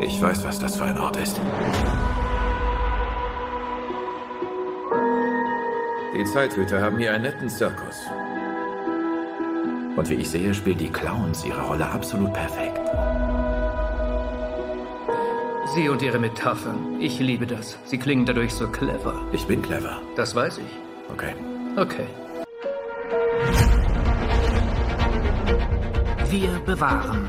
[0.00, 1.40] Ich weiß, was das für ein Ort ist.
[6.14, 8.06] Die Zeithüter haben hier einen netten Zirkus.
[9.96, 12.78] Und wie ich sehe, spielen die Clowns ihre Rolle absolut perfekt.
[15.74, 17.00] Sie und Ihre Metaphern.
[17.00, 17.76] Ich liebe das.
[17.84, 19.20] Sie klingen dadurch so clever.
[19.32, 20.00] Ich bin clever.
[20.14, 21.12] Das weiß ich.
[21.12, 21.34] Okay.
[21.76, 22.06] Okay.
[26.30, 27.28] Wir bewahren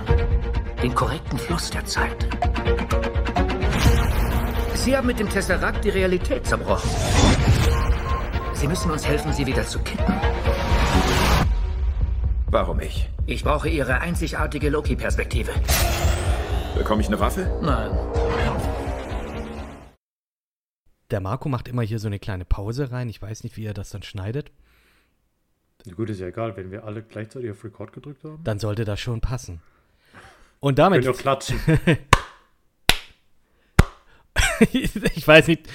[0.82, 2.37] den korrekten Fluss der Zeit.
[4.76, 6.90] Sie haben mit dem Tesseract die Realität zerbrochen.
[8.54, 10.14] Sie müssen uns helfen, sie wieder zu kitten.
[12.50, 13.10] Warum ich?
[13.26, 15.52] Ich brauche Ihre einzigartige Loki-Perspektive.
[16.78, 17.60] Bekomme ich eine Waffe?
[17.62, 17.92] Nein.
[21.12, 23.10] Der Marco macht immer hier so eine kleine Pause rein.
[23.10, 24.52] Ich weiß nicht, wie er das dann schneidet.
[25.96, 28.44] Gut, ist ja egal, wenn wir alle gleichzeitig auf Record gedrückt haben.
[28.44, 29.62] Dann sollte das schon passen.
[30.60, 31.06] Und Können damit.
[31.06, 31.60] wir klatschen.
[34.74, 35.68] ich weiß nicht.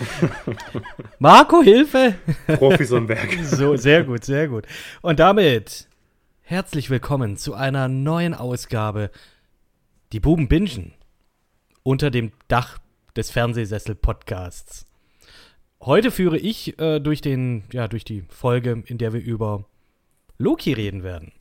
[1.19, 2.15] Marco, Hilfe!
[2.47, 3.33] Profis am Werk.
[3.43, 4.67] So, sehr gut, sehr gut.
[5.03, 5.89] Und damit
[6.41, 9.11] herzlich willkommen zu einer neuen Ausgabe
[10.13, 10.95] Die Buben bingen
[11.83, 12.79] unter dem Dach
[13.17, 14.87] des Fernsehsessel-Podcasts.
[15.81, 19.65] Heute führe ich äh, durch, den, ja, durch die Folge, in der wir über
[20.39, 21.33] Loki reden werden.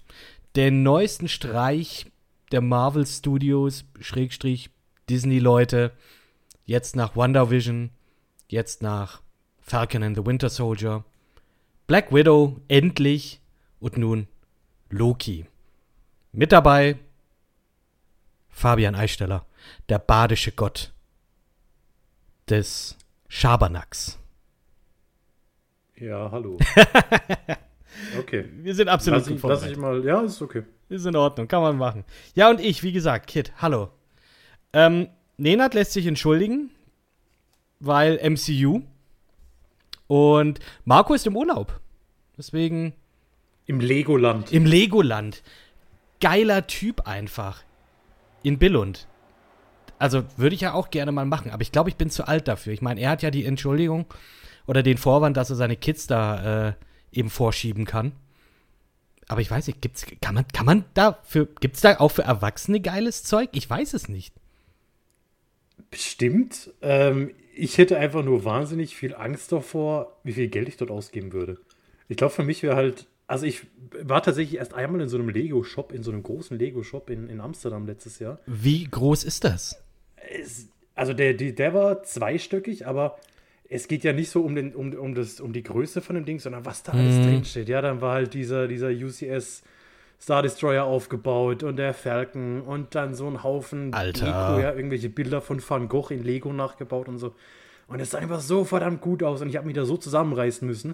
[0.56, 2.06] Den neuesten Streich
[2.52, 4.70] der Marvel Studios, Schrägstrich
[5.10, 5.92] Disney-Leute,
[6.72, 7.92] jetzt nach WandaVision,
[8.48, 9.22] jetzt nach
[9.60, 11.04] Falcon and the Winter Soldier,
[11.86, 13.42] Black Widow endlich
[13.80, 14.28] und nun
[14.90, 15.46] Loki.
[16.32, 16.98] Mit dabei
[18.50, 19.46] Fabian Eisteller,
[19.90, 20.94] der badische Gott
[22.50, 24.18] des Schabernacks.
[25.96, 26.58] Ja, hallo.
[28.18, 28.50] Okay.
[28.56, 30.04] Wir sind absolut Lass ich, lass ich mal.
[30.06, 30.64] Ja, ist okay.
[30.88, 32.06] Ist in Ordnung, kann man machen.
[32.34, 33.90] Ja, und ich, wie gesagt, Kit, hallo.
[34.72, 35.10] Ähm,
[35.42, 36.70] Nenad lässt sich entschuldigen,
[37.80, 38.84] weil MCU.
[40.06, 41.80] Und Marco ist im Urlaub.
[42.38, 42.94] Deswegen
[43.66, 44.52] Im Legoland.
[44.52, 45.42] im Legoland.
[46.20, 47.64] Geiler Typ einfach.
[48.44, 49.08] In Billund.
[49.98, 52.48] Also würde ich ja auch gerne mal machen, aber ich glaube, ich bin zu alt
[52.48, 52.74] dafür.
[52.74, 54.06] Ich meine, er hat ja die Entschuldigung
[54.68, 56.74] oder den Vorwand, dass er seine Kids da äh,
[57.12, 58.12] eben vorschieben kann.
[59.28, 62.24] Aber ich weiß nicht, gibt's, kann man, kann man da für, gibt's da auch für
[62.24, 63.50] Erwachsene geiles Zeug?
[63.54, 64.34] Ich weiß es nicht.
[65.92, 66.72] Bestimmt.
[66.82, 71.34] Ähm, ich hätte einfach nur wahnsinnig viel Angst davor, wie viel Geld ich dort ausgeben
[71.34, 71.58] würde.
[72.08, 73.08] Ich glaube, für mich wäre halt.
[73.28, 73.62] Also, ich
[74.02, 77.40] war tatsächlich erst einmal in so einem Lego-Shop, in so einem großen Lego-Shop in, in
[77.40, 78.40] Amsterdam letztes Jahr.
[78.46, 79.82] Wie groß ist das?
[80.30, 83.18] Es, also, der, die, der war zweistöckig, aber
[83.70, 86.26] es geht ja nicht so um, den, um, um, das, um die Größe von dem
[86.26, 87.70] Ding, sondern was da alles drinsteht.
[87.70, 89.64] Ja, dann war halt dieser, dieser UCS
[90.22, 94.26] Star Destroyer aufgebaut und der Falcon und dann so ein Haufen Alter.
[94.26, 97.34] Deko, ja, irgendwelche Bilder von Van Gogh in Lego nachgebaut und so.
[97.88, 100.68] Und es sah einfach so verdammt gut aus und ich habe mich da so zusammenreißen
[100.68, 100.94] müssen.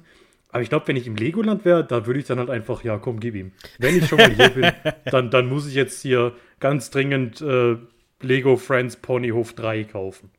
[0.49, 2.97] Aber ich glaube, wenn ich im Legoland wäre, da würde ich dann halt einfach, ja,
[2.99, 3.51] komm, gib ihm.
[3.79, 4.71] Wenn ich schon mal hier bin,
[5.11, 7.75] dann, dann muss ich jetzt hier ganz dringend äh,
[8.21, 10.31] Lego Friends Ponyhof 3 kaufen.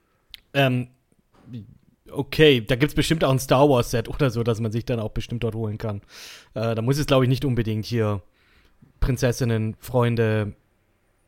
[0.55, 0.89] Ähm,
[2.11, 4.99] okay, da gibt's bestimmt auch ein Star Wars Set oder so, dass man sich dann
[4.99, 6.01] auch bestimmt dort holen kann.
[6.55, 8.23] Äh, da muss es, glaube ich, nicht unbedingt hier
[9.01, 10.53] Prinzessinnen, Freunde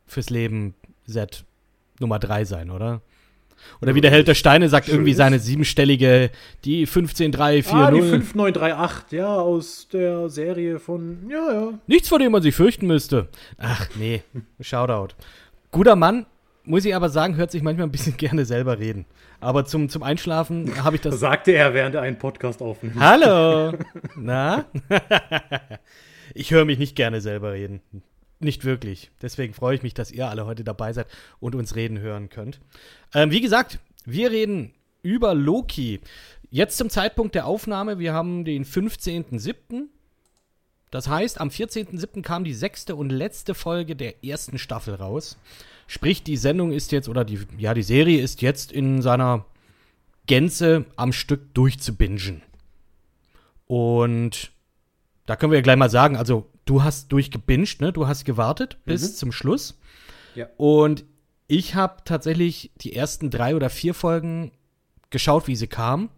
[0.07, 0.75] fürs Leben
[1.07, 1.45] Set
[1.99, 3.01] Nummer 3 sein, oder?
[3.83, 6.31] Oder wie der Held der Steine sagt, Schön irgendwie seine siebenstellige,
[6.65, 7.73] die 15340.
[7.75, 11.73] Ah, die 5938, ja, aus der Serie von, ja, ja.
[11.87, 13.29] Nichts, vor dem man sich fürchten müsste.
[13.59, 14.23] Ach, nee.
[14.61, 15.15] Shoutout.
[15.71, 16.27] Guter Mann,
[16.65, 19.05] muss ich aber sagen, hört sich manchmal ein bisschen gerne selber reden.
[19.41, 21.19] Aber zum, zum Einschlafen habe ich das.
[21.19, 22.97] Sagte er, während er einen Podcast aufnimmt.
[22.99, 23.73] Hallo!
[24.17, 24.67] Na?
[26.35, 27.81] ich höre mich nicht gerne selber reden.
[28.39, 29.11] Nicht wirklich.
[29.21, 31.07] Deswegen freue ich mich, dass ihr alle heute dabei seid
[31.41, 32.61] und uns reden hören könnt.
[33.15, 36.01] Ähm, wie gesagt, wir reden über Loki.
[36.51, 39.89] Jetzt zum Zeitpunkt der Aufnahme, wir haben den 15.07.
[40.91, 42.23] Das heißt, am 14.07.
[42.23, 45.39] kam die sechste und letzte Folge der ersten Staffel raus.
[45.87, 49.45] Sprich, die Sendung ist jetzt, oder die, ja, die Serie ist jetzt in seiner
[50.27, 52.43] Gänze am Stück durchzubingen.
[53.67, 54.51] Und
[55.31, 57.93] da können wir ja gleich mal sagen, also du hast durchgebinged, ne?
[57.93, 59.79] Du hast gewartet bis zum Schluss.
[60.35, 60.49] Ja.
[60.57, 61.05] Und
[61.47, 64.51] ich habe tatsächlich die ersten drei oder vier Folgen
[65.11, 66.09] geschaut, wie sie kamen.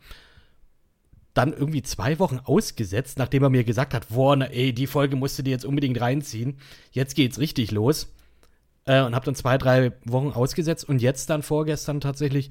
[1.34, 5.38] Dann irgendwie zwei Wochen ausgesetzt, nachdem er mir gesagt hat, Warner, ey, die Folge musst
[5.38, 6.56] du dir jetzt unbedingt reinziehen.
[6.90, 8.14] Jetzt geht's richtig los.
[8.86, 12.48] Äh, und habe dann zwei, drei Wochen ausgesetzt und jetzt dann vorgestern tatsächlich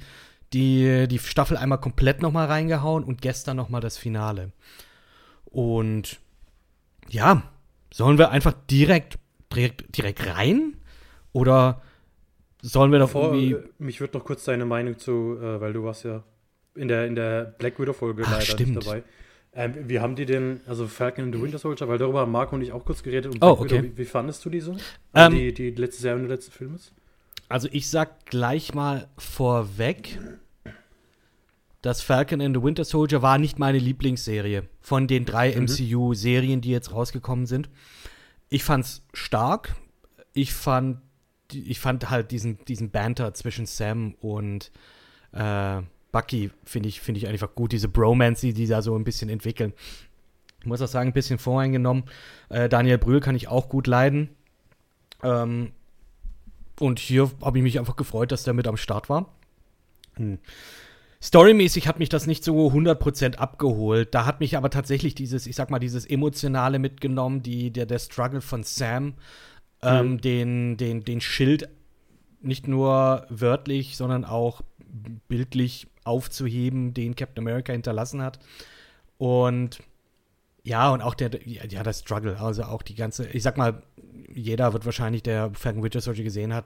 [0.54, 4.52] die, die Staffel einmal komplett noch mal reingehauen und gestern noch mal das Finale.
[5.46, 6.19] Und
[7.12, 7.44] ja,
[7.94, 9.18] sollen wir einfach direkt,
[9.54, 10.78] direkt, direkt rein?
[11.34, 11.81] Oder
[12.62, 13.54] sollen wir doch Vor, irgendwie.
[13.54, 16.24] äh, mich würde noch kurz deine Meinung zu, äh, weil du warst ja
[16.75, 18.75] in der, in der Black Widow-Folge leider stimmt.
[18.75, 19.04] nicht dabei.
[19.54, 22.56] Ähm, wie haben die denn, also Falcon and the Winter Soldier, weil darüber haben Marco
[22.56, 23.34] und ich auch kurz geredet.
[23.34, 23.92] Und Oh, Black Widow, okay.
[23.94, 24.72] wie, wie fandest du diese?
[24.72, 24.78] Ähm,
[25.13, 26.94] Also die, die letzte Serie und der letzte Film ist?
[27.50, 30.18] Also ich sag gleich mal vorweg,
[31.81, 36.69] dass Falcon and the Winter Soldier war nicht meine Lieblingsserie von den drei MCU-Serien, die
[36.69, 37.69] jetzt rausgekommen sind.
[38.50, 39.75] Ich fand's stark.
[40.33, 41.00] Ich fand,
[41.51, 44.72] ich fand halt diesen, diesen Banter zwischen Sam und
[45.33, 45.81] äh,
[46.12, 47.72] Bucky finde ich, finde ich einfach gut.
[47.72, 49.74] Diese Bromance, die die da so ein bisschen entwickeln.
[50.60, 52.04] Ich muss auch sagen, ein bisschen voreingenommen.
[52.50, 54.30] Äh, Daniel Brühl kann ich auch gut leiden.
[55.24, 55.72] Ähm,
[56.80, 59.34] und hier habe ich mich einfach gefreut, dass der mit am Start war.
[60.16, 60.39] Hm.
[61.21, 64.13] Storymäßig hat mich das nicht so 100% abgeholt.
[64.15, 68.00] Da hat mich aber tatsächlich dieses, ich sag mal, dieses Emotionale mitgenommen, die, der, der
[68.00, 69.13] Struggle von Sam,
[69.83, 71.69] ähm, den, den, den Schild
[72.41, 74.62] nicht nur wörtlich, sondern auch
[75.27, 78.39] bildlich aufzuheben, den Captain America hinterlassen hat.
[79.19, 79.79] Und
[80.63, 83.81] ja, und auch der, ja, der Struggle, also auch die ganze, ich sag mal,
[84.34, 86.66] jeder wird wahrscheinlich, der Falcon Winter Soldier gesehen hat,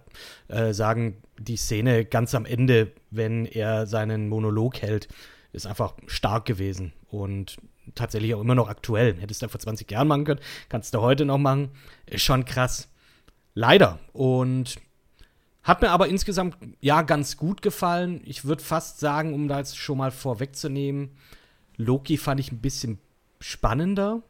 [0.49, 5.07] äh, sagen, die Szene ganz am Ende, wenn er seinen Monolog hält,
[5.53, 7.57] ist einfach stark gewesen und
[7.95, 9.15] tatsächlich auch immer noch aktuell.
[9.19, 11.69] Hättest du vor 20 Jahren machen können, kannst du heute noch machen.
[12.05, 12.89] Ist schon krass.
[13.53, 13.99] Leider.
[14.11, 14.75] Und
[15.63, 18.21] hat mir aber insgesamt ja ganz gut gefallen.
[18.25, 21.17] Ich würde fast sagen, um da jetzt schon mal vorwegzunehmen,
[21.77, 22.99] Loki fand ich ein bisschen
[23.45, 24.21] spannender,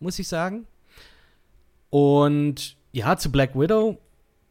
[0.00, 0.66] muss ich sagen.
[1.90, 3.98] Und ja, zu Black Widow,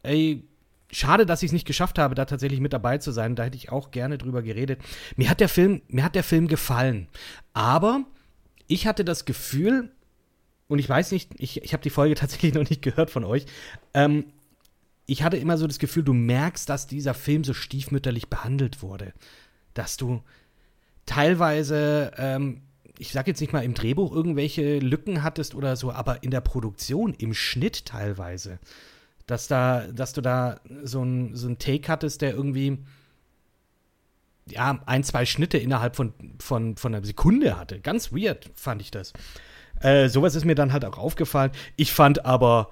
[0.02, 0.44] ey,
[0.92, 3.34] schade, dass ich es nicht geschafft habe, da tatsächlich mit dabei zu sein.
[3.34, 4.80] Da hätte ich auch gerne drüber geredet.
[5.16, 7.08] Mir hat der Film, mir hat der Film gefallen.
[7.52, 8.04] Aber
[8.68, 9.90] ich hatte das Gefühl,
[10.68, 13.46] und ich weiß nicht, ich, ich habe die Folge tatsächlich noch nicht gehört von euch,
[13.94, 14.26] ähm,
[15.08, 19.12] ich hatte immer so das Gefühl, du merkst, dass dieser Film so stiefmütterlich behandelt wurde.
[19.74, 20.22] Dass du
[21.06, 22.62] teilweise, ähm,
[22.98, 26.40] ich sag jetzt nicht mal im Drehbuch irgendwelche Lücken hattest oder so, aber in der
[26.40, 28.58] Produktion, im Schnitt teilweise.
[29.26, 32.78] Dass da, dass du da so ein, so ein Take hattest, der irgendwie
[34.48, 37.80] ja, ein, zwei Schnitte innerhalb von, von, von einer Sekunde hatte.
[37.80, 39.12] Ganz weird fand ich das.
[39.80, 41.50] Äh, sowas ist mir dann halt auch aufgefallen.
[41.76, 42.70] Ich fand aber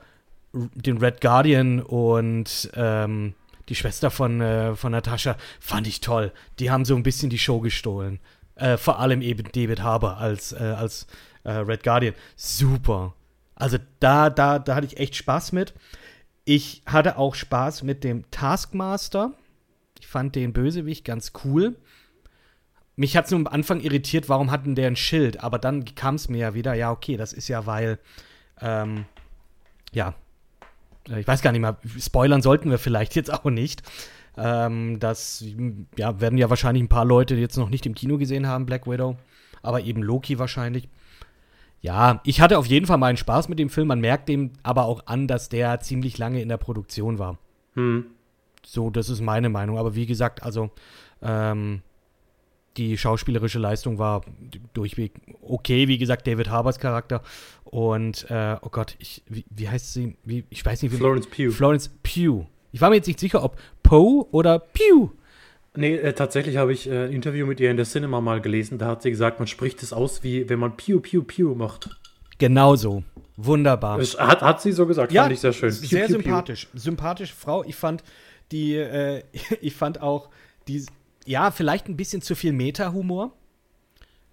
[0.52, 3.34] den Red Guardian und ähm,
[3.68, 6.32] die Schwester von, äh, von Natascha fand ich toll.
[6.58, 8.20] Die haben so ein bisschen die Show gestohlen.
[8.56, 11.06] Äh, vor allem eben David Harbour als, äh, als
[11.42, 12.14] äh, Red Guardian.
[12.36, 13.14] Super.
[13.54, 15.74] Also da, da, da hatte ich echt Spaß mit.
[16.44, 19.32] Ich hatte auch Spaß mit dem Taskmaster.
[19.98, 21.76] Ich fand den Bösewicht ganz cool.
[22.96, 26.14] Mich hat es nur am Anfang irritiert, warum hatten der ein Schild, aber dann kam
[26.14, 27.98] es mir ja wieder, ja, okay, das ist ja, weil,
[28.60, 29.04] ähm,
[29.92, 30.14] ja,
[31.08, 33.82] äh, ich weiß gar nicht mal, spoilern sollten wir vielleicht jetzt auch nicht.
[34.36, 35.44] Ähm, das,
[35.96, 38.86] ja, werden ja wahrscheinlich ein paar Leute jetzt noch nicht im Kino gesehen haben, Black
[38.86, 39.16] Widow,
[39.62, 40.88] aber eben Loki wahrscheinlich.
[41.80, 43.88] Ja, ich hatte auf jeden Fall meinen Spaß mit dem Film.
[43.88, 47.38] Man merkt dem aber auch an, dass der ziemlich lange in der Produktion war.
[47.74, 48.06] Hm.
[48.64, 49.76] So, das ist meine Meinung.
[49.76, 50.70] Aber wie gesagt, also
[51.20, 51.82] ähm,
[52.78, 54.22] die schauspielerische Leistung war
[54.72, 55.86] durchweg okay.
[55.86, 57.22] Wie gesagt, David Harbers Charakter.
[57.64, 60.16] Und, äh, oh Gott, ich, wie, wie heißt sie?
[60.24, 60.96] Wie, ich weiß nicht, wie.
[60.96, 61.50] Florence Pugh.
[61.50, 62.46] Florence Pugh.
[62.74, 65.12] Ich war mir jetzt nicht sicher, ob Poe oder Pugh.
[65.76, 68.78] Nee, äh, tatsächlich habe ich äh, ein Interview mit ihr in der Cinema mal gelesen.
[68.78, 71.88] Da hat sie gesagt, man spricht es aus, wie wenn man Piu Piu Piu macht.
[72.38, 73.04] Genauso.
[73.36, 73.98] Wunderbar.
[73.98, 75.70] Das hat, hat sie so gesagt, fand ich sehr schön.
[75.70, 76.16] Sehr Piu.
[76.16, 76.66] sympathisch.
[76.74, 77.62] Sympathische Frau.
[77.62, 78.02] Ich fand
[78.50, 79.22] die, äh,
[79.60, 80.28] ich fand auch
[80.66, 80.84] die,
[81.26, 83.30] ja, vielleicht ein bisschen zu viel Meta-Humor.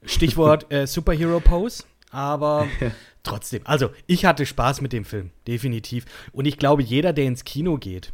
[0.03, 1.83] Stichwort äh, Superhero-Pose.
[2.09, 2.67] Aber
[3.21, 3.61] trotzdem.
[3.65, 5.29] Also, ich hatte Spaß mit dem Film.
[5.47, 6.05] Definitiv.
[6.31, 8.13] Und ich glaube, jeder, der ins Kino geht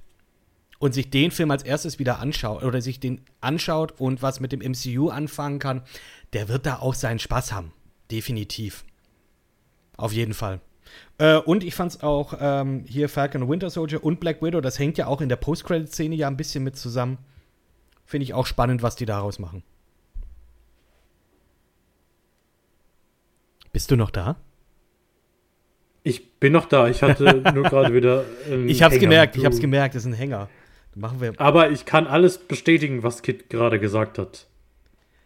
[0.79, 4.51] und sich den Film als erstes wieder anschaut oder sich den anschaut und was mit
[4.51, 5.81] dem MCU anfangen kann,
[6.33, 7.71] der wird da auch seinen Spaß haben.
[8.11, 8.83] Definitiv.
[9.97, 10.61] Auf jeden Fall.
[11.17, 14.97] Äh, und ich fand's auch ähm, hier Falcon Winter Soldier und Black Widow, das hängt
[14.97, 17.17] ja auch in der Post-Credit-Szene ja ein bisschen mit zusammen.
[18.05, 19.63] Finde ich auch spannend, was die daraus machen.
[23.73, 24.37] Bist du noch da?
[26.03, 28.23] Ich bin noch da, ich hatte nur gerade wieder.
[28.49, 29.01] einen Ich hab's Hänger.
[29.01, 30.49] gemerkt, ich hab's gemerkt, das ist ein Hänger.
[30.97, 31.33] Machen wir.
[31.37, 34.47] Aber ich kann alles bestätigen, was Kit gerade gesagt hat.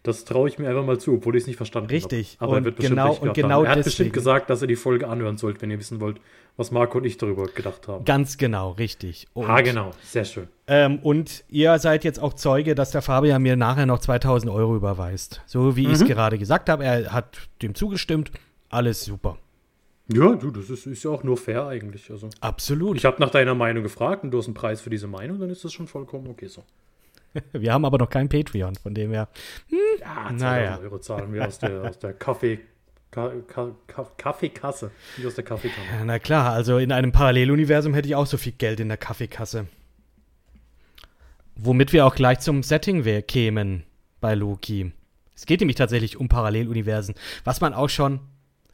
[0.03, 2.37] Das traue ich mir einfach mal zu, obwohl ich es nicht verstanden Richtig.
[2.39, 2.45] habe.
[2.45, 3.65] Aber Und er wird bestimmt genau- und genau haben.
[3.65, 3.89] Er hat deswegen.
[3.89, 6.19] bestimmt gesagt, dass ihr die Folge anhören sollt, wenn ihr wissen wollt,
[6.57, 8.03] was Marco und ich darüber gedacht haben.
[8.03, 9.27] Ganz genau, richtig.
[9.33, 9.91] Und, ah, genau.
[10.03, 10.47] Sehr schön.
[10.65, 14.75] Ähm, und ihr seid jetzt auch Zeuge, dass der Fabian mir nachher noch 2000 Euro
[14.75, 15.41] überweist.
[15.45, 16.83] So wie ich es gerade gesagt habe.
[16.83, 18.31] Er hat dem zugestimmt.
[18.69, 19.37] Alles super.
[20.07, 22.11] Ja, du, das ist, ist ja auch nur fair eigentlich.
[22.11, 22.97] Also, Absolut.
[22.97, 25.49] ich habe nach deiner Meinung gefragt und du hast einen Preis für diese Meinung, dann
[25.49, 26.63] ist das schon vollkommen okay so.
[27.53, 29.29] Wir haben aber noch kein Patreon, von dem her.
[29.69, 29.77] Ja,
[30.27, 30.79] 2000 Naja.
[30.79, 32.59] Euro zahlen wir aus der, aus der Kaffee,
[33.09, 34.91] Ka, Ka, Ka, Kaffeekasse.
[35.17, 35.87] Nicht aus der Kaffeekanne.
[35.99, 38.97] Ja, na klar, also in einem Paralleluniversum hätte ich auch so viel Geld in der
[38.97, 39.67] Kaffeekasse.
[41.55, 43.83] Womit wir auch gleich zum Setting kämen
[44.19, 44.91] bei Loki.
[45.35, 48.19] Es geht nämlich tatsächlich um Paralleluniversen, was man auch schon,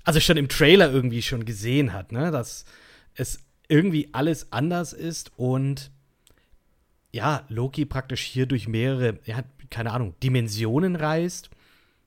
[0.07, 2.63] also schon im Trailer irgendwie schon gesehen hat, ne, dass
[3.15, 5.91] es irgendwie alles anders ist und
[7.11, 11.49] ja, Loki praktisch hier durch mehrere, ja, keine Ahnung, Dimensionen reist,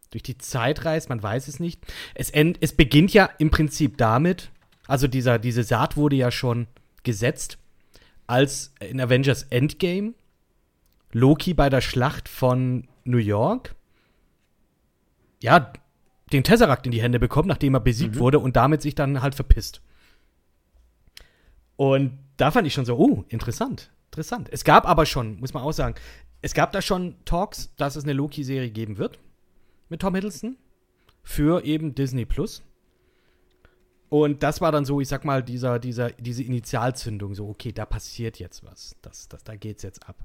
[0.09, 1.83] durch die Zeit reist, man weiß es nicht.
[2.15, 4.51] Es, end, es beginnt ja im Prinzip damit,
[4.87, 6.69] also dieser, diese Saat wurde ja schon
[7.03, 7.59] gesetzt,
[8.27, 10.15] als in Avengers Endgame
[11.13, 13.75] Loki bei der Schlacht von New York
[15.43, 15.71] ja
[16.33, 19.35] den Tesseract in die Hände bekommt, nachdem er besiegt wurde und damit sich dann halt
[19.35, 19.83] verpisst.
[21.77, 24.49] Und da fand ich schon so, oh, interessant, interessant.
[24.51, 25.95] Es gab aber schon, muss man auch sagen,
[26.43, 29.19] es gab da schon Talks, dass es eine Loki-Serie geben wird
[29.89, 30.57] mit Tom Hiddleston
[31.23, 32.63] für eben Disney Plus.
[34.09, 37.87] Und das war dann so, ich sag mal, dieser, dieser, diese Initialzündung, so, okay, da
[37.87, 38.97] passiert jetzt was.
[39.03, 40.25] Das, das, da geht's jetzt ab.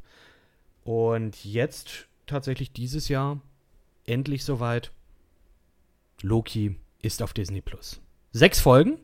[0.83, 3.39] Und jetzt tatsächlich dieses Jahr
[4.05, 4.91] endlich soweit.
[6.21, 8.01] Loki ist auf Disney Plus.
[8.31, 8.97] Sechs Folgen.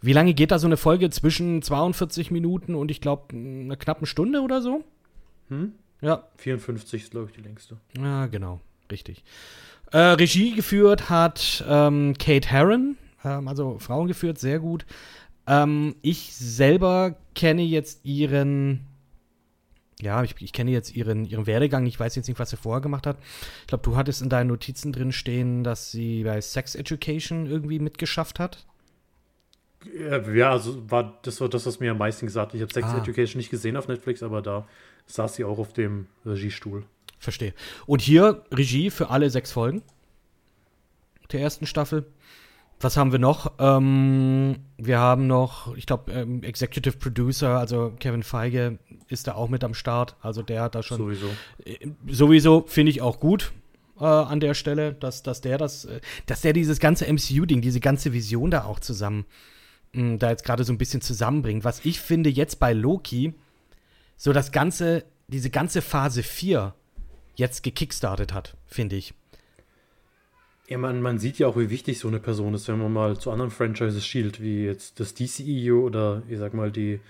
[0.00, 1.08] Wie lange geht da so eine Folge?
[1.10, 4.84] Zwischen 42 Minuten und ich glaube, einer knappen Stunde oder so?
[5.48, 5.72] Hm?
[6.00, 7.78] Ja, 54 ist, glaube ich, die längste.
[7.96, 8.60] ja, genau,
[8.90, 9.24] richtig.
[9.92, 14.84] Äh, Regie geführt hat ähm, Kate Herron, ähm, also Frauen geführt, sehr gut.
[15.46, 18.80] Ähm, ich selber kenne jetzt ihren,
[20.00, 21.86] ja, ich, ich kenne jetzt ihren, ihren Werdegang.
[21.86, 23.18] Ich weiß jetzt nicht, was sie vorher gemacht hat.
[23.62, 27.78] Ich glaube, du hattest in deinen Notizen drin stehen, dass sie bei Sex Education irgendwie
[27.78, 28.66] mitgeschafft hat.
[30.34, 32.54] Ja, also war das war das, was mir am meisten gesagt hat.
[32.54, 32.98] Ich habe Sex Ah.
[32.98, 34.66] Education nicht gesehen auf Netflix, aber da
[35.06, 36.84] saß sie auch auf dem Regiestuhl.
[37.18, 37.54] Verstehe.
[37.86, 39.82] Und hier Regie für alle sechs Folgen
[41.32, 42.06] der ersten Staffel.
[42.80, 43.52] Was haben wir noch?
[43.58, 48.78] Ähm, wir haben noch, ich glaube, ähm, Executive Producer, also Kevin Feige
[49.08, 50.16] ist da auch mit am Start.
[50.20, 51.26] Also der hat da schon Sowieso.
[51.64, 51.78] äh,
[52.08, 53.52] sowieso finde ich auch gut
[53.98, 57.80] äh, an der Stelle, dass, dass der das, äh, dass der dieses ganze MCU-Ding, diese
[57.80, 59.24] ganze Vision da auch zusammen,
[59.92, 61.64] mh, da jetzt gerade so ein bisschen zusammenbringt.
[61.64, 63.34] Was ich finde jetzt bei Loki,
[64.16, 66.74] so das ganze, diese ganze Phase 4
[67.36, 69.14] jetzt gekickstartet hat, finde ich.
[70.66, 73.18] Ja, man, man sieht ja auch, wie wichtig so eine Person ist, wenn man mal
[73.18, 77.00] zu anderen Franchises schielt, wie jetzt das DCEU oder ich sag mal die,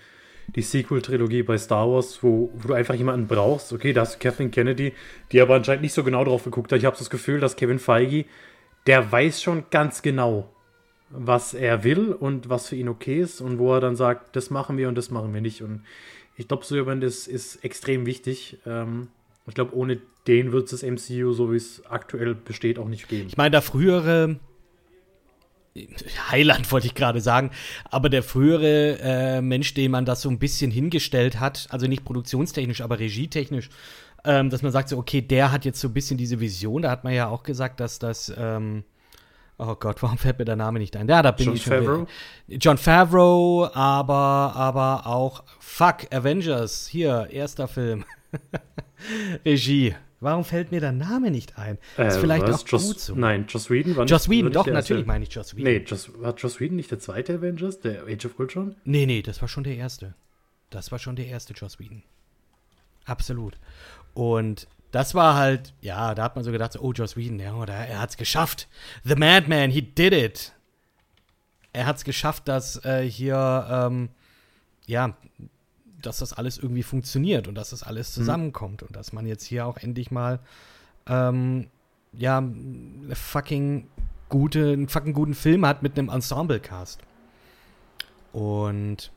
[0.55, 3.71] die Sequel-Trilogie bei Star Wars, wo, wo du einfach jemanden brauchst.
[3.71, 4.93] Okay, da hast du Kathleen Kennedy,
[5.31, 6.79] die aber anscheinend nicht so genau drauf geguckt hat.
[6.79, 8.25] Ich habe das Gefühl, dass Kevin Feige,
[8.87, 10.49] der weiß schon ganz genau,
[11.09, 14.49] was er will und was für ihn okay ist und wo er dann sagt, das
[14.49, 15.61] machen wir und das machen wir nicht.
[15.61, 15.85] Und
[16.35, 18.57] ich glaube, so jemand ist, ist extrem wichtig.
[18.65, 19.07] Ähm,
[19.47, 23.07] ich glaube, ohne den wird es das MCU, so wie es aktuell besteht, auch nicht
[23.07, 23.27] geben.
[23.27, 24.39] Ich meine, der frühere
[26.31, 27.51] Heiland wollte ich gerade sagen,
[27.91, 32.05] aber der frühere äh, Mensch, dem man das so ein bisschen hingestellt hat, also nicht
[32.05, 33.69] produktionstechnisch, aber regietechnisch,
[34.23, 36.81] ähm, dass man sagt so, okay, der hat jetzt so ein bisschen diese Vision.
[36.83, 38.85] Da hat man ja auch gesagt, dass das, ähm,
[39.57, 41.09] oh Gott, warum fällt mir der Name nicht ein?
[41.09, 42.07] Ja, da bin Jon ich schon Favreau?
[42.47, 48.05] wieder- John Favreau, aber, aber auch, fuck, Avengers, hier, erster Film.
[49.45, 49.93] Regie.
[50.25, 51.77] Warum fällt mir der Name nicht ein?
[51.97, 52.63] ist Äh, vielleicht was?
[52.63, 53.15] auch Joss, gut so.
[53.15, 54.73] Nein, Joss Whedon war Joss nicht, Whedon, doch, erste.
[54.73, 55.71] natürlich meine ich Joss Whedon.
[55.71, 58.75] Nee, Joss, war Joss Whedon nicht der zweite Avengers, der Age of Ultron?
[58.85, 60.15] Nee, nee, das war schon der erste.
[60.71, 62.01] Das war schon der erste Joss Whedon.
[63.05, 63.57] Absolut.
[64.15, 67.53] Und das war halt, ja, da hat man so gedacht, so, oh, Joss Whedon, ja,
[67.53, 68.67] oder er hat's geschafft.
[69.03, 70.53] The Madman, he did it.
[71.71, 74.09] Er hat's geschafft, dass äh, hier, ähm,
[74.87, 75.15] ja,
[76.05, 79.65] dass das alles irgendwie funktioniert und dass das alles zusammenkommt und dass man jetzt hier
[79.65, 80.39] auch endlich mal,
[81.07, 81.67] ähm,
[82.13, 82.43] ja,
[83.13, 83.87] fucking
[84.29, 86.99] gute, einen fucking guten Film hat mit einem Ensemble-Cast.
[88.31, 89.11] Und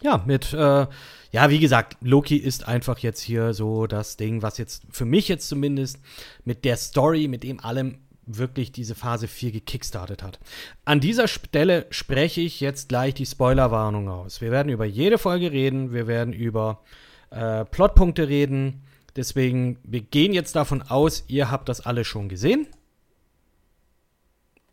[0.00, 0.86] ja, mit, äh,
[1.32, 5.28] ja, wie gesagt, Loki ist einfach jetzt hier so das Ding, was jetzt für mich
[5.28, 5.98] jetzt zumindest
[6.44, 7.98] mit der Story, mit dem allem
[8.36, 10.38] wirklich diese Phase 4 gekickstartet hat.
[10.84, 14.40] An dieser Stelle spreche ich jetzt gleich die Spoilerwarnung aus.
[14.40, 16.82] Wir werden über jede Folge reden, wir werden über
[17.30, 18.82] äh, Plotpunkte reden.
[19.16, 22.68] Deswegen, wir gehen jetzt davon aus, ihr habt das alle schon gesehen.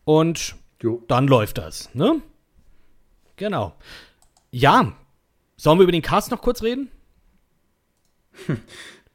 [0.04, 1.02] Und Jo.
[1.08, 2.22] dann läuft das, ne?
[3.38, 3.76] Genau.
[4.52, 4.94] Ja,
[5.58, 6.90] sollen wir über den Cast noch kurz reden?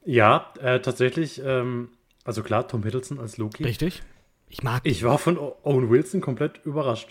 [0.04, 1.90] Ja, äh, tatsächlich, ähm,
[2.25, 3.64] also klar, Tom Hiddleston als Loki.
[3.64, 4.02] Richtig.
[4.50, 7.09] Ich mag Ich war von Owen Wilson komplett überrascht.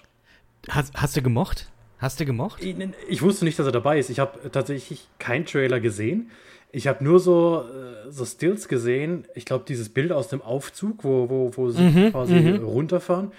[0.69, 1.72] Hast, hast du gemocht?
[1.98, 2.62] Hast du gemocht?
[2.63, 2.75] Ich,
[3.08, 4.10] ich wusste nicht, dass er dabei ist.
[4.10, 6.29] Ich habe tatsächlich keinen Trailer gesehen.
[6.72, 9.25] Ich habe nur so, äh, so Stills gesehen.
[9.36, 13.31] Ich glaube, dieses Bild aus dem Aufzug, wo, wo, wo sie Mhm, quasi runterfahren.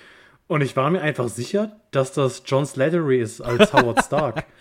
[0.49, 4.47] Und ich war mir einfach sicher, dass das John Slattery ist als Howard Stark.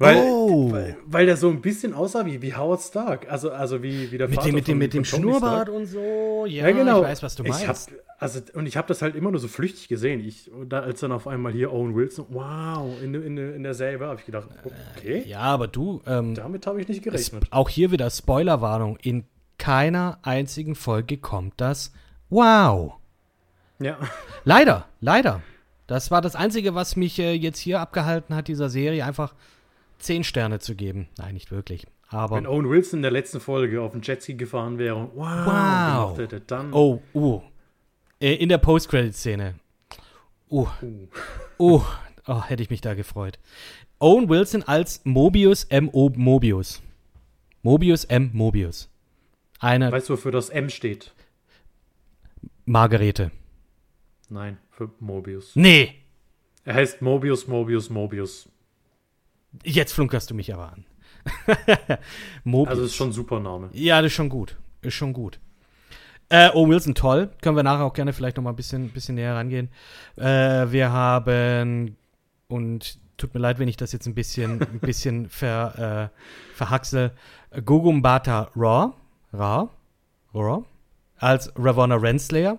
[0.00, 0.72] Weil, Oh.
[0.72, 3.30] weil, weil der so ein bisschen aussah wie, wie Howard Stark.
[3.30, 5.40] Also, also wie, wie der Mit Vater dem, mit dem, von- mit dem Tony Stark.
[5.40, 6.46] Schnurrbart und so.
[6.46, 7.02] Ja, Ja, genau.
[7.02, 7.68] ich weiß, was du meinst.
[7.68, 7.76] Hab,
[8.18, 10.20] also, und ich habe das halt immer nur so flüchtig gesehen.
[10.20, 14.18] Ich, da, als dann auf einmal hier Owen Wilson, wow, in, in, in derselbe, habe
[14.18, 14.48] ich gedacht,
[14.96, 17.44] okay, ja, aber du, ähm, damit habe ich nicht gerechnet.
[17.50, 18.96] auch hier wieder Spoilerwarnung.
[19.02, 19.24] In
[19.58, 21.92] keiner einzigen Folge kommt das
[22.30, 22.94] Wow.
[23.80, 23.98] Ja,
[24.44, 25.42] Leider, leider.
[25.86, 29.34] Das war das Einzige, was mich äh, jetzt hier abgehalten hat, dieser Serie einfach
[30.00, 31.08] zehn Sterne zu geben.
[31.18, 31.86] Nein, nicht wirklich.
[32.08, 32.36] Aber.
[32.36, 35.46] wenn Owen Wilson in der letzten Folge auf dem Jetski gefahren wäre, und wow,
[36.10, 36.18] Wow.
[36.18, 37.40] hätte, dann, Oh, uh.
[38.20, 39.54] Äh, In der Post-Credit-Szene.
[40.50, 40.66] Uh.
[41.58, 41.82] Uh.
[42.26, 43.38] Oh, hätte ich mich da gefreut.
[44.00, 45.88] Owen Wilson als Mobius M.
[45.92, 46.10] O.
[46.14, 46.82] Mobius.
[47.62, 48.30] Mobius M.
[48.32, 48.88] Mobius.
[49.60, 51.12] Eine weißt du, wofür das M steht?
[52.64, 53.30] Margarete.
[54.28, 55.52] Nein, für Mobius.
[55.54, 55.94] Nee,
[56.64, 58.48] Er heißt Mobius, Mobius, Mobius.
[59.64, 60.84] Jetzt flunkerst du mich aber an.
[62.44, 62.70] Mobius.
[62.70, 63.68] Also ist schon ein super Name.
[63.72, 64.56] Ja, das ist schon gut.
[64.82, 65.38] Ist schon gut.
[66.28, 67.30] Äh, Owen Wilson, toll.
[67.42, 69.68] Können wir nachher auch gerne vielleicht noch mal ein bisschen, bisschen näher rangehen.
[70.16, 71.96] Äh, wir haben,
[72.48, 77.12] und tut mir leid, wenn ich das jetzt ein bisschen, ein bisschen ver, äh, verhaxel,
[77.64, 78.92] Gugumbata Raw,
[79.32, 79.70] Ra,
[80.34, 80.64] Raw,
[81.16, 82.58] als Ravonna Renslayer.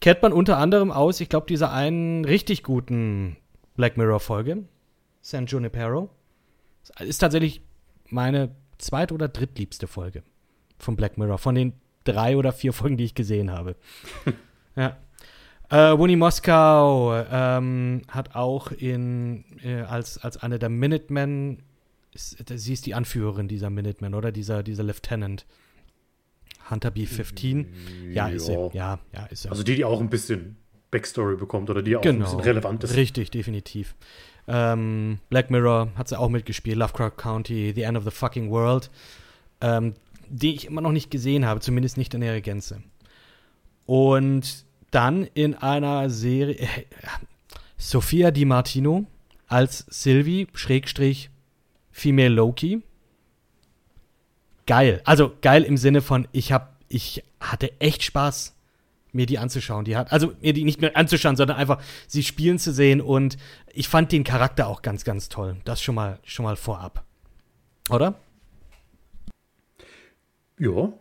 [0.00, 3.36] Kennt man unter anderem aus, ich glaube, dieser einen richtig guten
[3.76, 4.64] Black Mirror-Folge,
[5.20, 6.08] San Junipero.
[7.00, 7.60] Ist tatsächlich
[8.08, 10.22] meine zweit- oder drittliebste Folge
[10.78, 11.72] von Black Mirror, von den
[12.04, 13.76] drei oder vier Folgen, die ich gesehen habe.
[14.76, 14.96] ja.
[15.70, 21.62] Äh, Winnie Moskau ähm, hat auch in, äh, als, als eine der Minutemen,
[22.14, 24.32] ist, sie ist die Anführerin dieser Minutemen, oder?
[24.32, 25.44] Dieser, dieser Lieutenant.
[26.70, 27.66] Hunter B-15.
[28.12, 28.52] Ja, ist sie.
[28.72, 28.98] Ja.
[29.14, 29.48] Ja, ist sie.
[29.50, 30.56] Also die, die auch ein bisschen
[30.90, 32.24] Backstory bekommt oder die auch ein Genau.
[32.24, 32.96] bisschen relevant ist.
[32.96, 33.94] Richtig, definitiv.
[34.48, 38.90] Ähm, Black Mirror hat sie auch mitgespielt, Lovecraft County, The End of the Fucking World,
[39.60, 39.94] ähm,
[40.28, 42.82] die ich immer noch nicht gesehen habe, zumindest nicht in ihrer Gänze.
[43.84, 46.66] Und dann in einer Serie, äh,
[47.76, 49.04] Sophia Di Martino
[49.46, 51.30] als Sylvie, Schrägstrich,
[51.90, 52.82] Female Loki.
[54.66, 55.00] Geil.
[55.04, 58.54] Also geil im Sinne von, ich hab, ich hatte echt Spaß,
[59.12, 59.84] mir die anzuschauen.
[59.84, 63.36] Die hat, also mir die nicht mehr anzuschauen, sondern einfach sie spielen zu sehen und
[63.72, 65.56] ich fand den Charakter auch ganz, ganz toll.
[65.64, 67.04] Das schon mal, schon mal vorab.
[67.90, 68.14] Oder?
[70.58, 70.92] Ja.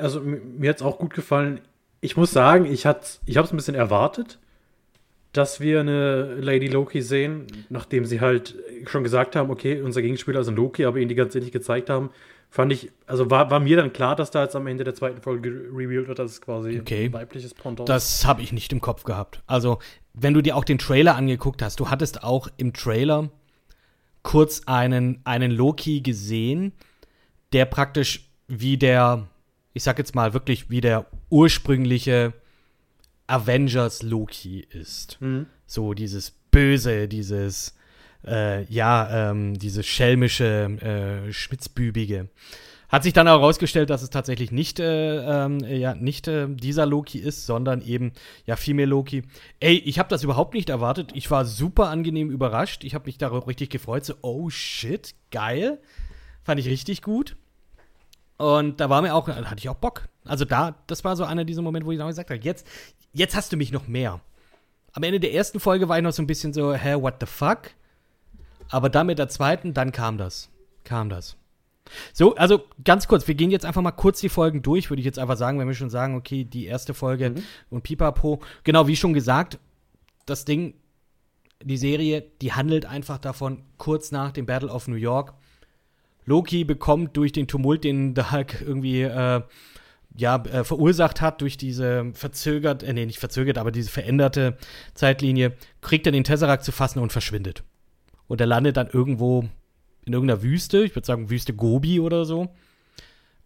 [0.00, 1.60] Also mir hat es auch gut gefallen.
[2.00, 4.38] Ich muss sagen, ich, ich habe es ein bisschen erwartet,
[5.32, 10.40] dass wir eine Lady Loki sehen, nachdem sie halt schon gesagt haben, okay, unser Gegenspieler
[10.40, 12.10] ist ein Loki, aber ihn die ganze Zeit nicht gezeigt haben.
[12.52, 15.22] Fand ich, also war, war mir dann klar, dass da jetzt am Ende der zweiten
[15.22, 17.04] Folge revealed wird, dass es quasi Okay.
[17.06, 19.40] ein weibliches Pendant Das habe ich nicht im Kopf gehabt.
[19.46, 19.78] Also,
[20.14, 23.30] wenn du dir auch den Trailer angeguckt hast, du hattest auch im Trailer
[24.22, 26.72] kurz einen, einen Loki gesehen,
[27.52, 29.28] der praktisch wie der,
[29.72, 32.32] ich sag jetzt mal wirklich wie der ursprüngliche
[33.28, 35.20] Avengers Loki ist.
[35.66, 37.76] So dieses Böse, dieses,
[38.26, 42.28] äh, ja, ähm, dieses schelmische, äh, spitzbübige.
[42.88, 46.86] Hat sich dann auch herausgestellt, dass es tatsächlich nicht, äh, ähm, ja, nicht äh, dieser
[46.86, 48.12] Loki ist, sondern eben,
[48.46, 49.22] ja, Female Loki.
[49.60, 51.12] Ey, ich habe das überhaupt nicht erwartet.
[51.14, 52.82] Ich war super angenehm überrascht.
[52.82, 54.04] Ich habe mich darauf richtig gefreut.
[54.04, 55.78] So, oh shit, geil.
[56.42, 57.36] Fand ich richtig gut.
[58.38, 60.08] Und da war mir auch, da hatte ich auch Bock.
[60.24, 62.66] Also da, das war so einer dieser Momente, wo ich dann gesagt habe, jetzt,
[63.12, 64.20] jetzt hast du mich noch mehr.
[64.92, 67.26] Am Ende der ersten Folge war ich noch so ein bisschen so, hä, what the
[67.26, 67.70] fuck?
[68.70, 70.48] Aber dann mit der zweiten, dann kam das.
[70.84, 71.36] Kam das.
[72.12, 75.06] So, also ganz kurz, wir gehen jetzt einfach mal kurz die Folgen durch, würde ich
[75.06, 77.34] jetzt einfach sagen, wenn wir schon sagen, okay, die erste Folge
[77.68, 78.40] und Pipapo.
[78.64, 79.58] Genau, wie schon gesagt,
[80.26, 80.74] das Ding,
[81.62, 85.34] die Serie, die handelt einfach davon, kurz nach dem Battle of New York.
[86.24, 89.42] Loki bekommt durch den Tumult, den Dark irgendwie äh,
[90.16, 94.56] ja, äh, verursacht hat, durch diese verzögert, äh, nee, nicht verzögert, aber diese veränderte
[94.94, 97.64] Zeitlinie, kriegt er den Tesseract zu fassen und verschwindet.
[98.30, 99.40] Und er landet dann irgendwo
[100.04, 102.48] in irgendeiner Wüste, ich würde sagen Wüste Gobi oder so.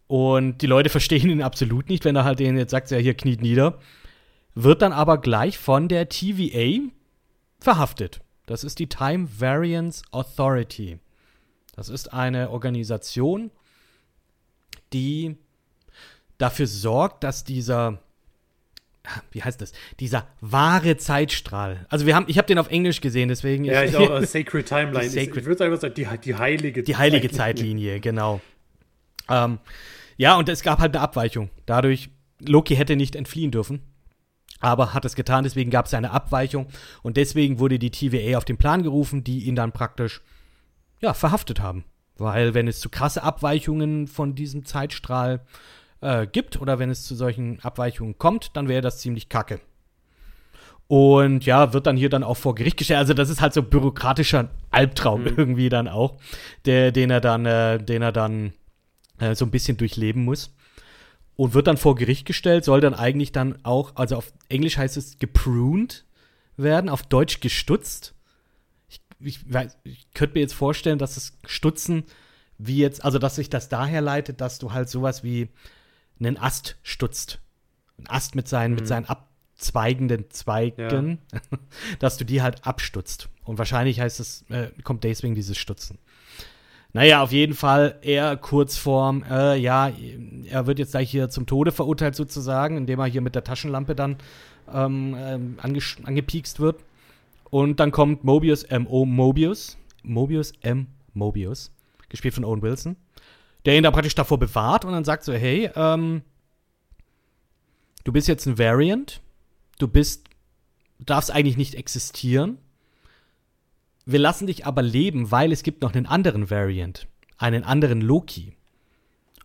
[0.05, 3.15] Und die Leute verstehen ihn absolut nicht, wenn er halt denen jetzt sagt, ja, hier
[3.15, 3.79] kniet nieder.
[4.53, 6.81] Wird dann aber gleich von der TVA
[7.59, 8.21] verhaftet.
[8.45, 10.99] Das ist die Time Variance Authority.
[11.75, 13.49] Das ist eine Organisation,
[14.93, 15.35] die
[16.37, 17.97] dafür sorgt, dass dieser
[19.31, 19.71] wie heißt das?
[19.99, 21.85] Dieser wahre Zeitstrahl.
[21.89, 23.65] Also wir haben, ich habe den auf Englisch gesehen, deswegen.
[23.65, 25.09] Ja, ich auch äh, Sacred Timeline.
[25.09, 28.41] Sacred- ich würde einfach sagen, die, die heilige Die heilige Zeitlinie, genau.
[29.29, 29.59] Ähm,
[30.17, 31.49] ja, und es gab halt eine Abweichung.
[31.65, 33.81] Dadurch, Loki hätte nicht entfliehen dürfen,
[34.59, 36.67] aber hat es getan, deswegen gab es eine Abweichung
[37.01, 40.21] und deswegen wurde die TVA auf den Plan gerufen, die ihn dann praktisch,
[41.01, 41.85] ja, verhaftet haben.
[42.17, 45.41] Weil wenn es zu krasse Abweichungen von diesem Zeitstrahl
[46.05, 49.59] äh, gibt oder wenn es zu solchen Abweichungen kommt, dann wäre das ziemlich kacke.
[50.87, 52.99] Und ja, wird dann hier dann auch vor Gericht gestellt.
[52.99, 56.17] Also das ist halt so bürokratischer Albtraum irgendwie dann auch,
[56.65, 58.53] der, den er dann, äh, den er dann
[59.19, 60.53] äh, so ein bisschen durchleben muss.
[61.37, 64.95] Und wird dann vor Gericht gestellt, soll dann eigentlich dann auch, also auf Englisch heißt
[64.95, 66.05] es gepruned
[66.55, 68.13] werden, auf Deutsch gestutzt.
[68.87, 69.39] Ich, ich,
[69.83, 72.03] ich könnte mir jetzt vorstellen, dass das Stutzen
[72.57, 75.49] wie jetzt, also dass sich das daher leitet, dass du halt sowas wie
[76.19, 77.39] einen Ast stutzt.
[77.97, 81.19] Ein Ast mit seinen, mit seinen abzweigenden Zweigen,
[81.99, 83.29] dass du die halt abstutzt.
[83.43, 85.97] Und wahrscheinlich heißt es, äh, kommt deswegen dieses Stutzen.
[86.93, 89.91] Naja, auf jeden Fall eher kurz vorm, äh, ja,
[90.49, 93.95] er wird jetzt gleich hier zum Tode verurteilt sozusagen, indem er hier mit der Taschenlampe
[93.95, 94.15] dann
[94.73, 96.83] ähm, ähm, angesch- angepiekst wird.
[97.49, 99.05] Und dann kommt Mobius M.O.
[99.05, 100.87] Mobius, Mobius M.
[101.13, 101.71] Mobius,
[102.07, 102.95] gespielt von Owen Wilson,
[103.65, 106.21] der ihn da praktisch davor bewahrt und dann sagt so, hey, ähm,
[108.03, 109.21] du bist jetzt ein Variant,
[109.79, 110.27] du bist,
[110.99, 112.59] du darfst eigentlich nicht existieren,
[114.05, 118.53] wir lassen dich aber leben, weil es gibt noch einen anderen Variant, einen anderen Loki.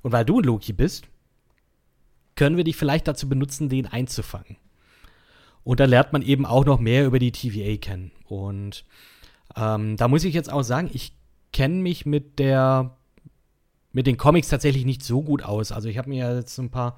[0.03, 1.09] Und weil du ein Loki bist,
[2.37, 4.57] können wir dich vielleicht dazu benutzen, den einzufangen.
[5.65, 8.13] Und da lernt man eben auch noch mehr über die TVA kennen.
[8.25, 8.85] Und
[9.57, 11.15] ähm, da muss ich jetzt auch sagen, ich
[11.53, 12.97] kenne mich mit der
[13.93, 15.73] mit den Comics tatsächlich nicht so gut aus.
[15.73, 16.97] Also ich habe mir jetzt so ein paar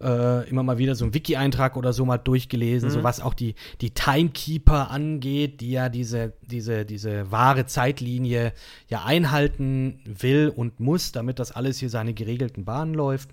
[0.00, 3.54] äh, immer mal wieder so einen Wiki-Eintrag oder so mal durchgelesen, so was auch die,
[3.80, 8.52] die Timekeeper angeht, die ja diese, diese, diese wahre Zeitlinie
[8.88, 13.30] ja einhalten will und muss, damit das alles hier seine geregelten Bahnen läuft.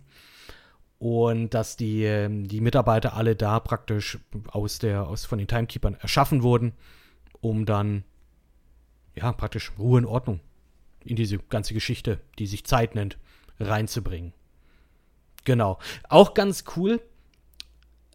[0.97, 5.95] Und dass die, ähm, die Mitarbeiter alle da praktisch aus der, aus, von den Timekeepern
[5.99, 6.71] erschaffen wurden,
[7.41, 8.05] um dann
[9.13, 10.39] ja praktisch Ruhe und Ordnung
[11.05, 13.17] in diese ganze Geschichte, die sich Zeit nennt,
[13.59, 14.33] reinzubringen.
[15.43, 15.79] Genau.
[16.09, 16.99] Auch ganz cool.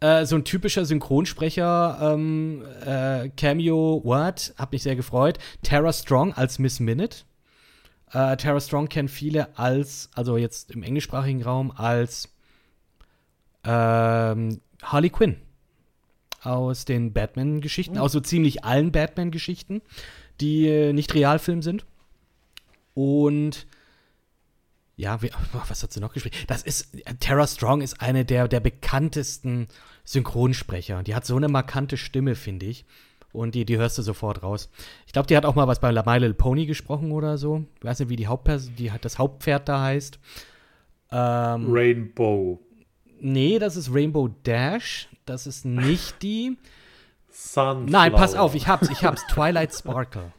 [0.01, 4.53] Äh, so ein typischer Synchronsprecher, ähm, äh, Cameo, what?
[4.57, 5.37] Hab mich sehr gefreut.
[5.63, 7.17] Tara Strong als Miss Minute.
[8.11, 12.29] Äh, Tara Strong kennen viele als, also jetzt im englischsprachigen Raum, als
[13.63, 15.37] ähm, Harley Quinn
[16.41, 19.81] aus den Batman-Geschichten, aus so ziemlich allen Batman-Geschichten,
[20.41, 21.85] die äh, nicht Realfilm sind.
[22.93, 23.67] Und
[24.95, 25.31] ja, wie,
[25.67, 26.35] was hat sie noch gespielt?
[26.47, 29.67] Das ist, Tara Strong ist eine der, der bekanntesten
[30.03, 31.03] Synchronsprecher.
[31.03, 32.85] Die hat so eine markante Stimme, finde ich.
[33.33, 34.69] Und die, die hörst du sofort raus.
[35.07, 37.65] Ich glaube, die hat auch mal was bei My Little Pony gesprochen oder so.
[37.77, 40.19] Ich weiß nicht, wie die Hauptperson, die hat das Hauptpferd da heißt.
[41.11, 42.59] Ähm, Rainbow.
[43.19, 45.07] nee, das ist Rainbow Dash.
[45.25, 46.57] Das ist nicht die.
[47.29, 47.89] Sunflower.
[47.89, 49.25] Nein, pass auf, ich hab's, ich hab's.
[49.29, 50.31] Twilight Sparkle.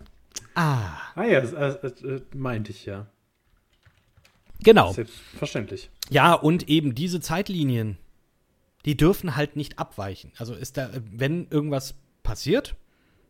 [0.54, 3.06] Ah, Ah ja, das, äh, äh, meinte ich ja.
[4.62, 4.92] genau.
[4.92, 5.90] Selbstverständlich.
[6.10, 7.96] Ja, und eben diese Zeitlinien,
[8.84, 10.32] die dürfen halt nicht abweichen.
[10.38, 12.74] Also ist da, wenn irgendwas passiert,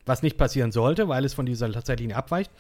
[0.07, 2.51] was nicht passieren sollte, weil es von dieser Zeitlinie abweicht,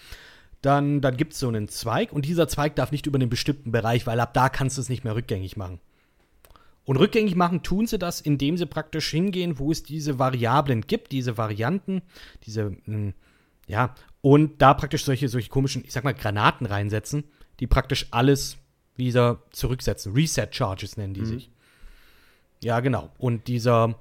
[0.61, 3.73] dann, dann gibt es so einen Zweig und dieser Zweig darf nicht über einen bestimmten
[3.73, 5.81] Bereich, weil ab da kannst du es nicht mehr rückgängig machen.
[6.85, 11.13] Und rückgängig machen tun sie das, indem sie praktisch hingehen, wo es diese Variablen gibt,
[11.13, 12.03] diese Varianten,
[12.45, 13.13] diese, mh,
[13.69, 17.25] ja, und da praktisch solche, solche komischen, ich sag mal, Granaten reinsetzen,
[17.61, 18.57] die praktisch alles
[18.97, 20.15] wieder zurücksetzen.
[20.15, 21.51] Reset Charges nennen die sich.
[22.63, 23.11] Ja, genau.
[23.19, 23.99] Und dieser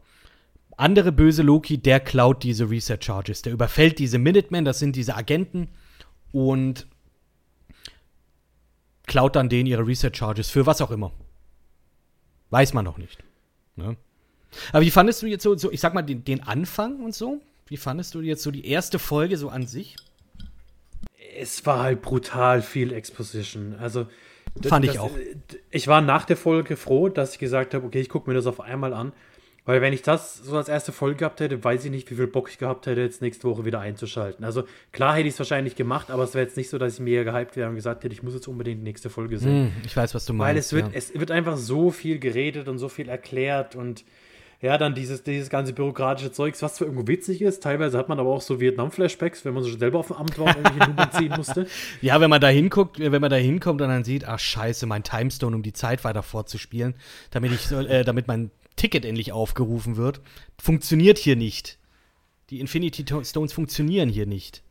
[0.78, 3.42] andere böse Loki, der klaut diese Reset Charges.
[3.42, 5.70] Der überfällt diese Minutemen, das sind diese Agenten,
[6.32, 6.88] und
[9.06, 11.12] klaut dann denen ihre Reset Charges für was auch immer.
[12.50, 13.24] Weiß man noch nicht.
[13.76, 13.98] Ne?
[14.72, 17.42] Aber wie fandest du jetzt so, so ich sag mal, den, den Anfang und so?
[17.68, 19.96] Wie fandest du jetzt so die erste Folge so an sich?
[21.40, 23.76] Es war halt brutal viel Exposition.
[23.80, 24.08] Also
[24.68, 25.16] Fand ich das, auch.
[25.18, 28.30] äh, d- Ich war nach der Folge froh, dass ich gesagt habe, okay, ich gucke
[28.30, 29.14] mir das auf einmal an.
[29.64, 32.26] Weil wenn ich das so als erste Folge gehabt hätte, weiß ich nicht, wie viel
[32.26, 34.44] Bock ich gehabt hätte, jetzt nächste Woche wieder einzuschalten.
[34.44, 37.00] Also klar hätte ich es wahrscheinlich gemacht, aber es wäre jetzt nicht so, dass ich
[37.00, 39.68] mega gehypt wäre und gesagt hätte, ich muss jetzt unbedingt die nächste Folge sehen.
[39.68, 40.50] Hm, ich weiß, was du meinst.
[40.50, 40.98] Weil es wird, ja.
[40.98, 44.04] es wird einfach so viel geredet und so viel erklärt und
[44.62, 48.20] Ja, dann dieses, dieses ganze bürokratische Zeugs, was zwar irgendwo witzig ist, teilweise hat man
[48.20, 51.12] aber auch so Vietnam-Flashbacks, wenn man so selber auf dem Amt war und irgendwelche Nummern
[51.18, 51.68] ziehen musste.
[52.02, 55.04] Ja, wenn man da hinguckt, wenn man da hinkommt und dann sieht, ach scheiße, mein
[55.04, 56.94] Timestone, um die Zeit weiter fortzuspielen,
[57.32, 60.22] damit ich äh, damit mein Ticket endlich aufgerufen wird,
[60.62, 61.80] funktioniert hier nicht.
[62.52, 64.62] Die Infinity To- Stones funktionieren hier nicht.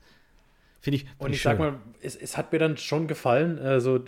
[0.80, 1.02] Finde ich.
[1.02, 1.50] find Und ich schön.
[1.52, 3.98] sag mal, es, es hat mir dann schon gefallen, also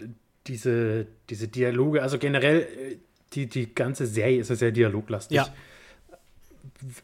[0.46, 2.96] diese, diese Dialoge, also generell äh,
[3.32, 5.36] die, die ganze Serie ist ja sehr dialoglastig.
[5.36, 5.48] Ja.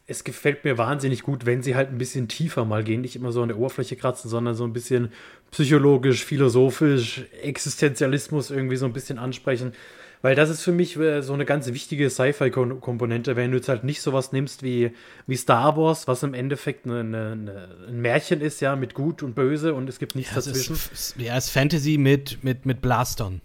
[0.07, 3.31] Es gefällt mir wahnsinnig gut, wenn sie halt ein bisschen tiefer mal gehen, nicht immer
[3.31, 5.11] so an der Oberfläche kratzen, sondern so ein bisschen
[5.51, 9.73] psychologisch, philosophisch, Existenzialismus irgendwie so ein bisschen ansprechen.
[10.21, 13.85] Weil das ist für mich äh, so eine ganz wichtige Sci-Fi-Komponente, wenn du jetzt halt
[13.85, 14.91] nicht sowas nimmst wie,
[15.27, 19.33] wie Star Wars, was im Endeffekt eine, eine, ein Märchen ist, ja, mit Gut und
[19.33, 20.75] Böse und es gibt nichts Das dazwischen.
[20.75, 23.39] ist, ja, ist Fantasy mit, mit, mit Blastern.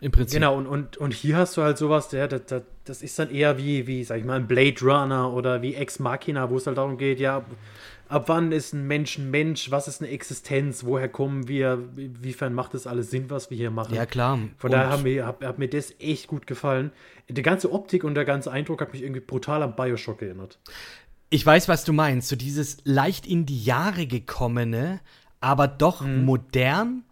[0.00, 0.36] Im Prinzip.
[0.38, 3.30] Genau, und, und, und hier hast du halt sowas, der, das, das, das ist dann
[3.30, 6.66] eher wie, wie, sag ich mal, ein Blade Runner oder wie Ex Machina, wo es
[6.66, 7.44] halt darum geht, ja,
[8.08, 12.54] ab wann ist ein Mensch ein Mensch, was ist eine Existenz, woher kommen wir, inwiefern
[12.54, 13.94] macht das alles Sinn, was wir hier machen.
[13.94, 14.38] Ja, klar.
[14.56, 16.92] Von Und- daher hat mir, hat, hat mir das echt gut gefallen.
[17.28, 20.58] Die ganze Optik und der ganze Eindruck hat mich irgendwie brutal an Bioshock erinnert.
[21.30, 22.28] Ich weiß, was du meinst.
[22.28, 25.00] So dieses leicht in die Jahre gekommene,
[25.40, 26.24] aber doch Mhm.
[26.24, 27.02] modern.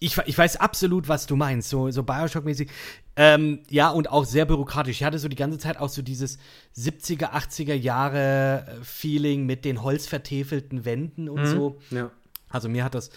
[0.00, 1.68] Ich, ich weiß absolut, was du meinst.
[1.68, 2.70] So, so Bioshock-mäßig.
[3.16, 4.96] Ähm, ja, und auch sehr bürokratisch.
[4.96, 6.38] Ich hatte so die ganze Zeit auch so dieses
[6.76, 11.78] 70er, 80er Jahre äh, Feeling mit den holzvertäfelten Wänden und so.
[11.90, 12.10] Ja.
[12.48, 13.10] Also mir hat das,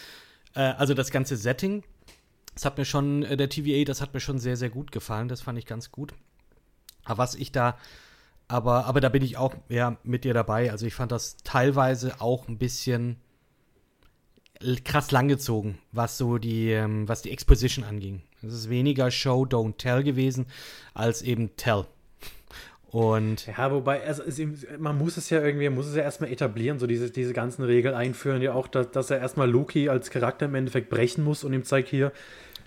[0.55, 1.83] äh, also das ganze Setting,
[2.53, 5.27] das hat mir schon, äh, der TVA, das hat mir schon sehr, sehr gut gefallen.
[5.27, 6.13] Das fand ich ganz gut.
[7.05, 7.77] Aber was ich da,
[8.47, 10.71] aber, aber da bin ich auch ja, mit dir dabei.
[10.71, 13.17] Also ich fand das teilweise auch ein bisschen
[14.83, 18.21] krass langgezogen, was so die, ähm, was die Exposition anging.
[18.45, 20.45] Es ist weniger Show, Don't Tell gewesen,
[20.93, 21.85] als eben Tell.
[22.91, 24.21] Und Ja, wobei, also,
[24.77, 27.63] man muss es ja irgendwie, man muss es ja erstmal etablieren, so diese, diese ganzen
[27.63, 31.43] Regeln einführen, ja auch, dass, dass er erstmal Loki als Charakter im Endeffekt brechen muss
[31.43, 32.11] und ihm zeigt hier,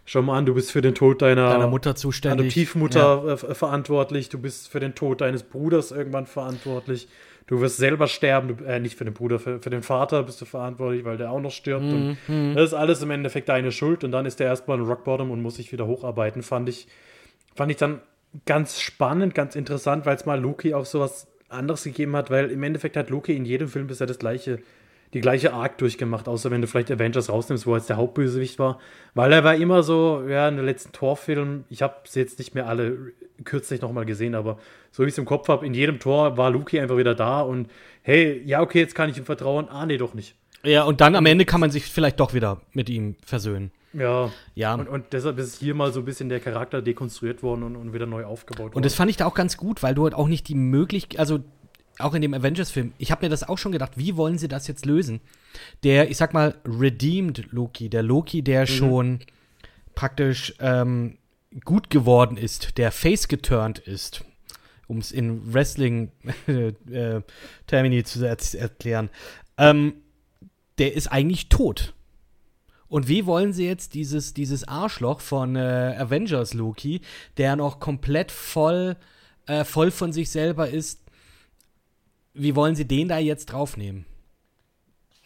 [0.04, 2.46] schau mal an, du bist für den Tod deiner, deiner Mutter zuständig.
[2.46, 7.06] Adoptivmutter äh, ver- verantwortlich, du bist für den Tod deines Bruders irgendwann verantwortlich,
[7.46, 10.40] du wirst selber sterben, du, äh, nicht für den Bruder, für, für den Vater bist
[10.40, 12.16] du verantwortlich, weil der auch noch stirbt Mhm.
[12.28, 15.30] und das ist alles im Endeffekt deine Schuld und dann ist der erstmal ein Rockbottom
[15.30, 16.88] und muss sich wieder hocharbeiten, fand ich,
[17.54, 18.00] fand ich dann
[18.44, 22.62] ganz spannend, ganz interessant, weil es mal Loki auch sowas anderes gegeben hat, weil im
[22.62, 24.58] Endeffekt hat Loki in jedem Film bisher das gleiche,
[25.14, 28.58] die gleiche Arc durchgemacht, außer wenn du vielleicht Avengers rausnimmst, wo er jetzt der Hauptbösewicht
[28.58, 28.78] war,
[29.14, 32.54] weil er war immer so, ja, in den letzten Torfilmen, ich habe sie jetzt nicht
[32.54, 33.12] mehr alle
[33.44, 34.58] kürzlich nochmal gesehen, aber
[34.90, 37.40] so wie ich es im Kopf habe, in jedem Tor war Loki einfach wieder da
[37.40, 37.68] und
[38.02, 40.34] hey, ja, okay, jetzt kann ich ihm vertrauen, ah, nee, doch nicht.
[40.64, 43.70] Ja, und dann am Ende kann man sich vielleicht doch wieder mit ihm versöhnen.
[43.92, 44.74] Ja, Ja.
[44.74, 47.94] und, und deshalb ist hier mal so ein bisschen der Charakter dekonstruiert worden und, und
[47.94, 48.74] wieder neu aufgebaut worden.
[48.74, 51.18] Und das fand ich da auch ganz gut, weil du halt auch nicht die Möglichkeit,
[51.18, 51.38] also
[51.98, 54.66] auch in dem Avengers-Film, ich habe mir das auch schon gedacht, wie wollen sie das
[54.66, 55.20] jetzt lösen?
[55.82, 59.20] Der, ich sag mal, redeemed Loki, der Loki, der schon
[59.94, 61.18] praktisch ähm,
[61.64, 64.24] gut geworden ist, der face geturnt ist,
[64.86, 69.10] um es in Wrestling-Termini zu er erklären,
[69.58, 69.94] ähm,
[70.78, 71.94] der ist eigentlich tot.
[72.88, 77.00] Und wie wollen sie jetzt dieses, dieses Arschloch von äh, Avengers Loki,
[77.36, 78.96] der noch komplett voll,
[79.46, 81.00] äh, voll von sich selber ist,
[82.36, 84.06] wie wollen sie den da jetzt draufnehmen?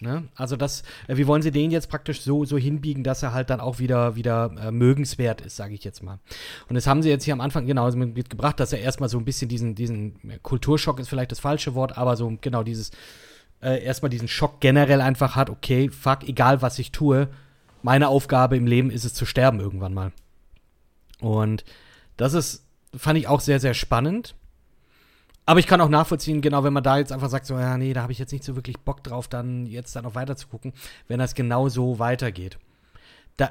[0.03, 0.29] Ne?
[0.35, 3.51] Also das, äh, wie wollen sie den jetzt praktisch so, so hinbiegen, dass er halt
[3.51, 6.19] dann auch wieder, wieder äh, mögenswert ist, sage ich jetzt mal.
[6.69, 9.25] Und das haben sie jetzt hier am Anfang genau mitgebracht, dass er erstmal so ein
[9.25, 12.93] bisschen diesen, diesen äh, Kulturschock ist vielleicht das falsche Wort, aber so genau dieses,
[13.63, 17.29] äh, erstmal diesen Schock generell einfach hat, okay, fuck, egal was ich tue,
[17.83, 20.13] meine Aufgabe im Leben ist es zu sterben irgendwann mal.
[21.21, 21.65] Und
[22.17, 22.65] das ist,
[22.97, 24.35] fand ich auch sehr, sehr spannend.
[25.47, 27.93] Aber ich kann auch nachvollziehen, genau, wenn man da jetzt einfach sagt, so, ja, nee,
[27.93, 30.49] da habe ich jetzt nicht so wirklich Bock drauf, dann jetzt da noch weiter zu
[30.49, 30.73] gucken,
[31.09, 32.59] wenn das genau so weitergeht.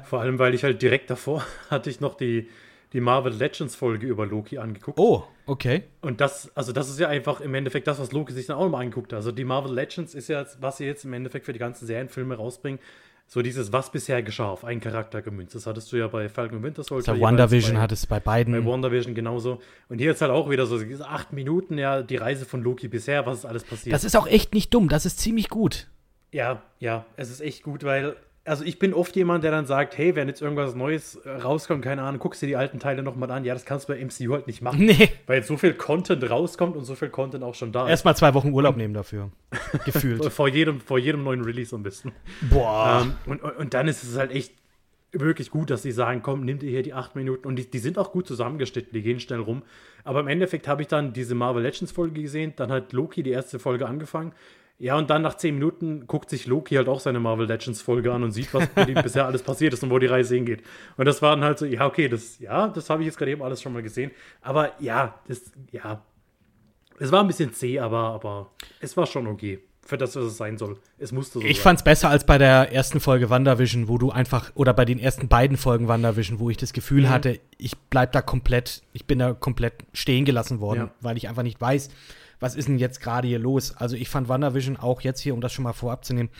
[0.04, 2.48] Vor allem, weil ich halt direkt davor hatte ich noch die,
[2.92, 4.98] die Marvel Legends Folge über Loki angeguckt.
[4.98, 5.84] Oh, okay.
[6.00, 8.68] Und das, also das ist ja einfach im Endeffekt das, was Loki sich dann auch
[8.68, 9.18] mal angeguckt hat.
[9.18, 12.36] Also die Marvel Legends ist ja, was sie jetzt im Endeffekt für die ganzen Serienfilme
[12.36, 12.80] rausbringen,
[13.32, 15.54] so dieses, was bisher geschah, auf einen Charakter gemünzt.
[15.54, 17.12] Das hattest du ja bei Falcon und Winter Soldier.
[17.12, 18.52] Also WandaVision bei- hat es bei beiden.
[18.52, 19.60] Bei WandaVision genauso.
[19.88, 22.88] Und hier jetzt halt auch wieder so diese acht Minuten, ja, die Reise von Loki
[22.88, 23.94] bisher, was ist alles passiert.
[23.94, 25.86] das ist auch echt nicht dumm, das ist ziemlich gut.
[26.32, 28.16] Ja, ja, es ist echt gut, weil,
[28.50, 32.02] also ich bin oft jemand, der dann sagt, hey, wenn jetzt irgendwas Neues rauskommt, keine
[32.02, 33.44] Ahnung, guckst dir die alten Teile nochmal an.
[33.44, 34.84] Ja, das kannst du bei MCU halt nicht machen.
[34.84, 35.08] Nee.
[35.26, 37.90] Weil jetzt so viel Content rauskommt und so viel Content auch schon da ist.
[37.90, 39.30] Erstmal zwei Wochen Urlaub nehmen dafür.
[39.84, 40.24] Gefühlt.
[40.32, 42.12] Vor jedem, vor jedem neuen Release am besten.
[42.50, 43.02] Boah.
[43.04, 44.52] Ähm, und, und, und dann ist es halt echt
[45.12, 47.46] wirklich gut, dass sie sagen, komm, nimm dir hier die acht Minuten.
[47.46, 49.62] Und die, die sind auch gut zusammengeschnitten, die gehen schnell rum.
[50.02, 53.30] Aber im Endeffekt habe ich dann diese Marvel Legends Folge gesehen, dann hat Loki die
[53.30, 54.32] erste Folge angefangen.
[54.82, 58.12] Ja, und dann nach zehn Minuten guckt sich Loki halt auch seine Marvel Legends Folge
[58.12, 60.62] an und sieht, was mit ihm bisher alles passiert ist und wo die Reise hingeht.
[60.96, 63.30] Und das war dann halt so, ja, okay, das, ja, das habe ich jetzt gerade
[63.32, 64.10] eben alles schon mal gesehen.
[64.40, 66.02] Aber ja, das, ja,
[66.98, 70.36] es war ein bisschen zäh, aber, aber es war schon okay für das, was es
[70.36, 70.78] sein soll.
[70.98, 71.62] Es musste so Ich sein.
[71.64, 75.28] fand's besser als bei der ersten Folge WandaVision, wo du einfach, oder bei den ersten
[75.28, 77.08] beiden Folgen WandaVision, wo ich das Gefühl Mhm.
[77.10, 80.90] hatte, ich bleib da komplett, ich bin da komplett stehen gelassen worden, Ja.
[81.00, 81.90] weil ich einfach nicht weiß,
[82.40, 83.76] was ist denn jetzt gerade hier los.
[83.76, 86.30] Also ich fand WandaVision auch jetzt hier, um das schon mal vorab zu nehmen,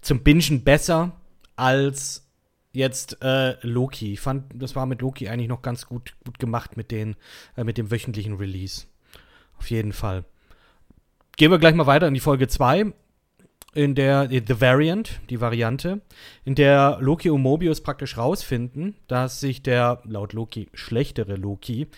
[0.00, 1.16] zum Bingen besser
[1.56, 2.28] als
[2.72, 4.12] jetzt äh, Loki.
[4.12, 7.16] Ich fand, das war mit Loki eigentlich noch ganz gut, gut gemacht mit, den,
[7.56, 8.86] äh, mit dem wöchentlichen Release.
[9.58, 10.24] Auf jeden Fall.
[11.36, 12.92] Gehen wir gleich mal weiter in die Folge 2,
[13.74, 16.00] in der äh, The Variant, die Variante,
[16.44, 21.88] in der Loki und Mobius praktisch rausfinden, dass sich der laut Loki schlechtere Loki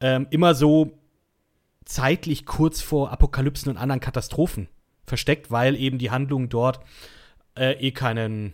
[0.00, 0.98] ähm, immer so
[1.86, 4.68] zeitlich kurz vor Apokalypsen und anderen Katastrophen
[5.04, 6.80] versteckt, weil eben die Handlungen dort
[7.56, 8.52] äh, eh keinen,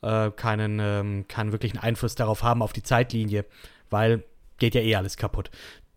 [0.00, 3.44] äh, keinen, ähm, keinen wirklichen Einfluss darauf haben, auf die Zeitlinie,
[3.90, 4.24] weil
[4.58, 5.50] geht ja eh alles kaputt.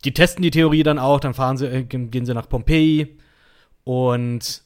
[0.03, 3.17] Die testen die Theorie dann auch, dann fahren sie, äh, gehen sie nach Pompeji
[3.83, 4.63] und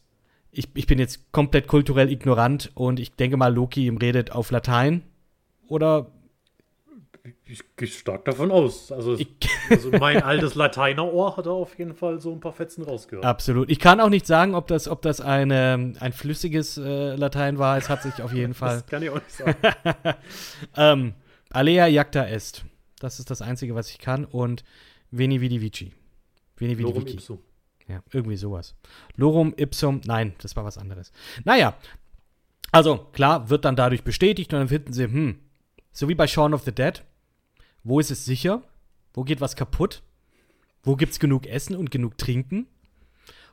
[0.52, 5.04] ich, ich bin jetzt komplett kulturell ignorant und ich denke mal, Loki redet auf Latein.
[5.68, 6.12] Oder
[7.52, 8.94] Ich gehe stark davon aus.
[8.94, 9.18] Also,
[9.70, 13.26] also mein altes Lateinerohr hat da auf jeden Fall so ein paar Fetzen rausgehört.
[13.26, 13.70] absolut.
[13.70, 17.78] Ich kann auch nicht sagen, ob das, ob das eine, ein flüssiges äh, Latein war.
[17.78, 18.78] Es hat sich auf jeden Fall.
[18.78, 19.56] Das kann ich auch nicht sagen.
[20.78, 21.14] ähm,
[21.50, 22.64] Alea jacta est.
[23.00, 24.24] Das ist das Einzige, was ich kann.
[24.24, 24.64] Und
[25.10, 25.92] Veni Vidi Vici.
[26.56, 27.16] Veni Vidi Lorem Vici.
[27.18, 27.40] ipsum.
[27.90, 28.76] Ja, irgendwie sowas.
[29.18, 31.12] Lorum ipsum, nein, das war was anderes.
[31.44, 31.76] Naja,
[32.72, 35.40] also klar, wird dann dadurch bestätigt und dann finden sie, hm,
[35.92, 37.04] so wie bei Shaun of the Dead,
[37.84, 38.62] wo ist es sicher?
[39.13, 40.04] Wo geht was kaputt?
[40.84, 42.67] Wo gibt's genug Essen und genug Trinken?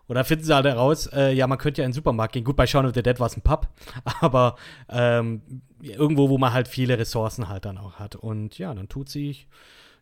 [0.08, 2.44] Oder finden sie halt heraus, äh, ja, man könnte ja in den Supermarkt gehen.
[2.44, 3.68] Gut, bei Shaun of the Dead war es ein Pub,
[4.20, 4.56] aber
[4.88, 5.42] ähm,
[5.82, 8.16] irgendwo, wo man halt viele Ressourcen halt dann auch hat.
[8.16, 9.48] Und ja, dann tut sich,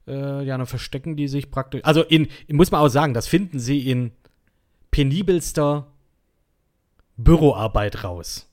[0.07, 1.81] äh, ja, dann verstecken die sich praktisch.
[1.85, 4.13] Also in, muss man auch sagen, das finden sie in
[4.93, 5.89] penibelster
[7.17, 8.49] Büroarbeit raus.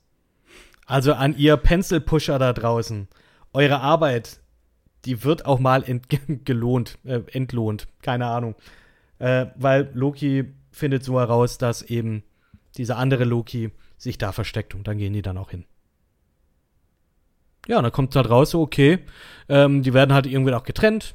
[0.86, 3.08] Also an ihr Pencil-Pusher da draußen.
[3.52, 4.40] Eure Arbeit,
[5.04, 6.06] die wird auch mal ent
[6.44, 7.88] gelohnt, äh, entlohnt.
[8.02, 8.54] Keine Ahnung.
[9.18, 12.22] Äh, weil Loki findet so heraus, dass eben
[12.76, 15.64] dieser andere Loki sich da versteckt und dann gehen die dann auch hin.
[17.66, 18.98] Ja, und dann kommt halt raus, so, okay,
[19.48, 21.14] ähm, die werden halt irgendwie auch getrennt,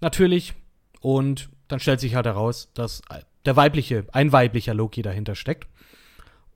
[0.00, 0.54] natürlich.
[1.00, 3.02] Und dann stellt sich halt heraus, dass
[3.44, 5.68] der weibliche, ein weiblicher Loki dahinter steckt.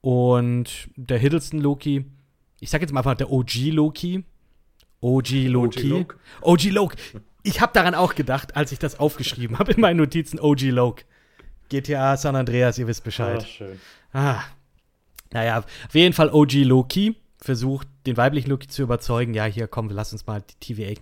[0.01, 2.05] Und der Hiddleston Loki,
[2.61, 4.25] ich sag jetzt mal einfach der OG Loki.
[5.03, 5.89] OG Loki.
[5.89, 6.17] Loke.
[6.41, 6.97] OG Loki.
[7.43, 10.41] Ich habe daran auch gedacht, als ich das aufgeschrieben habe in meinen Notizen.
[10.41, 11.05] OG Loki.
[11.69, 13.43] GTA San Andreas, ihr wisst Bescheid.
[13.43, 13.81] schön.
[14.13, 14.43] Ah.
[15.33, 19.89] Naja, auf jeden Fall OG Loki versucht, den weiblichen Loki zu überzeugen, ja, hier, komm,
[19.89, 21.01] lass uns mal die TVA,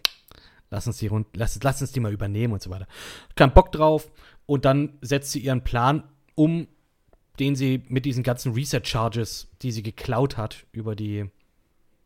[0.70, 2.86] lass uns die, rund, lass, lass uns die mal übernehmen und so weiter.
[3.34, 4.10] Kein Bock drauf
[4.46, 6.04] und dann setzt sie ihren Plan
[6.36, 6.68] um,
[7.40, 11.26] den sie mit diesen ganzen Reset-Charges, die sie geklaut hat, über die,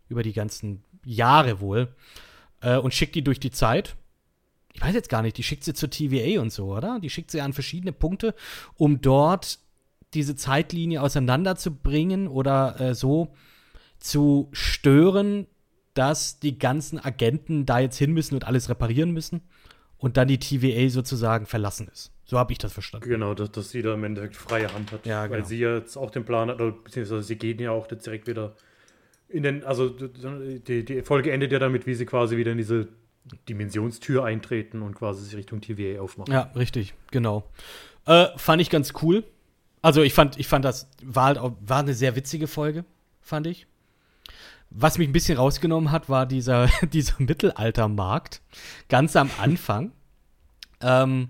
[0.09, 1.95] über die ganzen Jahre wohl,
[2.61, 3.97] äh, und schickt die durch die Zeit.
[4.73, 6.99] Ich weiß jetzt gar nicht, die schickt sie zur TVA und so, oder?
[7.01, 8.35] Die schickt sie an verschiedene Punkte,
[8.77, 9.59] um dort
[10.15, 13.35] diese Zeitlinie auseinanderzubringen oder äh, so
[13.99, 15.47] zu stören,
[15.95, 19.43] dass die ganzen Agenten da jetzt hin müssen und alles reparieren müssen
[19.97, 22.13] und dann die TVA sozusagen verlassen ist.
[22.25, 23.09] So habe ich das verstanden.
[23.09, 25.07] Genau, dass, dass sie da im Endeffekt freie Hand hat.
[25.07, 25.47] Ja, Weil genau.
[25.47, 28.57] sie jetzt auch den Plan hat, oder beziehungsweise sie gehen ja auch jetzt direkt wieder
[29.29, 32.89] in den, also die, die Folge endet ja damit, wie sie quasi wieder in diese
[33.49, 36.33] Dimensionstür eintreten und quasi sich Richtung TVA aufmachen.
[36.33, 37.45] Ja, richtig, genau.
[38.07, 39.25] Äh, fand ich ganz cool.
[39.83, 42.85] Also ich fand, ich fand das war halt auch, war eine sehr witzige Folge,
[43.21, 43.67] fand ich.
[44.71, 48.43] Was mich ein bisschen rausgenommen hat, war dieser, dieser Mittelaltermarkt
[48.89, 49.93] ganz am Anfang,
[50.81, 51.29] ähm,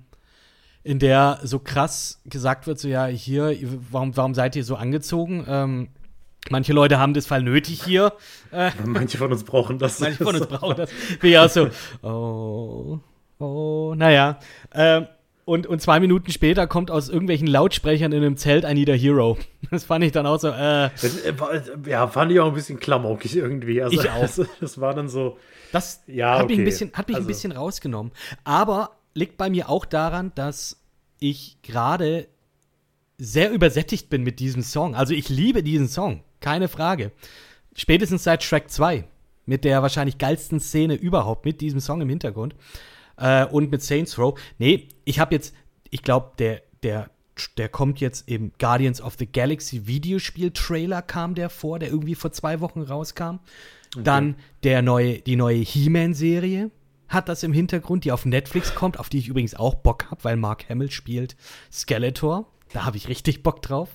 [0.83, 3.57] in der so krass gesagt wird, so ja, hier,
[3.91, 5.45] warum, warum seid ihr so angezogen?
[5.49, 5.89] Ähm,
[6.51, 8.13] manche Leute haben das Fall nötig hier.
[8.51, 10.01] Äh, Manche von uns brauchen das.
[10.01, 10.91] Manche von uns brauchen das.
[11.21, 11.69] Bin ja auch so,
[12.03, 12.99] oh,
[13.39, 14.39] oh, naja.
[14.73, 15.07] Ähm,
[15.47, 18.95] und, und zwei Minuten später kommt aus irgendwelchen Lautsprechern in einem Zelt ein Need a
[18.95, 19.37] Hero.
[19.71, 21.33] Das fand ich dann auch so, äh, Das, äh,
[21.87, 23.83] ja, fand ich auch ein bisschen klamaukig irgendwie.
[23.83, 24.21] Also, Ich auch.
[24.23, 25.37] Das, das war dann so.
[25.73, 26.65] das Ja, hat mich, ein okay.
[26.65, 28.13] bisschen, hat mich Also- ein bisschen rausgenommen.
[28.45, 30.81] Aber liegt bei mir auch daran, dass
[31.19, 32.27] ich gerade
[33.19, 34.95] sehr übersättigt bin mit diesem Song.
[34.95, 37.11] Also ich liebe diesen Song, keine Frage.
[37.75, 39.05] Spätestens seit Shrek 2
[39.47, 42.55] mit der wahrscheinlich geilsten Szene überhaupt, mit diesem Song im Hintergrund.
[43.17, 44.39] Äh, und mit Saints Row.
[44.59, 45.55] Nee, ich habe jetzt,
[45.91, 47.09] ich glaube, der, der,
[47.57, 52.33] der kommt jetzt im Guardians of the Galaxy Videospiel-Trailer kam der vor, der irgendwie vor
[52.33, 53.39] zwei Wochen rauskam.
[53.97, 54.35] Dann
[54.65, 56.71] der neue, die neue He-Man-Serie
[57.09, 60.25] hat das im Hintergrund, die auf Netflix kommt, auf die ich übrigens auch Bock habe,
[60.25, 61.37] weil Mark Hamill spielt
[61.73, 62.47] Skeletor.
[62.73, 63.89] Da habe ich richtig Bock drauf.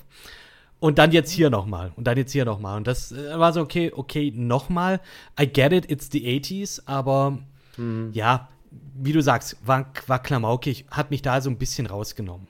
[0.80, 1.92] Und dann jetzt hier nochmal.
[1.96, 2.78] Und dann jetzt hier nochmal.
[2.78, 5.00] Und das äh, war so, okay, okay, nochmal.
[5.38, 7.38] I get it, it's the 80s, aber
[8.12, 8.48] ja,
[8.94, 12.46] wie du sagst, war, war klamaukig, hat mich da so ein bisschen rausgenommen.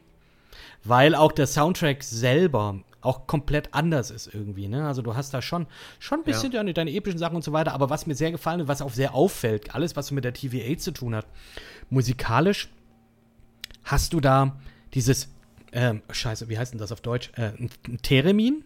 [0.82, 4.86] Weil auch der Soundtrack selber auch komplett anders ist irgendwie, ne?
[4.86, 5.66] Also du hast da schon,
[5.98, 8.60] schon ein bisschen deine, deine epischen Sachen und so weiter, aber was mir sehr gefallen
[8.60, 11.26] hat, was auch sehr auffällt, alles, was mit der TVA zu tun hat,
[11.88, 12.68] musikalisch
[13.84, 14.58] hast du da
[14.92, 15.28] dieses,
[15.72, 17.30] ähm, scheiße, wie heißt denn das auf Deutsch?
[17.36, 17.70] Äh, ein,
[18.02, 18.64] Theremin?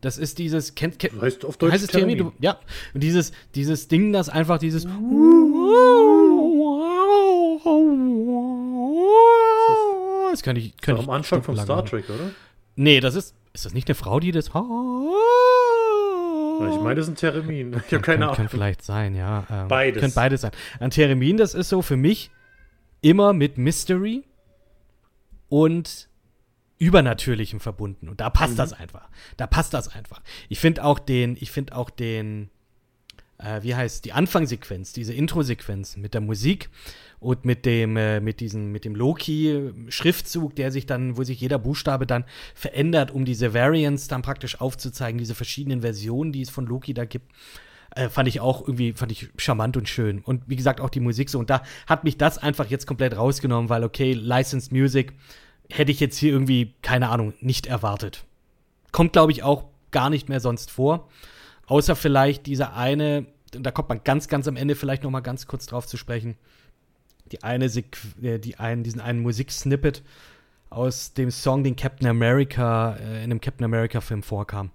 [0.00, 2.16] Das ist dieses, kennt, kennt, Heißt auf Deutsch heißt es Theremin?
[2.16, 2.34] Theremin.
[2.38, 2.58] Du, ja,
[2.94, 4.92] und dieses, dieses Ding, das einfach dieses das
[10.42, 11.84] kann ich, kann Am ich Anfang von Star.
[11.84, 12.30] Trek, oder?
[12.76, 15.14] Nee, das ist, ist das nicht eine Frau, die das Ich meine,
[16.94, 17.80] das ist ein Theremin.
[17.86, 18.36] Ich habe keine Ahnung.
[18.36, 19.46] Kann vielleicht sein, ja.
[19.50, 20.00] Ähm, Beides.
[20.00, 20.50] Könnte beides sein.
[20.78, 22.30] Ein Theremin, das ist so für mich
[23.00, 24.24] immer mit Mystery
[25.48, 26.08] und
[26.78, 28.08] Übernatürlichem verbunden.
[28.08, 28.58] Und da passt Mhm.
[28.58, 29.08] das einfach.
[29.36, 30.20] Da passt das einfach.
[30.48, 32.50] Ich finde auch den, ich finde auch den,
[33.38, 36.68] äh, wie heißt die Anfangssequenz, diese Intro-Sequenz mit der Musik
[37.18, 41.58] und mit dem, äh, mit diesem, mit dem Loki-Schriftzug, der sich dann, wo sich jeder
[41.58, 42.24] Buchstabe dann
[42.54, 47.04] verändert, um diese Variants dann praktisch aufzuzeigen, diese verschiedenen Versionen, die es von Loki da
[47.06, 47.32] gibt.
[47.96, 50.20] Äh, fand ich auch irgendwie, fand ich charmant und schön.
[50.20, 51.38] Und wie gesagt, auch die Musik so.
[51.38, 55.14] Und da hat mich das einfach jetzt komplett rausgenommen, weil, okay, Licensed Music
[55.70, 58.24] hätte ich jetzt hier irgendwie, keine Ahnung, nicht erwartet.
[58.92, 61.08] Kommt, glaube ich, auch gar nicht mehr sonst vor.
[61.66, 65.46] Außer vielleicht diese eine, da kommt man ganz, ganz am Ende vielleicht noch mal ganz
[65.46, 66.36] kurz drauf zu sprechen.
[67.32, 70.02] Die eine, äh, die einen, diesen einen Musiksnippet
[70.68, 74.70] aus dem Song, den Captain America äh, in einem Captain America Film vorkam.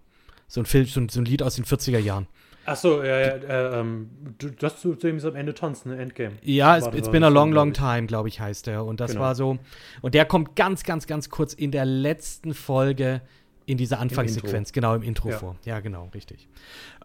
[0.47, 2.25] So ein Film, so ein, so ein Lied aus den 40er Jahren.
[2.65, 6.01] Achso, ja, ja, äh, ähm, du, das zu dem am Ende tanzen, ne?
[6.01, 6.35] Endgame.
[6.43, 8.85] Ja, it's, it's been a long, long time, glaube ich, heißt der.
[8.85, 9.21] Und das Genau.
[9.21, 9.57] war so.
[10.01, 13.21] Und der kommt ganz, ganz, ganz kurz in der letzten Folge
[13.65, 15.37] in dieser Anfangssequenz, genau im Intro Ja.
[15.37, 15.55] vor.
[15.65, 16.47] Ja, genau, richtig.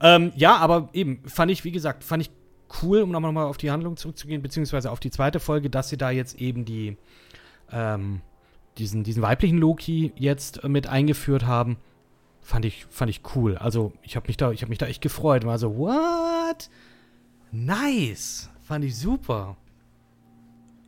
[0.00, 2.30] Ähm, ja, aber eben, fand ich, wie gesagt, fand ich
[2.82, 6.10] cool, um nochmal auf die Handlung zurückzugehen, beziehungsweise auf die zweite Folge, dass sie da
[6.10, 6.96] jetzt eben die,
[7.72, 8.20] ähm,
[8.78, 11.76] diesen, diesen weiblichen Loki jetzt äh, mit eingeführt haben.
[12.46, 13.56] Fand ich, fand ich cool.
[13.56, 15.44] Also, ich habe mich, da- ich hab mich da echt gefreut.
[15.44, 16.70] War so, what?
[17.50, 18.48] Nice.
[18.62, 19.56] Fand ich super.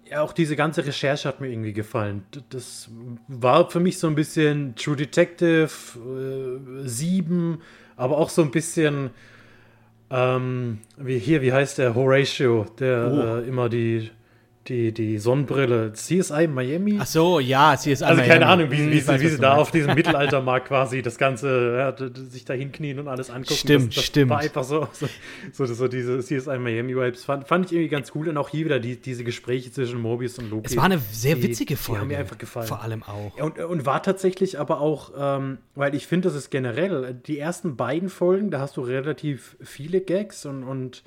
[0.09, 2.23] Ja, auch diese ganze Recherche hat mir irgendwie gefallen.
[2.51, 2.89] Das
[3.27, 5.69] war für mich so ein bisschen True Detective
[6.85, 7.59] äh, 7,
[7.97, 9.11] aber auch so ein bisschen
[10.11, 13.19] ähm, wie hier, wie heißt der Horatio, der Oh.
[13.43, 14.11] äh, immer die,
[14.69, 16.99] die, die Sonnenbrille, CSI Miami?
[17.01, 18.63] Ach so, ja, sie ist also keine Miami.
[18.63, 19.61] Ahnung, wie, Hm, wie, weiß, sie, wie sie da meinst.
[19.63, 23.55] auf diesem Mittelaltermarkt quasi das Ganze, ja, sich da hinknien und alles angucken.
[23.55, 24.31] Stimmt, das, das stimmt.
[24.31, 24.89] War einfach so,
[25.53, 27.25] so, so, so diese CSI Miami-Vibes.
[27.25, 30.39] Fand, fand ich irgendwie ganz cool und auch hier wieder die, diese Gespräche zwischen Mobius
[30.39, 30.67] und Loki.
[30.67, 32.01] Es war eine sehr die- witzige die Folge.
[32.03, 32.67] haben mir einfach gefallen.
[32.69, 33.37] Vor allem auch.
[33.41, 37.77] Und, und war tatsächlich aber auch, ähm, weil ich finde, das ist generell, die ersten
[37.77, 41.03] beiden Folgen, da hast du relativ viele Gags und, und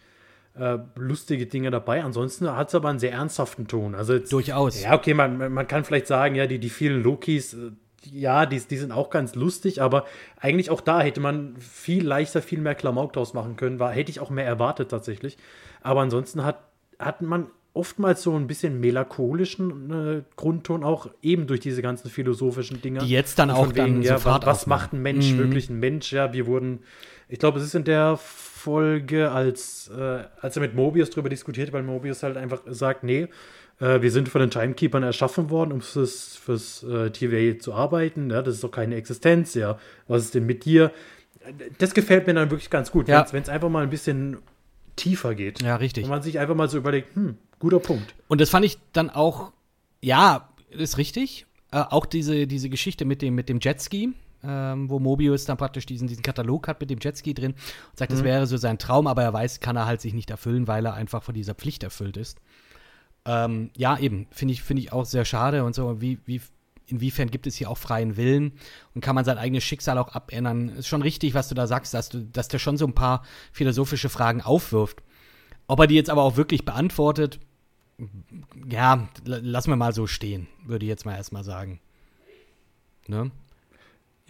[0.56, 2.04] äh, lustige Dinge dabei.
[2.04, 3.95] Ansonsten hat es aber einen sehr ernsthaften Ton.
[3.95, 4.82] Also jetzt, Durchaus.
[4.84, 7.72] Ja, okay, man, man kann vielleicht sagen, ja, die, die vielen Lokis, äh,
[8.04, 10.06] ja, die, die sind auch ganz lustig, aber
[10.39, 13.80] eigentlich auch da hätte man viel leichter, viel mehr Klamauk draus machen können.
[13.80, 15.38] War, hätte ich auch mehr erwartet tatsächlich.
[15.82, 16.60] Aber ansonsten hat,
[16.99, 22.82] hat man oftmals so ein bisschen melancholischen äh, Grundton auch eben durch diese ganzen philosophischen
[22.82, 22.99] Dinge.
[22.99, 26.12] Die jetzt dann auch von dann ja, was, was macht ein Mensch wirklich ein Mensch?
[26.12, 26.80] Ja, wir wurden,
[27.32, 31.72] ich glaube, es ist in der Folge, als, äh, als er mit Mobius drüber diskutiert,
[31.74, 33.28] weil Mobius halt einfach sagt, nee,
[33.80, 38.30] äh, wir sind von den Timekeepers erschaffen worden, um fürs, fürs äh, TVA zu arbeiten.
[38.30, 39.54] Ja, das ist doch keine Existenz.
[39.56, 40.92] Ja, was ist denn mit dir?
[41.80, 43.26] Das gefällt mir dann wirklich ganz gut, Ja.
[43.32, 44.38] wenn es einfach mal ein bisschen
[44.98, 45.62] tiefer geht.
[45.64, 46.04] Ja, richtig.
[46.04, 48.14] Und man sich einfach mal so überlegt, hm, guter Punkt.
[48.28, 49.52] Und das fand ich dann auch,
[50.02, 51.46] ja, ist richtig.
[51.72, 54.12] Äh, auch diese, diese Geschichte mit dem, mit dem Jetski,
[54.44, 58.12] ähm, wo Mobius dann praktisch diesen, diesen Katalog hat mit dem Jetski drin und sagt,
[58.12, 60.86] das wäre so sein Traum, aber er weiß, kann er halt sich nicht erfüllen, weil
[60.86, 62.39] er einfach von dieser Pflicht erfüllt ist.
[63.26, 66.42] Ähm, ja, eben, finde ich, finde ich auch sehr schade und so, wie, wie,
[66.88, 68.54] inwiefern gibt es hier auch freien Willen
[68.94, 70.70] und kann man sein eigenes Schicksal auch abändern?
[70.70, 73.24] Ist schon richtig, was du da sagst, dass, du, dass der schon so ein paar
[73.52, 75.02] philosophische Fragen aufwirft.
[75.68, 77.39] Ob er die jetzt aber auch wirklich beantwortet,
[78.70, 81.80] ja, lassen wir mal so stehen, würde ich jetzt mal erstmal sagen.
[83.08, 83.32] Ne?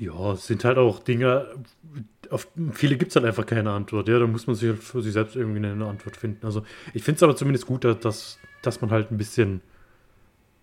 [0.02, 1.46] Ja, es sind halt auch Dinge,
[2.32, 4.08] auf viele gibt es halt einfach keine Antwort.
[4.08, 6.44] Ja, da muss man sich halt für sich selbst irgendwie eine Antwort finden.
[6.44, 6.64] Also
[6.96, 9.62] ich finde es aber zumindest gut, dass, dass man halt ein bisschen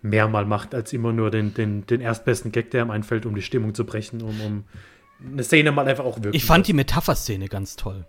[0.01, 3.33] mehr mal macht, als immer nur den, den, den erstbesten Gag, der einem einfällt, um
[3.33, 4.63] die Stimmung zu brechen, um, um
[5.25, 6.43] eine Szene mal einfach auch wirklich.
[6.43, 8.05] Ich fand die Metapher-Szene ganz toll.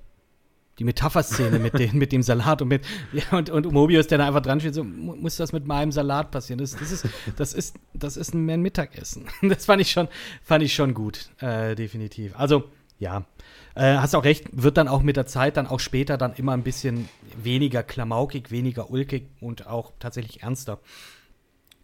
[0.81, 2.87] Die Metapher-Szene mit, den, mit dem Salat und mit
[3.31, 6.59] und, und Mobius, der da einfach dran steht, so muss das mit meinem Salat passieren.
[6.59, 7.07] Das, das, ist,
[7.37, 9.27] das, ist, das ist ein Mittagessen.
[9.43, 10.09] Das fand ich schon,
[10.43, 12.33] fand ich schon gut, äh, definitiv.
[12.35, 12.65] Also,
[12.99, 13.27] ja.
[13.75, 16.53] Äh, hast auch recht, wird dann auch mit der Zeit dann auch später dann immer
[16.53, 20.81] ein bisschen weniger klamaukig, weniger ulkig und auch tatsächlich ernster.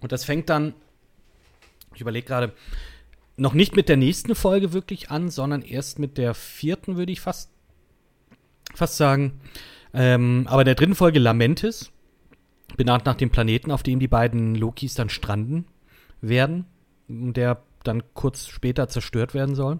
[0.00, 0.72] Und das fängt dann,
[1.94, 2.52] ich überlege gerade,
[3.36, 7.20] noch nicht mit der nächsten Folge wirklich an, sondern erst mit der vierten, würde ich
[7.20, 7.50] fast,
[8.76, 9.40] fast sagen.
[9.92, 11.92] Ähm, aber der dritten Folge Lamentis,
[12.76, 15.66] benannt nach dem Planeten, auf dem die beiden Lokis dann stranden
[16.20, 16.66] werden,
[17.08, 19.78] der dann kurz später zerstört werden soll.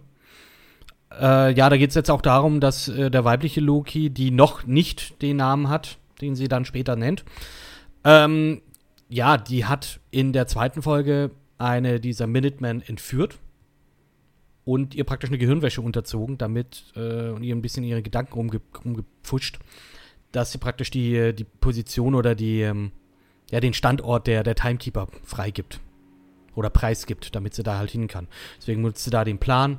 [1.13, 4.67] Äh, ja, da geht es jetzt auch darum, dass äh, der weibliche Loki, die noch
[4.67, 7.25] nicht den Namen hat, den sie dann später nennt,
[8.05, 8.63] ähm,
[9.09, 13.39] ja, die hat in der zweiten Folge eine dieser Minutemen entführt
[14.67, 18.61] und ihr praktisch eine Gehirnwäsche unterzogen, damit äh, und ihr ein bisschen ihre Gedanken rumge
[18.85, 19.61] rumgepfuscht,
[20.33, 22.91] dass sie praktisch die, die Position oder die, ähm,
[23.51, 25.81] ja, den Standort der, der Timekeeper freigibt
[26.57, 28.27] oder preisgibt, damit sie da halt hin kann.
[28.59, 29.79] Deswegen nutzt sie da den Plan,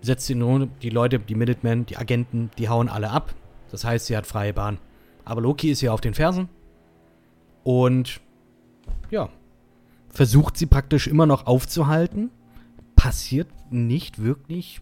[0.00, 3.32] setzt sie nur die Leute, die Minutemen, die Agenten, die hauen alle ab.
[3.70, 4.78] Das heißt, sie hat freie Bahn.
[5.24, 6.48] Aber Loki ist hier auf den Fersen
[7.62, 8.20] und
[9.10, 9.28] ja,
[10.08, 12.30] versucht sie praktisch immer noch aufzuhalten.
[12.98, 14.80] Passiert nicht wirklich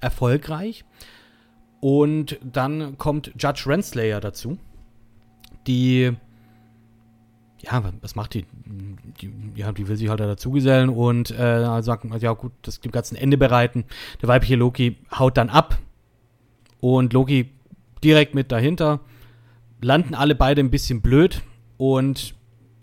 [0.00, 0.84] erfolgreich.
[1.80, 4.58] Und dann kommt Judge Renslayer dazu,
[5.66, 6.12] die,
[7.60, 8.46] ja, was macht die?
[9.20, 13.16] die ja, die will sich halt dazugesellen und äh, sagt, ja gut, das dem ganzen
[13.16, 13.84] Ende bereiten.
[14.22, 15.78] Der weibliche Loki haut dann ab
[16.80, 17.50] und Loki
[18.02, 19.00] direkt mit dahinter.
[19.82, 21.42] Landen alle beide ein bisschen blöd
[21.76, 22.34] und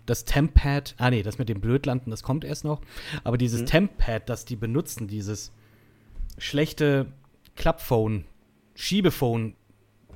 [0.08, 2.80] das Temppad, ah nee, das mit dem Blödlanden, das kommt erst noch,
[3.24, 3.66] aber dieses mhm.
[3.66, 5.52] Temppad, das die benutzen, dieses
[6.38, 7.12] schlechte
[7.56, 8.24] Klappphone,
[8.74, 9.54] Schiebephone,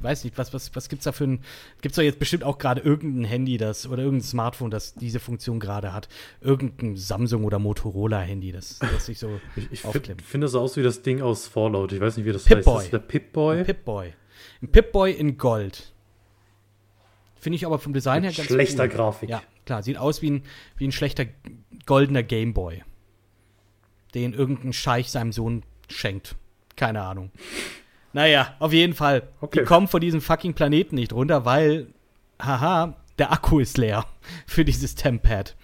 [0.00, 1.40] weiß nicht, was, was, was gibt's da für ein,
[1.80, 5.60] gibt's da jetzt bestimmt auch gerade irgendein Handy, das, oder irgendein Smartphone, das diese Funktion
[5.60, 6.08] gerade hat.
[6.40, 10.82] Irgendein Samsung oder Motorola-Handy, das, das sich so Ich, ich finde find das aus wie
[10.82, 12.64] das Ding aus Fallout, ich weiß nicht, wie das Pip heißt.
[12.64, 12.80] Boy.
[12.82, 13.64] Das der Pip-Boy?
[13.64, 14.14] Pip-Boy.
[14.62, 15.91] Ein Pip-Boy in Gold.
[17.42, 18.88] Finde ich aber vom Design her ganz Schlechter cool.
[18.90, 19.28] Grafik.
[19.28, 20.42] Ja, klar, sieht aus wie ein,
[20.76, 21.26] wie ein schlechter
[21.86, 22.84] goldener Gameboy,
[24.14, 26.36] den irgendein Scheich seinem Sohn schenkt.
[26.76, 27.32] Keine Ahnung.
[28.12, 29.24] Naja, auf jeden Fall.
[29.40, 29.58] Okay.
[29.58, 31.88] Die kommen von diesem fucking Planeten nicht runter, weil,
[32.40, 34.06] haha, der Akku ist leer
[34.46, 35.56] für dieses Tempad.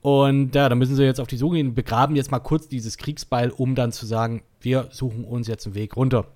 [0.00, 2.96] Und ja, da müssen sie jetzt auf die Suche gehen, begraben jetzt mal kurz dieses
[2.96, 6.28] Kriegsbeil, um dann zu sagen, wir suchen uns jetzt einen Weg runter.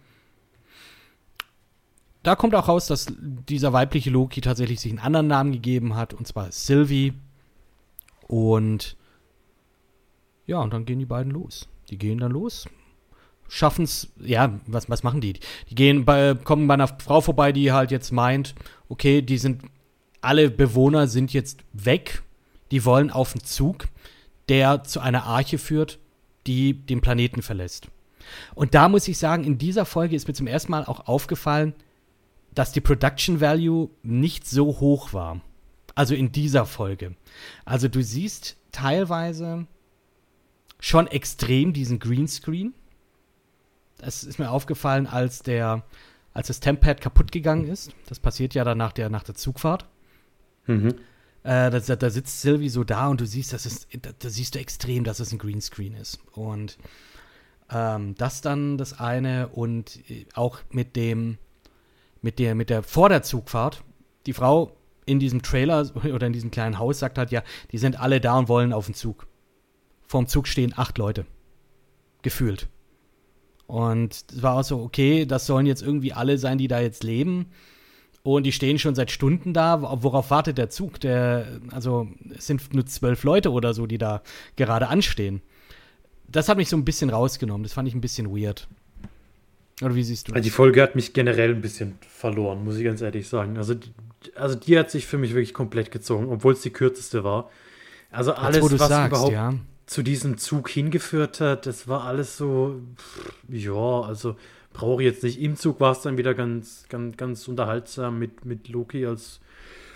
[2.27, 3.07] Da kommt auch raus, dass
[3.49, 7.13] dieser weibliche Loki tatsächlich sich einen anderen Namen gegeben hat, und zwar Sylvie.
[8.27, 8.97] Und
[10.45, 11.69] ja, und dann gehen die beiden los.
[11.89, 12.67] Die gehen dann los.
[13.47, 15.35] Schaffen es, ja, was, was machen die?
[15.71, 18.57] Die gehen bei, kommen bei einer Frau vorbei, die halt jetzt meint,
[18.89, 19.63] okay, die sind,
[20.21, 22.25] alle Bewohner sind jetzt weg.
[22.73, 23.87] Die wollen auf den Zug,
[24.49, 26.01] der zu einer Arche führt,
[26.49, 27.87] die den Planeten verlässt.
[28.57, 31.73] Und da muss ich sagen, in dieser Folge ist mir zum ersten Mal auch aufgefallen,
[32.57, 35.43] dass die Production Value nicht so hoch war.
[35.95, 37.15] Also in dieser Folge.
[37.67, 39.67] Also du siehst teilweise
[40.81, 42.75] schon extrem diesen Greenscreen.
[43.99, 45.85] Das ist mir aufgefallen, als der,
[46.33, 47.93] als das Tempad kaputt gegangen ist.
[48.09, 49.87] Das passiert ja dann nach der, nach der Zugfahrt.
[50.67, 50.95] Mhm.
[51.43, 54.55] Äh, da, da, sitzt Sylvie so da und du siehst, das ist, da, da siehst
[54.55, 56.21] du extrem, dass es ein Greenscreen ist.
[56.33, 56.79] Und
[57.71, 61.37] ähm, das dann das eine und äh, auch mit dem,
[62.27, 63.85] mit der, mit der vor der Zugfahrt,
[64.27, 68.01] die Frau in diesem Trailer oder in diesem kleinen Haus sagt halt, ja, die sind
[68.01, 69.29] alle da und wollen auf den Zug.
[70.09, 71.25] Vorm Zug stehen acht Leute.
[72.23, 72.69] Gefühlt.
[73.69, 77.05] Und es war auch so, okay, das sollen jetzt irgendwie alle sein, die da jetzt
[77.05, 77.47] leben.
[78.25, 79.81] Und die stehen schon seit Stunden da.
[80.03, 80.99] Worauf wartet der Zug?
[80.99, 84.21] Der, also, es sind nur zwölf Leute oder so, die da
[84.57, 85.43] gerade anstehen.
[86.27, 87.63] Das hat mich so ein bisschen rausgenommen.
[87.63, 88.67] Das fand ich ein bisschen weird.
[89.83, 90.37] Oder wie siehst du das?
[90.37, 93.59] Also die Folge hat mich generell ein bisschen verloren, muss ich ganz ehrlich sagen.
[93.59, 93.75] Also,
[94.35, 97.51] also die hat sich für mich wirklich komplett gezogen, obwohl es die kürzeste war.
[98.11, 99.55] Also alles, Jetzt, was sagst, überhaupt ja.
[99.85, 102.81] zu diesem Zug hingeführt hat, das war alles so,
[103.49, 104.37] ja, also
[104.73, 105.41] brauche ich jetzt nicht.
[105.41, 109.41] Im Zug war es dann wieder ganz, ganz, ganz unterhaltsam mit, mit Loki als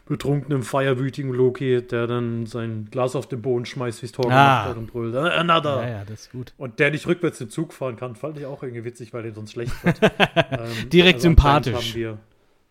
[0.07, 4.29] betrunkenem, feierwütigen Loki, der dann sein Glas auf den Boden schmeißt, wie es Thor Ah.
[4.65, 5.15] gemacht hat und brüllt.
[5.15, 5.83] "Uh, Another!
[5.83, 6.53] Ja, ja, das ist gut.
[6.57, 9.35] Und der nicht rückwärts den Zug fahren kann, fand ich auch irgendwie witzig, weil dem
[9.35, 10.01] sonst schlecht wird.
[10.51, 11.75] ähm, Direkt sympathisch.
[11.75, 12.19] Haben wir,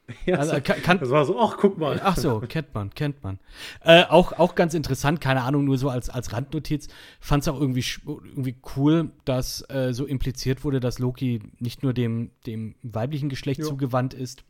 [0.26, 2.02] ja, Also, so- kann- das war so, ach, guck mal.
[2.04, 3.38] Ach so, kennt man, kennt man.
[3.84, 6.88] Äh, auch, auch ganz interessant, keine Ahnung, nur so als, als Randnotiz,
[7.20, 11.94] fand es auch irgendwie, irgendwie cool, dass äh, so impliziert wurde, dass Loki nicht nur
[11.94, 13.68] dem, dem weiblichen Geschlecht Ja.
[13.68, 14.44] zugewandt ist.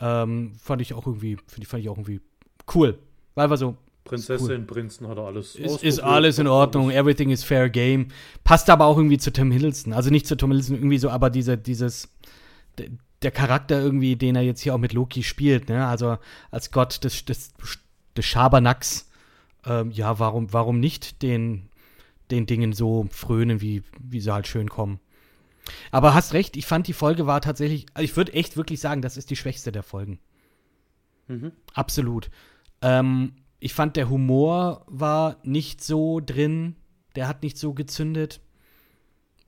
[0.00, 2.20] Ähm, fand ich auch irgendwie, find ich, fand ich auch irgendwie
[2.74, 2.98] cool.
[3.34, 5.56] Weil war so, Prinzessin, Prinzen hat er alles.
[5.56, 8.08] ist, ist alles in Ordnung, everything is fair game.
[8.44, 9.94] Passt aber auch irgendwie zu Tom Hiddleston.
[9.94, 12.10] Also nicht zu Tom Hiddleston, irgendwie so, aber diese, dieses,
[12.76, 12.88] der,
[13.22, 15.86] der Charakter irgendwie, den er jetzt hier auch mit Loki spielt, ne?
[15.86, 16.18] Also
[16.50, 17.54] als Gott des, des,
[18.14, 19.10] des Schabernacks,
[19.64, 21.70] ähm, ja, warum, warum nicht den,
[22.30, 25.00] den Dingen so frönen, wie, wie sie halt schön kommen.
[25.90, 29.02] Aber hast recht, ich fand die Folge war tatsächlich, also ich würde echt wirklich sagen,
[29.02, 30.18] das ist die schwächste der Folgen.
[31.72, 32.30] Absolut.
[32.82, 36.76] Ähm, ich fand, der Humor war nicht so drin,
[37.16, 38.40] der hat nicht so gezündet.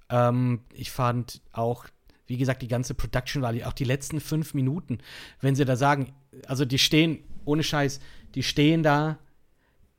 [0.08, 1.86] Ähm, ich fand auch,
[2.26, 4.98] wie gesagt, die ganze Production war auch die letzten fünf Minuten,
[5.40, 6.14] wenn sie da sagen,
[6.46, 8.00] also die stehen, ohne Scheiß,
[8.34, 9.18] die stehen da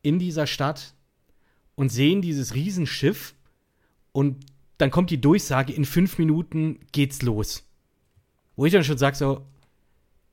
[0.01, 0.95] in dieser Stadt
[1.75, 3.35] und sehen dieses Riesenschiff
[4.11, 4.45] und
[4.77, 7.67] dann kommt die Durchsage, in fünf Minuten geht's los.
[8.55, 9.45] Wo ich dann schon sage, so,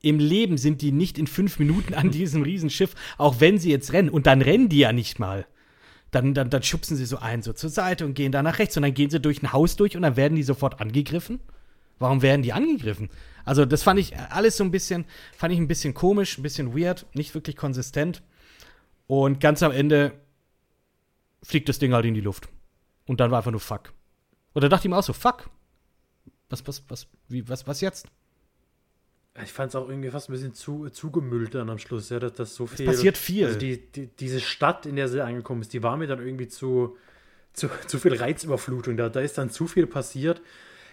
[0.01, 3.93] im Leben sind die nicht in fünf Minuten an diesem Riesenschiff, auch wenn sie jetzt
[3.93, 4.09] rennen.
[4.09, 5.47] Und dann rennen die ja nicht mal.
[6.11, 8.77] Dann, dann, dann schubsen sie so ein, so zur Seite und gehen da nach rechts.
[8.77, 11.39] Und dann gehen sie durch ein Haus durch und dann werden die sofort angegriffen.
[11.97, 13.09] Warum werden die angegriffen?
[13.45, 16.77] Also, das fand ich alles so ein bisschen, fand ich ein bisschen komisch, ein bisschen
[16.77, 18.21] weird, nicht wirklich konsistent.
[19.07, 20.13] Und ganz am Ende
[21.41, 22.47] fliegt das Ding halt in die Luft.
[23.07, 23.93] Und dann war einfach nur fuck.
[24.55, 25.49] Und da dachte ich mir auch so, fuck.
[26.49, 28.07] Was, was, was, wie, was, was jetzt?
[29.43, 32.33] Ich fand es auch irgendwie fast ein bisschen zu, zugemüllt dann am Schluss, ja, dass
[32.33, 32.85] das so viel.
[32.85, 33.47] passiert viel.
[33.47, 36.47] Also die, die, diese Stadt, in der sie angekommen ist, die war mir dann irgendwie
[36.47, 36.95] zu,
[37.51, 38.95] zu, zu viel Reizüberflutung.
[38.95, 40.41] Da, da ist dann zu viel passiert.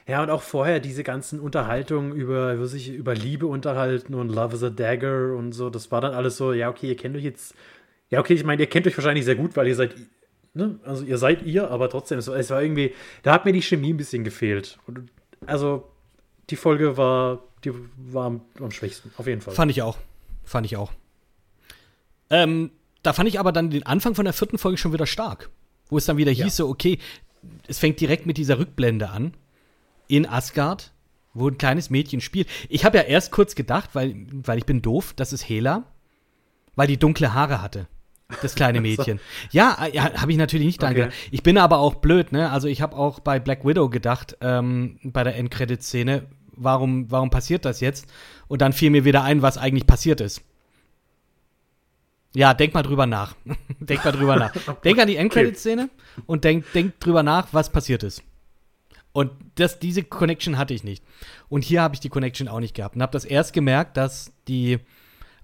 [0.08, 4.56] Ja, und auch vorher diese ganzen Unterhaltungen über, wo sich über Liebe unterhalten und Love
[4.56, 7.22] is a Dagger und so, das war dann alles so, ja, okay, ihr kennt euch
[7.22, 7.54] jetzt.
[8.10, 9.94] Ja, okay, ich meine, ihr kennt euch wahrscheinlich sehr gut, weil ihr seid.
[10.54, 10.78] Ne?
[10.84, 13.62] Also ihr seid ihr, aber trotzdem, es war, es war irgendwie, da hat mir die
[13.62, 14.78] Chemie ein bisschen gefehlt.
[14.86, 15.10] Und,
[15.46, 15.88] also,
[16.50, 19.54] die Folge war, die war am, am schwächsten, auf jeden Fall.
[19.54, 19.96] Fand ich auch.
[20.44, 20.92] Fand ich auch.
[22.30, 22.70] Ähm,
[23.02, 25.50] da fand ich aber dann den Anfang von der vierten Folge schon wieder stark.
[25.88, 26.44] Wo es dann wieder Ja.
[26.44, 26.98] hieß, so, okay,
[27.66, 29.34] es fängt direkt mit dieser Rückblende an.
[30.08, 30.92] In Asgard,
[31.34, 32.48] wo ein kleines Mädchen spielt.
[32.68, 35.84] Ich habe ja erst kurz gedacht, weil, weil ich bin doof, das ist Hela,
[36.76, 37.86] weil die dunkle Haare hatte.
[38.40, 39.20] Das kleine Mädchen.
[39.50, 41.02] Ja, äh, ja habe ich natürlich nicht dran Okay.
[41.02, 41.16] gedacht.
[41.30, 42.50] Ich bin aber auch blöd, ne?
[42.50, 46.24] Also ich habe auch bei Black Widow gedacht, ähm, bei der Endcredit-Szene,
[46.56, 48.06] warum, warum passiert das jetzt?
[48.48, 50.42] Und dann fiel mir wieder ein, was eigentlich passiert ist.
[52.34, 53.34] Ja, denk mal drüber nach.
[53.80, 54.52] denk mal drüber nach.
[54.84, 55.90] Denk an die Endcredit-Szene
[56.26, 58.22] und denk, denk drüber nach, was passiert ist.
[59.12, 61.04] Und das, diese Connection hatte ich nicht.
[61.50, 62.96] Und hier habe ich die Connection auch nicht gehabt.
[62.96, 64.78] Und habe das erst gemerkt, dass die,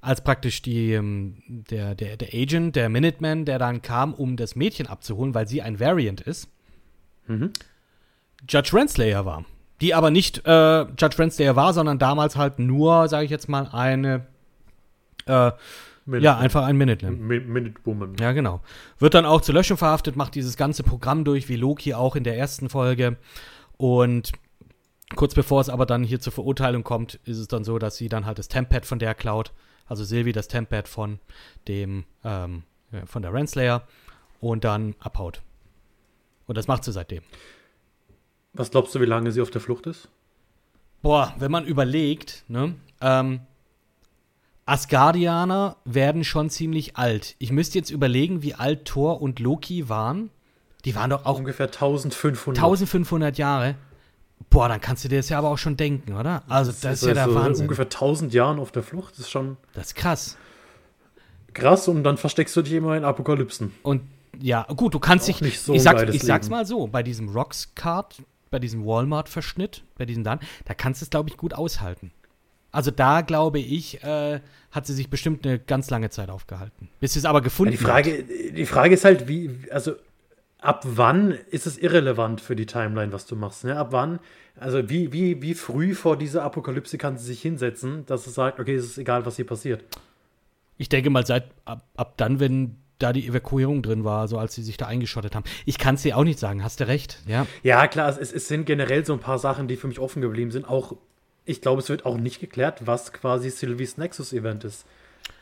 [0.00, 4.54] als praktisch die, ähm, der, der, der Agent, der Minuteman, der dann kam, um das
[4.56, 6.48] Mädchen abzuholen, weil sie ein Variant ist,
[8.48, 9.44] Judge Renslayer war.
[9.80, 13.68] Die aber nicht äh, Judge Renslayer war, sondern damals halt nur, sage ich jetzt mal,
[13.72, 14.26] eine,
[15.26, 15.52] äh,
[16.06, 17.20] Minute- ja, einfach ein Minuteman.
[17.20, 18.16] Mi- Minute Woman.
[18.18, 18.62] Ja, genau.
[18.98, 22.24] Wird dann auch zur Löschung verhaftet, macht dieses ganze Programm durch, wie Loki auch in
[22.24, 23.18] der ersten Folge.
[23.76, 24.32] Und
[25.16, 28.08] kurz bevor es aber dann hier zur Verurteilung kommt, ist es dann so, dass sie
[28.08, 29.52] dann halt das Tempad von der klaut.
[29.88, 31.18] Also Sylvie das Tempad von
[31.66, 32.62] dem, ähm,
[33.06, 33.86] von der Renslayer
[34.40, 35.42] und dann abhaut.
[36.46, 37.22] Und das macht sie seitdem.
[38.52, 40.08] Was glaubst du, wie lange sie auf der Flucht ist?
[41.02, 43.40] Boah, wenn man überlegt, ne, ähm,
[44.66, 47.36] Asgardianer werden schon ziemlich alt.
[47.38, 50.30] Ich müsste jetzt überlegen, wie alt Thor und Loki waren.
[50.84, 52.58] Die waren doch auch Ungefähr 1500.
[52.58, 53.76] 1500 Jahre.
[54.50, 56.42] Boah, dann kannst du dir das ja aber auch schon denken, oder?
[56.48, 57.64] Also, das, ist ja der also Wahnsinn.
[57.66, 59.12] Ungefähr 1000 Jahren auf der Flucht.
[59.14, 60.36] Das ist schon Das ist krass.
[61.54, 63.72] krass und dann versteckst du dich immer in Apokalypsen.
[63.82, 64.02] Und
[64.40, 67.28] ja, gut, du kannst dich, nicht so ich, sag's, ich sag's mal so, bei diesem
[67.28, 72.12] Rocks-Card, bei diesem Walmart-Verschnitt, bei diesem dann, da kannst du es, glaube ich, gut aushalten.
[72.70, 76.88] Also da, glaube ich, äh, hat sie sich bestimmt eine ganz lange Zeit aufgehalten.
[77.00, 79.92] Bis sie es aber Ja, gefunden die, Frage, die Frage ist halt, wie, also
[80.60, 83.64] ab wann ist es irrelevant für die Timeline, was du machst?
[83.64, 83.76] Ne?
[83.76, 84.18] Ab wann,
[84.56, 88.58] also wie, wie, wie früh vor dieser Apokalypse kann sie sich hinsetzen, dass sie sagt,
[88.60, 89.84] okay, es ist egal, was hier passiert.
[90.76, 94.54] Ich denke mal, seit ab, ab dann, wenn da die Evakuierung drin war, so als
[94.54, 95.44] sie sich da eingeschottet haben.
[95.66, 97.46] Ich kann es dir auch nicht sagen, hast du recht, ja.
[97.62, 100.50] Ja, klar, es, es sind generell so ein paar Sachen, die für mich offen geblieben
[100.50, 100.68] sind.
[100.68, 100.96] Auch,
[101.44, 104.84] ich glaube, es wird auch nicht geklärt, was quasi Sylvies Nexus-Event ist.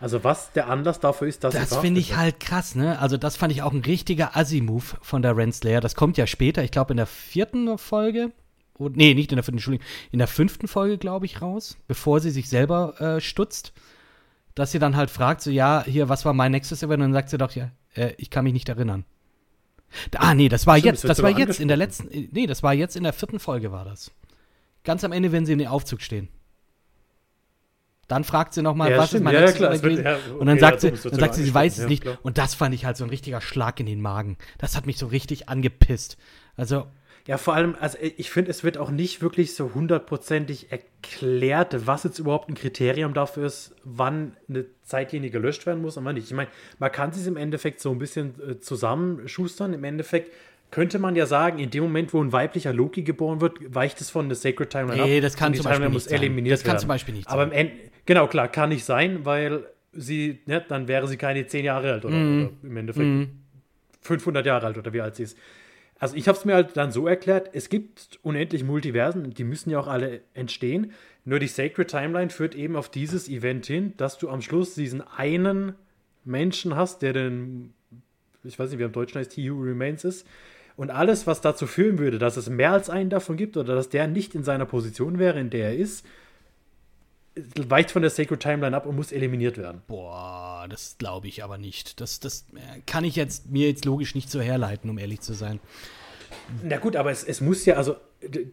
[0.01, 2.99] Also was der Anlass dafür ist, dass sie Das finde ich halt krass, ne?
[2.99, 5.81] Also das fand ich auch ein richtiger Assi-Move von der Renslayer.
[5.81, 8.33] Das kommt ja später, ich glaube in der vierten Folge.
[8.79, 9.87] Oh, nee, nicht in der vierten, Entschuldigung.
[10.13, 13.73] In der fünften Folge, glaube ich, raus, bevor sie sich selber äh, stutzt.
[14.55, 17.03] Dass sie dann halt fragt, so, ja, hier, was war mein Nexus Event?
[17.03, 19.05] Und dann sagt sie doch, ja, äh, ich kann mich nicht erinnern.
[20.17, 22.47] Ah, nee, das war Stimmt, jetzt, das das war jetzt in der letzten, äh, nee,
[22.47, 24.11] das war jetzt in der vierten Folge war das.
[24.85, 26.29] Ganz am Ende, wenn sie in den Aufzug stehen.
[28.09, 29.21] Dann fragt sie nochmal, Ja, was stimmt.
[29.21, 31.19] ist mein Ja, ja, Nexus klar, wird- ja, Und dann okay, sagt ja, sie, dann
[31.21, 32.05] sagt sie, sie weiß es nicht.
[32.05, 32.25] ja, klar.
[32.25, 34.37] Und das fand ich halt so ein richtiger Schlag in den Magen.
[34.59, 36.17] Das hat mich so richtig angepisst.
[36.57, 36.87] Also,
[37.27, 42.05] Ja, vor allem, also ich finde, es wird auch nicht wirklich so hundertprozentig erklärt, was
[42.05, 46.27] jetzt überhaupt ein Kriterium dafür ist, wann eine Zeitlinie gelöscht werden muss und wann nicht.
[46.29, 46.49] Ich meine,
[46.79, 49.73] man kann es im Endeffekt so ein bisschen äh, zusammenschustern.
[49.73, 50.33] Im Endeffekt
[50.71, 54.11] könnte man ja sagen, in dem Moment, wo ein weiblicher Loki geboren wird, weicht es
[54.11, 55.23] von der Sacred Timeline Nee, ab.
[55.23, 56.49] das kann zum Beispiel Timeline nicht muss sein.
[56.51, 56.79] Das kann werden.
[56.81, 57.53] zum Beispiel nicht Aber sein.
[57.53, 57.73] im End,
[58.05, 62.05] genau, klar, kann nicht sein, weil sie, ne, dann wäre sie keine zehn Jahre alt
[62.05, 62.43] oder, Mhm.
[62.45, 63.29] oder im Endeffekt
[64.03, 65.39] 500 Jahre alt oder wie alt sie ist.
[65.99, 69.71] Also ich habe es mir halt dann so erklärt, es gibt unendlich Multiversen, die müssen
[69.71, 70.93] ja auch alle entstehen.
[71.25, 75.01] Nur die Sacred Timeline führt eben auf dieses Event hin, dass du am Schluss diesen
[75.01, 75.75] einen
[76.25, 77.73] Menschen hast, der den,
[78.45, 80.27] ich weiß nicht, wie er im Deutschen heißt, He Who Remains ist.
[80.77, 83.89] Und alles, was dazu führen würde, dass es mehr als einen davon gibt oder dass
[83.89, 86.05] der nicht in seiner Position wäre, in der er ist,
[87.69, 89.83] weicht von der Sacred Timeline ab und muss eliminiert werden.
[89.87, 92.01] boah, das glaube ich aber nicht.
[92.01, 95.35] Das, das äh, kann ich jetzt mir jetzt logisch nicht so herleiten, um ehrlich zu
[95.35, 95.61] sein.
[96.63, 97.97] Na gut, aber es, es muss ja, also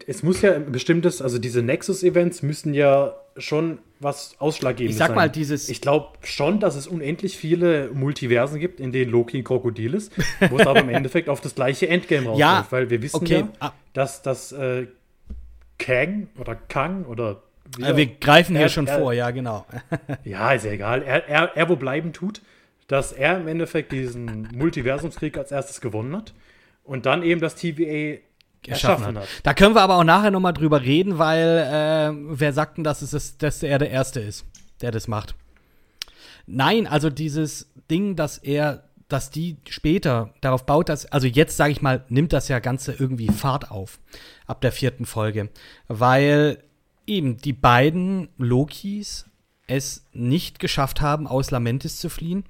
[0.06, 5.08] es muss ja ein bestimmtes, also diese Nexus-Events müssen ja schon was Ausschlaggebendes Ich sag
[5.08, 5.16] sein.
[5.16, 9.44] mal, dieses- Ich glaube schon, dass es unendlich viele Multiversen gibt, in denen Loki ein
[9.44, 10.12] Krokodil ist,
[10.50, 13.38] wo es aber im Endeffekt auf das gleiche Endgame rausläuft, Ja, weil wir wissen okay,
[13.40, 13.72] ja, ah.
[13.92, 14.86] dass das äh,
[15.78, 17.42] Kang oder Kang oder
[17.76, 19.66] wie Äh, wir greifen hier er- schon er- vor, ja, genau.
[20.24, 21.02] ja, ist ja egal.
[21.02, 22.42] Er, er, er wo bleiben tut,
[22.86, 26.34] dass er im Endeffekt diesen Multiversumskrieg als erstes gewonnen hat
[26.84, 28.20] und dann eben das TVA
[28.66, 29.28] erschaffen hat.
[29.42, 33.02] Da können wir aber auch nachher nochmal drüber reden, weil äh, wer sagt denn, dass,
[33.02, 34.46] es ist, dass er der Erste ist,
[34.80, 35.34] der das macht?
[36.46, 41.72] Nein, also dieses Ding, dass er, dass die später darauf baut, dass, also jetzt sage
[41.72, 43.98] ich mal, nimmt das ja Ganze irgendwie Fahrt auf,
[44.46, 45.50] ab der vierten Folge,
[45.88, 46.62] weil
[47.06, 49.26] eben die beiden Lokis
[49.66, 52.44] es nicht geschafft haben, aus Lamentis zu fliehen.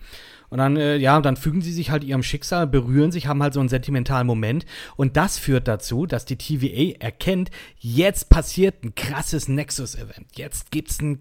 [0.55, 3.55] Und dann, äh, ja, dann fügen sie sich halt ihrem Schicksal, berühren sich, haben halt
[3.55, 4.65] so einen sentimentalen Moment.
[4.95, 7.51] Und das führt dazu, dass die TVA erkennt,
[7.81, 10.29] jetzt passiert ein krasses Nexus-Event.
[10.37, 11.19] Jetzt gibt's ein,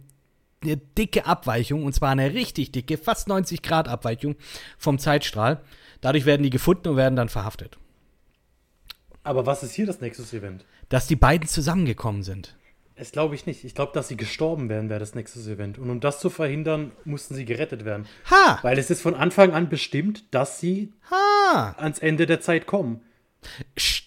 [0.61, 4.35] eine dicke Abweichung, und zwar eine richtig dicke, fast 90 Grad Abweichung
[4.77, 5.63] vom Zeitstrahl.
[5.99, 7.79] Dadurch werden die gefunden und werden dann verhaftet.
[9.23, 10.63] Aber was ist hier das Nexus-Event?
[10.89, 12.55] Dass die beiden zusammengekommen sind.
[12.95, 13.63] Das glaube ich nicht.
[13.63, 15.79] Ich glaube, dass sie gestorben wären, wäre das Nexus-Event.
[15.79, 18.05] Und um das zu verhindern, mussten sie gerettet werden.
[18.29, 18.59] Ha!
[18.61, 21.75] Weil es ist von Anfang an bestimmt, dass sie Ha!
[21.77, 23.01] ans Ende der Zeit kommen.
[23.77, 24.03] St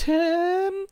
[0.00, 0.88] stimmt.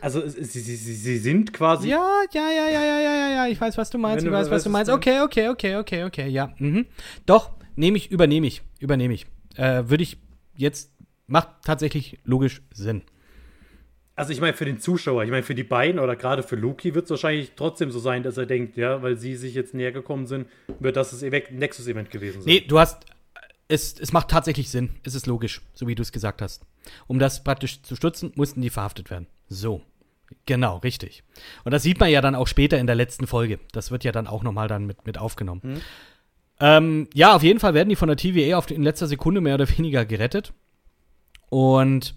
[0.00, 1.88] Also sie, sie, sie, sie sind quasi.
[1.88, 3.46] Ja, ja, ja, ja, ja, ja, ja, ja.
[3.46, 4.24] Ich weiß, was du meinst.
[4.24, 4.90] Wenn Ich weiß, was weißt, du meinst.
[4.90, 6.52] Okay, okay, okay, okay, okay, ja.
[6.58, 6.86] Mhm.
[7.26, 9.26] Doch, nehme ich, übernehme ich, übernehme ich.
[9.56, 10.18] Äh, Würde ich
[10.56, 10.90] jetzt,
[11.26, 13.02] macht tatsächlich logisch Sinn.
[14.20, 16.94] Also ich meine, für den Zuschauer, ich meine, für die beiden oder gerade für Loki
[16.94, 19.92] wird es wahrscheinlich trotzdem so sein, dass er denkt, ja, weil sie sich jetzt näher
[19.92, 20.46] gekommen sind,
[20.78, 22.52] wird das das Event- Nexus-Event gewesen sein.
[22.52, 23.06] Nee, du hast,
[23.68, 24.90] es, es macht tatsächlich Sinn.
[25.04, 26.66] Es ist logisch, so wie du es gesagt hast.
[27.06, 29.26] Um das praktisch zu stützen, mussten die verhaftet werden.
[29.48, 29.82] So.
[30.46, 31.24] Genau, richtig.
[31.64, 33.58] Und das sieht man ja dann auch später in der letzten Folge.
[33.72, 35.80] Das wird ja dann auch nochmal dann mit, mit aufgenommen.
[36.60, 39.54] Ähm, ja, auf jeden Fall werden die von der TVA auf in letzter Sekunde mehr
[39.54, 40.52] oder weniger gerettet.
[41.48, 42.14] Und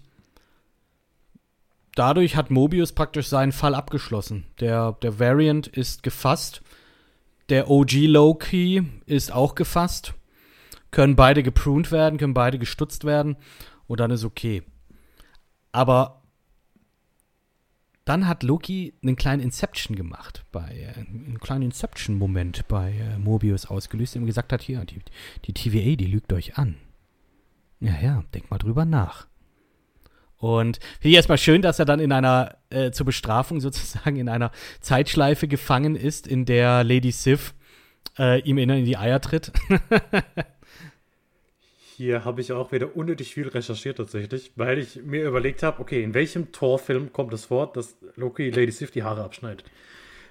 [1.94, 4.46] dadurch hat Mobius praktisch seinen Fall abgeschlossen.
[4.60, 6.62] Der, der Variant ist gefasst.
[7.48, 10.14] Der OG Loki ist auch gefasst.
[10.90, 13.36] Können beide gepruned werden, können beide gestutzt werden.
[13.86, 14.62] Und dann ist okay.
[15.72, 16.22] Aber
[18.04, 23.66] dann hat Loki einen kleinen Inception gemacht, bei, äh, einen kleinen Inception-Moment bei äh, Mobius
[23.66, 25.00] ausgelöst, der ihm gesagt hat, hier, die,
[25.46, 26.76] die TVA, die lügt euch an.
[27.80, 29.26] Ja, ja, denk mal drüber nach.
[30.44, 34.28] Und finde ich erstmal schön, dass er dann in einer, äh, zur Bestrafung sozusagen, in
[34.28, 37.54] einer Zeitschleife gefangen ist, in der Lady Sif
[38.18, 39.52] äh, ihm in, die Eier tritt.
[41.96, 46.02] Hier habe ich auch wieder unnötig viel recherchiert tatsächlich, weil ich mir überlegt habe, okay,
[46.02, 49.64] in welchem Torfilm kommt es vor, dass Loki Lady Sif die Haare abschneidet?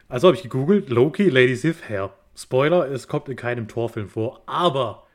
[0.09, 2.13] Also habe ich gegoogelt, Loki, Lady Sif, Hair.
[2.35, 5.07] Spoiler, es kommt in keinem Torfilm vor, aber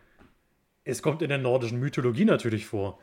[0.82, 2.98] es kommt in der nordischen Mythologie natürlich vor.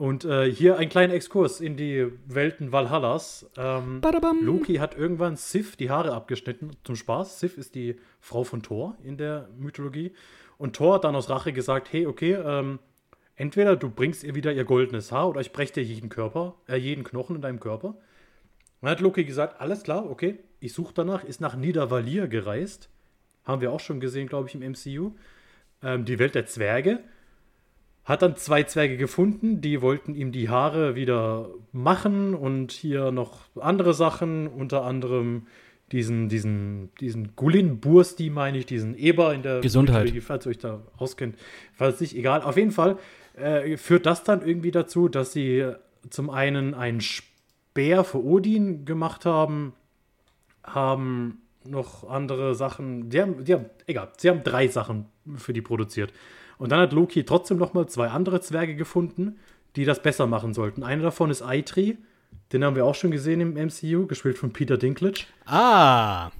[0.00, 3.50] Und äh, hier ein kleiner Exkurs in die Welten Valhallas.
[3.58, 4.00] Ähm.
[4.40, 7.38] Loki hat irgendwann Sif die Haare abgeschnitten zum Spaß.
[7.38, 10.14] Sif ist die Frau von Thor in der Mythologie.
[10.56, 12.78] Und Thor hat dann aus Rache gesagt: Hey, okay, ähm,
[13.36, 16.76] entweder du bringst ihr wieder ihr goldenes Haar oder ich breche dir jeden Körper, äh,
[16.76, 17.94] jeden Knochen in deinem Körper.
[18.80, 22.88] Dann hat Loki gesagt: Alles klar, okay, ich suche danach, ist nach Niedervalir gereist.
[23.44, 25.12] Haben wir auch schon gesehen, glaube ich, im MCU.
[25.82, 27.00] Ähm, die Welt der Zwerge.
[28.10, 33.42] Hat dann zwei Zwerge gefunden, die wollten ihm die Haare wieder machen und hier noch
[33.54, 35.46] andere Sachen, unter anderem
[35.92, 40.06] diesen, diesen, diesen Gulin Bursti, meine ich, diesen Eber in der Gesundheit.
[40.06, 41.36] Mythologie, falls ihr euch da auskennt.
[41.72, 42.42] Falls nicht, egal.
[42.42, 42.98] Auf jeden Fall
[43.36, 45.70] äh, führt das dann irgendwie dazu, dass sie
[46.08, 49.72] zum einen einen Speer für Odin gemacht haben,
[50.64, 53.08] haben noch andere Sachen.
[53.08, 55.06] Die haben, die haben, egal, sie haben drei Sachen
[55.36, 56.12] für die produziert.
[56.60, 59.38] Und dann hat Loki trotzdem noch mal zwei andere Zwerge gefunden,
[59.76, 60.82] die das besser machen sollten.
[60.82, 61.96] Einer davon ist Eitri,
[62.52, 65.22] den haben wir auch schon gesehen im MCU, gespielt von Peter Dinklage.
[65.46, 66.30] Ah,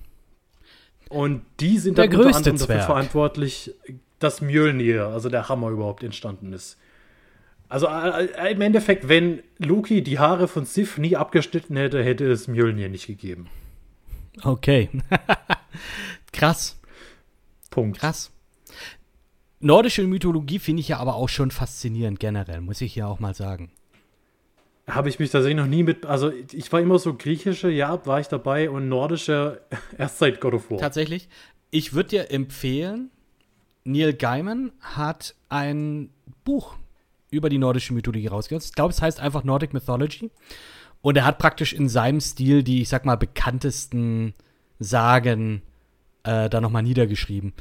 [1.09, 2.85] Und die sind Der dann unter größte anderem dafür Zwerg.
[2.87, 3.75] verantwortlich,
[4.19, 6.77] dass Mjölnir, also der Hammer, überhaupt entstanden ist.
[7.71, 12.31] Also äh, äh, im Endeffekt, wenn Loki die Haare von Sif nie abgeschnitten hätte, hätte
[12.31, 13.49] es Mjölnir nicht gegeben.
[14.43, 14.91] okay.
[16.33, 16.79] krass,
[17.71, 17.99] Punkt.
[18.01, 18.31] krass.
[19.61, 23.35] Nordische Mythologie finde ich ja aber auch schon faszinierend generell, muss ich ja auch mal
[23.35, 23.71] sagen.
[24.87, 26.07] Habe ich mich tatsächlich noch nie mit.
[26.07, 29.61] Also, ich war immer so griechische, ja, war ich dabei und nordische
[29.99, 30.79] erst seit God of War.
[30.79, 31.29] Tatsächlich.
[31.71, 33.11] Ich würde dir empfehlen,
[33.85, 36.11] Neil Gaiman hat ein
[36.45, 36.77] Buch
[37.31, 38.65] über die nordische Mythologie rausgegeben.
[38.65, 40.31] Ich glaube, es heißt einfach Nordic Mythology.
[41.03, 44.35] Und er hat praktisch in seinem Stil die, ich sag mal, bekanntesten
[44.79, 45.63] Sagen
[46.25, 47.53] äh, da nochmal niedergeschrieben.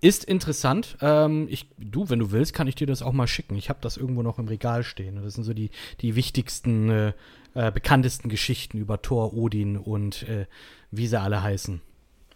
[0.00, 0.96] Ist interessant.
[1.00, 3.56] Ähm, ich, du, wenn du willst, kann ich dir das auch mal schicken.
[3.56, 5.20] Ich habe das irgendwo noch im Regal stehen.
[5.22, 5.70] Das sind so die,
[6.00, 7.12] die wichtigsten, äh,
[7.54, 10.46] äh, bekanntesten Geschichten über Thor, Odin und äh,
[10.92, 11.80] wie sie alle heißen.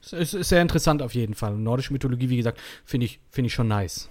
[0.02, 1.56] Es ist, ist sehr interessant auf jeden Fall.
[1.56, 4.10] Nordische Mythologie, wie gesagt, finde ich, finde ich schon nice.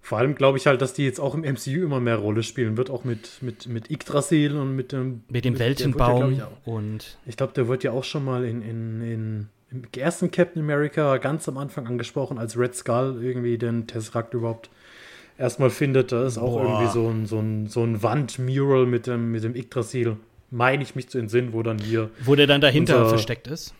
[0.00, 2.76] Vor allem glaube ich halt, dass die jetzt auch im MCU immer mehr Rolle spielen
[2.76, 5.24] wird, auch mit, mit, mit Yggdrasil und mit dem.
[5.28, 8.62] Mit dem ja, Weltenbaum ich, und Ich glaube, der wird ja auch schon mal in,
[8.62, 13.86] in, in, im ersten Captain America ganz am Anfang angesprochen, als Red Skull irgendwie den
[13.86, 14.68] Tesseract überhaupt
[15.38, 16.12] erstmal findet.
[16.12, 16.64] Da ist auch Boah.
[16.64, 20.16] irgendwie so ein, so ein, so ein Wandmural mit dem, mit dem Yggdrasil,
[20.50, 23.72] meine ich mich zu entsinnen, wo dann hier, wo der dann dahinter Unser- versteckt ist.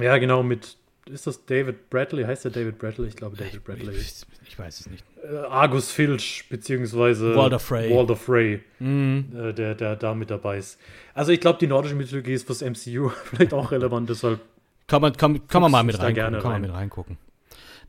[0.00, 0.76] ja genau, mit,
[1.10, 2.24] ist das David Bradley?
[2.24, 3.08] Heißt der David Bradley?
[3.08, 3.94] Ich glaube, David Bradley.
[3.94, 5.04] Ich, ich weiß es nicht.
[5.22, 7.90] Äh, Argus Filch, beziehungsweise Walder Frey.
[7.94, 9.26] Walder Frey, Mhm.
[9.34, 10.78] äh, der, der da mit dabei ist.
[11.14, 14.40] Also ich glaube, die nordische Mythologie ist fürs MCU vielleicht auch relevant, deshalb
[14.88, 16.14] Kann man, kann, kann man mal mit reingucken.
[16.14, 16.62] gerne kann man rein.
[16.62, 17.16] mit reingucken.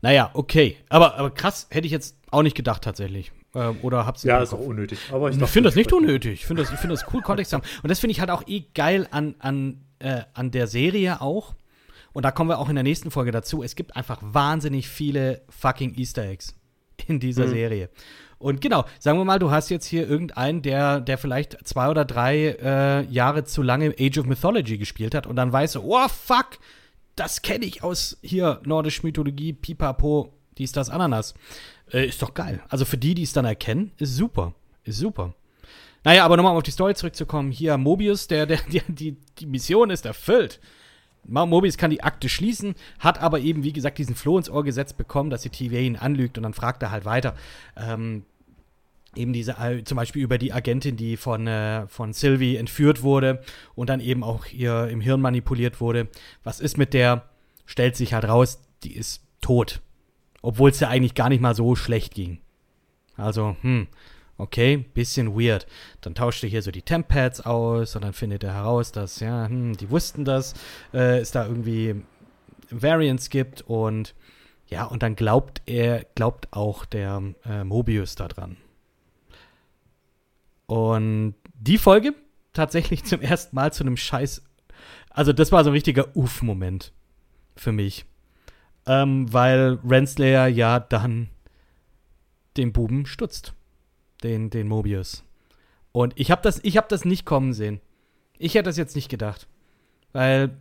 [0.02, 0.76] Naja, okay.
[0.88, 3.32] Aber, aber krass, hätte ich jetzt auch nicht gedacht tatsächlich.
[3.54, 4.98] Ähm, oder hab's Ja, ist auch unnötig.
[5.12, 6.34] Aber ich, Ich finde das nicht unnötig.
[6.34, 7.64] Ich finde das, ich finde das cool, Kontext zu haben.
[7.82, 11.54] Und das finde ich halt auch eh geil an, an, äh, an der Serie auch.
[12.12, 13.62] Und da kommen wir auch in der nächsten Folge dazu.
[13.62, 16.54] Es gibt einfach wahnsinnig viele fucking Easter Eggs
[17.06, 17.50] in dieser Mhm.
[17.50, 17.88] Serie.
[18.38, 22.04] Und genau, sagen wir mal, du hast jetzt hier irgendeinen, der, der vielleicht zwei oder
[22.06, 26.08] drei äh, Jahre zu lange Age of Mythology gespielt hat und dann weißt du, oh
[26.08, 26.58] fuck,
[27.20, 31.34] das kenne ich aus hier nordisch Mythologie, Pipapo, dies, das, Ananas.
[31.92, 32.62] Äh, ist doch geil.
[32.70, 34.54] Also für die, die es dann erkennen, ist super.
[34.84, 35.34] Ist super.
[36.02, 37.52] Naja, aber nochmal um auf die Story zurückzukommen.
[37.52, 40.60] Hier, Mobius, der, der, der, die, die Mission ist erfüllt.
[41.24, 44.96] Mobius kann die Akte schließen, hat aber eben, wie gesagt, diesen Floh ins Ohr gesetzt
[44.96, 47.36] bekommen, dass die TVA ihn anlügt und dann fragt er halt weiter.
[47.76, 48.24] Ähm,
[49.16, 53.42] eben diese, zum Beispiel über die Agentin, die von, äh, von Sylvie entführt wurde
[53.74, 56.08] und dann eben auch ihr im Hirn manipuliert wurde.
[56.44, 57.28] Was ist mit der?
[57.66, 59.80] Stellt sich halt raus, die ist tot.
[60.42, 62.38] Obwohl es ja eigentlich gar nicht mal so schlecht ging.
[63.16, 63.88] Also, hm,
[64.38, 65.66] okay, bisschen weird.
[66.00, 69.46] Dann tauscht er hier so die Temp-Pads aus und dann findet er heraus, dass, ja,
[69.46, 70.54] hm, die wussten das,
[70.94, 71.96] äh, es da irgendwie
[72.70, 74.14] Variants gibt und
[74.68, 78.56] ja, und dann glaubt er, glaubt auch der äh, Mobius daran.
[80.70, 82.14] Und die Folge
[82.52, 84.44] tatsächlich zum ersten Mal zu einem Scheiß.
[85.10, 86.92] Also, das war so ein richtiger Uff-Moment
[87.56, 88.04] für mich.
[88.86, 91.28] Ähm, weil Renslayer ja dann
[92.56, 93.52] den Buben stutzt.
[94.22, 95.24] Den, den Mobius.
[95.90, 97.80] Und ich habe das, hab das nicht kommen sehen.
[98.38, 99.48] Ich hätte das jetzt nicht gedacht.
[100.12, 100.56] Weil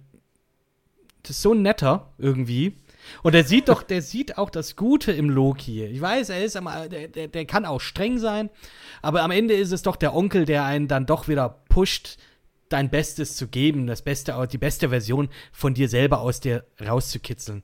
[1.22, 2.78] das ist so netter irgendwie.
[3.24, 5.84] Und der sieht doch, der sieht auch das Gute im Loki.
[5.86, 8.50] Ich weiß, er ist am, der, der, der kann auch streng sein,
[9.02, 12.18] aber am Ende ist es doch der Onkel, der einen dann doch wieder pusht,
[12.70, 17.64] dein Bestes zu geben, das Beste, die beste Version von dir selber aus dir rauszukitzeln.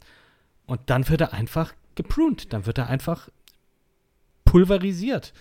[0.66, 3.30] Und dann wird er einfach gepruned, dann wird er einfach
[4.43, 5.34] pulverisiert.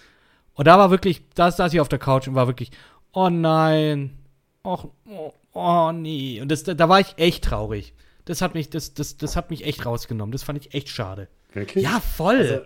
[0.54, 2.70] Und da war wirklich, da saß ich auf der Couch und war wirklich,
[3.12, 4.18] oh nein,
[4.62, 6.40] och, oh, oh nee.
[6.40, 7.94] Und das, da, da war ich echt traurig.
[8.24, 10.32] Das hat mich, das, das, das hat mich echt rausgenommen.
[10.32, 11.28] Das fand ich echt schade.
[11.52, 11.84] Wirklich?
[11.84, 12.36] Ja, voll.
[12.36, 12.60] Also,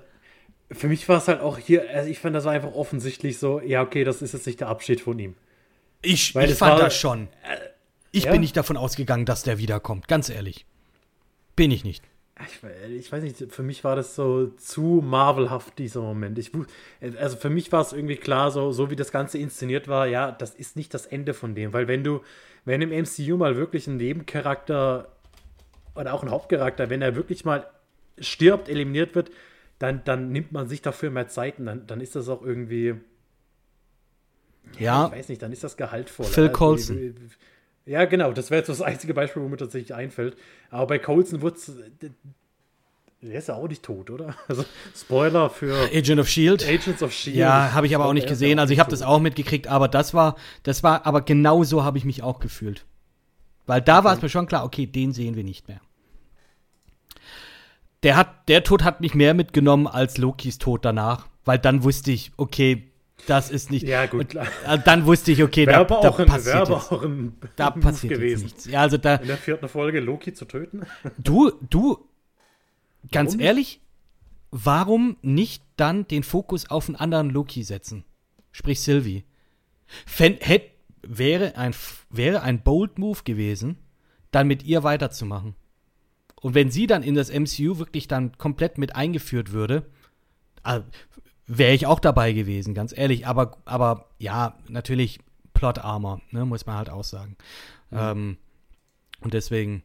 [0.70, 3.61] für mich war es halt auch hier, also ich fand das war einfach offensichtlich so,
[3.61, 5.34] ja, okay, das ist jetzt nicht der Abschied von ihm.
[6.02, 7.28] ich weil ich fand war- das schon.
[8.12, 8.32] Ich ja.
[8.32, 10.09] bin nicht davon ausgegangen, dass der wiederkommt.
[10.09, 10.64] Ganz ehrlich.
[11.56, 12.04] Bin ich nicht.
[12.46, 12.61] Ich,
[12.96, 16.38] ich weiß nicht, für mich war das so zu marvelhaft, dieser Moment.
[16.38, 16.52] Ich,
[17.18, 20.30] also für mich war es irgendwie klar, so, so wie das Ganze inszeniert war, ja,
[20.30, 21.72] das ist nicht das Ende von dem.
[21.72, 22.20] Weil wenn du,
[22.64, 25.09] wenn im MCU mal wirklich ein Nebencharakter
[25.99, 27.66] oder auch ein Hauptcharakter, wenn er wirklich mal
[28.18, 29.30] stirbt, eliminiert wird,
[29.78, 32.94] dann, dann nimmt man sich dafür mehr Zeit und dann, dann ist das auch irgendwie,
[34.78, 36.26] Ja, ich weiß nicht, dann ist das gehaltvoll.
[36.26, 37.14] Phil Coulson.
[37.84, 40.36] Ja, genau, das wäre jetzt das einzige Beispiel, wo mir tatsächlich einfällt.
[40.70, 41.57] Aber bei Coulson wurde
[43.22, 44.36] Der ist ja auch nicht tot, oder?
[44.49, 46.64] Also, Spoiler für Agent of Shield.
[46.66, 47.36] Agents of Shield.
[47.36, 48.59] Ja, habe ich aber auch nicht gesehen.
[48.59, 51.99] Also ich habe das auch mitgekriegt, aber das war, das war, aber genau so habe
[51.99, 52.84] ich mich auch gefühlt.
[53.66, 55.80] Weil da war es mir schon klar, okay, den sehen wir nicht mehr.
[58.03, 62.12] Der hat, der Tod hat mich mehr mitgenommen als Lokis Tod danach, weil dann wusste
[62.12, 62.92] ich, okay,
[63.26, 63.86] das ist nicht.
[63.86, 64.46] Ja, gut, Und, klar.
[64.66, 68.14] äh, dann wusste ich, okay, da, da auch ein, passiert jetzt, auch ein da passiert
[68.14, 68.44] gewesen.
[68.44, 68.64] nichts.
[68.66, 70.86] Ja, also da, In der vierten Folge Loki zu töten?
[71.18, 72.09] Du, du,
[73.11, 73.80] ganz Warum ehrlich,
[74.51, 78.05] warum nicht dann den Fokus auf einen anderen Loki setzen?
[78.53, 79.24] Sprich Sylvie.
[80.07, 80.70] Fänd, hätt,
[81.03, 81.74] wäre, ein,
[82.11, 83.78] wäre ein Bold Move gewesen,
[84.30, 85.55] dann mit ihr weiterzumachen.
[86.41, 89.86] Und wenn sie dann in das MCU wirklich dann komplett mit eingeführt würde,
[90.64, 90.80] äh,
[91.47, 93.26] wäre ich auch dabei gewesen, ganz ehrlich.
[93.26, 95.18] Aber, aber ja, natürlich
[95.55, 97.36] Plot Armor, ne, muss man halt auch sagen.
[97.91, 98.36] Ähm,
[99.20, 99.82] und deswegen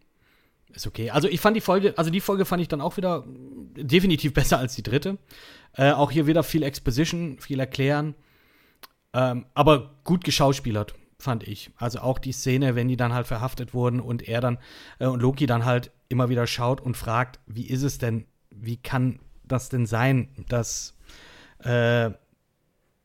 [0.73, 1.09] ist okay.
[1.09, 4.59] Also ich fand die Folge, also die Folge fand ich dann auch wieder definitiv besser
[4.59, 5.17] als die dritte.
[5.75, 8.15] Äh, auch hier wieder viel Exposition, viel erklären.
[9.13, 11.71] Ähm, aber gut geschauspielert, fand ich.
[11.77, 14.59] Also auch die Szene, wenn die dann halt verhaftet wurden und er dann
[14.99, 18.77] äh, und Loki dann halt immer wieder schaut und fragt, wie ist es denn, wie
[18.77, 20.95] kann das denn sein, dass
[21.59, 22.11] äh,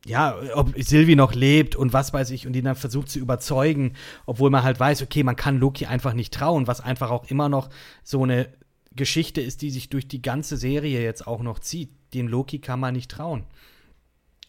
[0.06, 3.94] ja, ob Sylvie noch lebt und was weiß ich, und die dann versucht zu überzeugen,
[4.26, 7.48] obwohl man halt weiß, okay, man kann Loki einfach nicht trauen, was einfach auch immer
[7.48, 7.68] noch
[8.04, 8.48] so eine
[8.94, 11.90] Geschichte ist, die sich durch die ganze Serie jetzt auch noch zieht.
[12.14, 13.44] Den Loki kann man nicht trauen.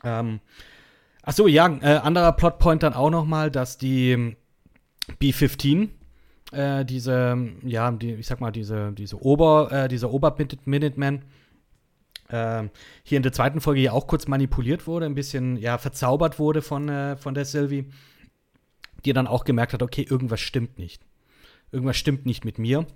[0.03, 0.39] Ähm,
[1.29, 4.35] ach so, ja, äh, anderer Plotpoint dann auch noch mal, dass die ähm,
[5.19, 5.89] B-15
[6.51, 11.21] äh, diese, ja, die, ich sag mal, diese, diese Ober, äh, dieser Ober-Minuteman
[12.31, 12.71] ähm,
[13.03, 16.63] hier in der zweiten Folge ja auch kurz manipuliert wurde, ein bisschen, ja, verzaubert wurde
[16.63, 17.91] von, äh, von der Sylvie,
[19.05, 21.05] die dann auch gemerkt hat, okay, irgendwas stimmt nicht.
[21.71, 22.87] Irgendwas stimmt nicht mit mir.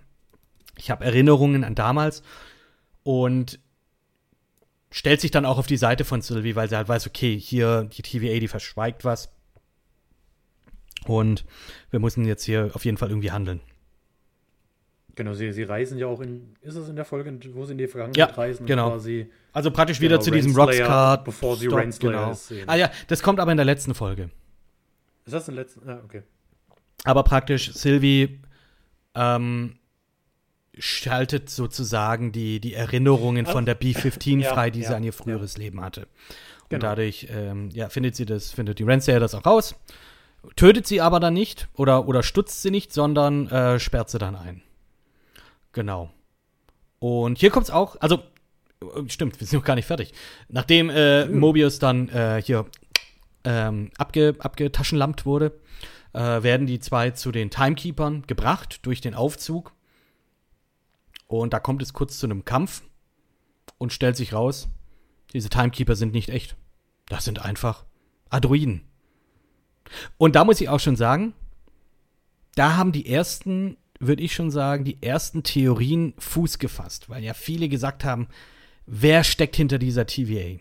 [0.76, 2.24] Ich habe Erinnerungen an damals
[3.04, 3.60] und
[4.94, 7.86] stellt sich dann auch auf die Seite von Sylvie, weil sie halt weiß, okay, hier
[7.86, 9.30] die TVA, die verschweigt was.
[11.08, 11.44] Und
[11.90, 13.60] wir müssen jetzt hier auf jeden Fall irgendwie handeln.
[15.16, 17.78] Genau, sie, sie reisen ja auch in, ist es in der Folge, wo sie in
[17.80, 18.66] die Vergangenheit Ja, reisen?
[18.66, 18.92] genau.
[18.92, 21.26] Quasi, Also praktisch wieder Genau, zu diesem Rockscard.
[21.26, 22.34] bevor sie Renslayer genau.
[22.34, 22.68] sehen.
[22.70, 24.30] Ah ja, das kommt aber in der letzten Folge.
[25.26, 25.88] ist das im letzten?
[25.90, 26.24] Ah, okay.
[27.04, 28.40] Aber praktisch Sylvie
[29.14, 29.76] ähm,
[30.78, 35.14] schaltet sozusagen die, die Erinnerungen von der B-15 Ja, frei, die sie ja, an ihr
[35.14, 36.02] früheres Leben hatte.
[36.02, 36.88] Und Genau.
[36.88, 39.76] dadurch ähm, ja, findet sie das, findet die Renslayer das auch raus,
[40.56, 44.36] tötet sie aber dann nicht oder, oder stutzt sie nicht, sondern äh, sperrt sie dann
[44.36, 44.62] ein.
[45.72, 46.10] Genau.
[47.00, 48.24] Und hier kommt's auch, also
[48.82, 50.14] äh, stimmt, wir sind noch gar nicht fertig.
[50.48, 52.66] Nachdem äh, Mobius dann äh, hier
[53.44, 55.60] ähm, abge, abgetaschenlampt wurde,
[56.14, 59.74] äh, werden die zwei zu den Timekeepern gebracht durch den Aufzug.
[61.42, 62.84] Und da kommt es kurz zu einem Kampf
[63.78, 64.70] und stellt sich raus,
[65.34, 66.56] diese Timekeeper sind nicht echt.
[67.08, 67.86] Das sind einfach
[68.30, 68.82] Androiden.
[70.18, 71.34] Und da muss ich auch schon sagen,
[72.56, 77.34] da haben die ersten, würde ich schon sagen, die ersten Theorien Fuß gefasst, weil ja
[77.34, 78.28] viele gesagt haben,
[78.86, 80.60] wer steckt hinter dieser TVA?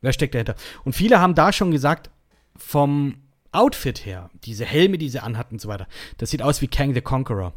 [0.00, 0.56] Wer steckt dahinter?
[0.84, 2.10] Und viele haben da schon gesagt,
[2.56, 3.16] vom
[3.50, 5.86] Outfit her, diese Helme, die sie anhatten und so weiter,
[6.18, 7.54] das sieht aus wie Kang the Conqueror.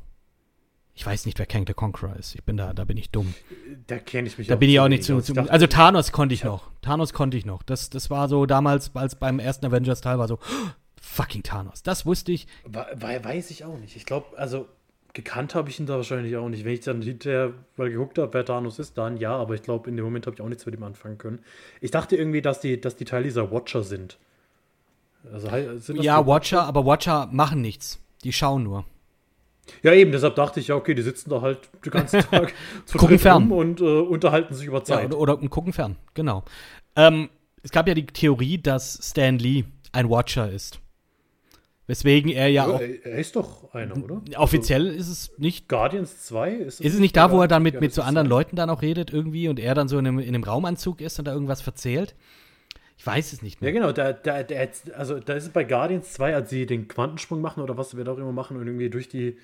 [0.98, 2.36] Ich weiß nicht, wer Kang the Conqueror ist.
[2.36, 3.34] Ich bin da, da bin ich dumm.
[3.88, 5.20] Da kenne ich mich Da bin ich auch nicht zu.
[5.20, 6.72] zu also Thanos konnte ich noch.
[6.82, 7.64] Thanos konnte ich noch.
[7.64, 10.70] Das, das war so damals, als beim ersten Avengers-Teil war so, oh,
[11.02, 11.84] fucking Thanos.
[11.84, 12.48] Das wusste ich.
[12.66, 13.98] Weiß ich auch nicht.
[13.98, 14.68] Ich glaube, also
[15.14, 16.64] gekannt habe ich ihn da wahrscheinlich auch nicht.
[16.64, 19.90] Wenn ich dann hinterher mal geguckt habe, wer Thanos ist, dann ja, aber ich glaube,
[19.90, 21.40] in dem Moment habe ich auch nichts mit ihm anfangen können.
[21.82, 24.18] Ich dachte irgendwie, dass die, dass die Teil dieser Watcher sind.
[25.30, 28.00] Also, sind Ja, Watcher, aber Watcher machen nichts.
[28.24, 28.86] Die schauen nur.
[29.84, 32.54] Ja, eben, deshalb dachte ich, ja, okay, die sitzen da halt den ganzen Tag
[32.86, 33.52] zu Gucken fern.
[33.52, 35.08] und äh, unterhalten sich über Ja, Zeit.
[35.08, 36.44] oder, oder und gucken fern, genau.
[36.96, 37.30] Ähm,
[37.64, 40.80] es gab ja die Theorie, dass Stan Lee ein Watcher ist.
[41.88, 42.80] Weswegen er ja auch.
[42.82, 44.22] er, ist doch einer, oder?
[44.38, 45.70] Offiziell ist es nicht.
[45.70, 46.52] Guardians 2?
[46.54, 48.28] Ist es nicht da, wo er dann mit, Ja, mit so ist anderen.
[48.28, 51.20] Leuten dann auch redet irgendwie und er dann so in einem, in einem Raumanzug ist
[51.20, 52.16] und da irgendwas verzählt?
[52.98, 53.74] Ich weiß es nicht Ja, mehr.
[53.74, 54.56] genau, da, da, da,
[54.96, 58.04] also da ist es bei Guardians 2, als sie den Quantensprung machen oder was wir
[58.04, 59.38] da auch immer machen und irgendwie durch die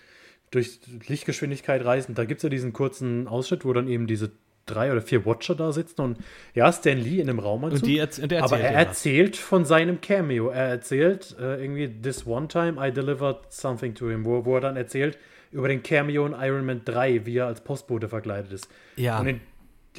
[0.52, 4.32] durch Lichtgeschwindigkeit reisen, da gibt es ja diesen kurzen Ausschnitt, wo dann eben diese
[4.66, 6.18] drei oder vier Watcher da sitzen und
[6.54, 7.84] ja, Stan Lee in einem Raumanzug.
[7.88, 10.50] Und, und er aber er erzählt von seinem Cameo.
[10.50, 14.62] Er erzählt äh, irgendwie, this one time I delivered something to him, wo, wo er
[14.62, 15.18] dann erzählt
[15.52, 18.68] über den Cameo in Iron Man 3, wie er als Postbote verkleidet ist.
[18.98, 19.22] Ja.
[19.22, 19.42] In,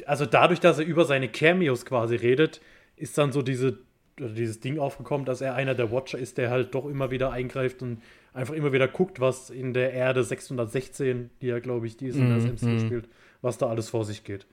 [0.05, 2.61] also dadurch, dass er über seine Cameos quasi redet,
[3.03, 3.79] ist dann so diese,
[4.17, 7.81] dieses Ding aufgekommen, dass er einer der Watcher ist, der halt doch immer wieder eingreift
[7.81, 8.01] und
[8.33, 12.15] einfach immer wieder guckt, was in der Erde 616, die ja, glaube ich, die ist
[12.15, 13.09] in Mhm, das MCU spielt,
[13.41, 14.47] was da alles vor sich geht.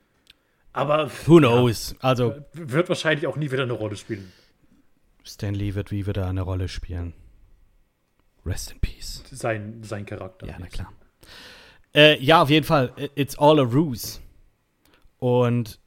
[0.73, 1.95] Aber Who knows?
[1.99, 4.31] Also, wird wahrscheinlich auch nie wieder eine Rolle spielen.
[5.23, 7.13] Stan Lee wird wie wieder eine Rolle spielen.
[8.45, 9.23] Rest in peace.
[9.31, 10.47] Sein, sein Charakter.
[10.47, 10.91] Ja, na klar.
[11.93, 12.93] Äh, ja, auf jeden Fall.
[13.15, 14.19] It's all a ruse.
[15.19, 15.80] Und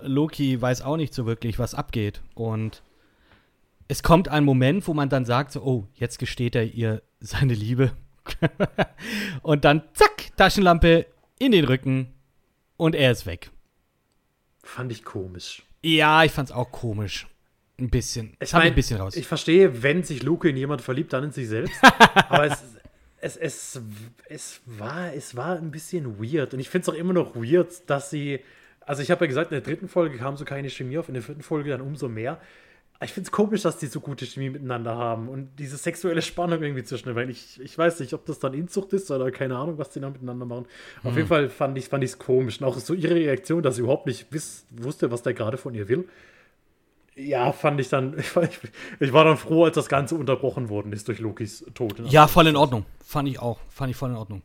[0.00, 2.22] Loki weiß auch nicht so wirklich, was abgeht.
[2.34, 2.82] Und
[3.88, 7.54] es kommt ein Moment, wo man dann sagt, so, oh, jetzt gesteht er ihr seine
[7.54, 7.92] Liebe.
[9.42, 11.06] und dann, zack, Taschenlampe
[11.38, 12.12] in den Rücken
[12.76, 13.50] und er ist weg.
[14.62, 15.62] Fand ich komisch.
[15.82, 17.26] Ja, ich fand's auch komisch.
[17.78, 18.36] Ein bisschen.
[18.38, 19.16] Es Ich mein, ein bisschen raus.
[19.16, 21.74] Ich verstehe, wenn sich Luke in jemand verliebt, dann in sich selbst.
[22.28, 22.62] aber es,
[23.20, 23.80] es, es,
[24.28, 26.54] es, war, es war ein bisschen weird.
[26.54, 28.40] Und ich finde es auch immer noch weird, dass sie.
[28.88, 31.14] Also, ich habe ja gesagt, in der dritten Folge kam so keine Chemie auf, in
[31.14, 32.40] der vierten Folge dann umso mehr.
[33.00, 36.62] Ich finde es komisch, dass die so gute Chemie miteinander haben und diese sexuelle Spannung
[36.62, 39.78] irgendwie zwischen, weil ich, ich weiß nicht, ob das dann Inzucht ist oder keine Ahnung,
[39.78, 40.66] was die da miteinander machen.
[41.04, 42.60] Auf jeden Fall fand ich es fand ich's komisch.
[42.60, 45.74] Und auch so ihre Reaktion, dass sie überhaupt nicht wiss, wusste, was der gerade von
[45.74, 46.08] ihr will.
[47.14, 48.18] Ja, fand ich dann.
[48.18, 48.58] Ich war, ich,
[48.98, 52.00] ich war dann froh, als das Ganze unterbrochen worden ist durch Lokis Tod.
[52.06, 52.84] ja, voll in Ordnung.
[53.04, 53.60] Fand ich auch.
[53.68, 54.42] Fand ich voll in Ordnung.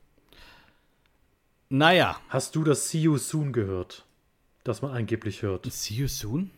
[1.69, 2.17] Naja.
[2.29, 4.05] Hast du das See You Soon gehört?
[4.63, 5.65] Das man angeblich hört.
[5.71, 6.51] See you soon?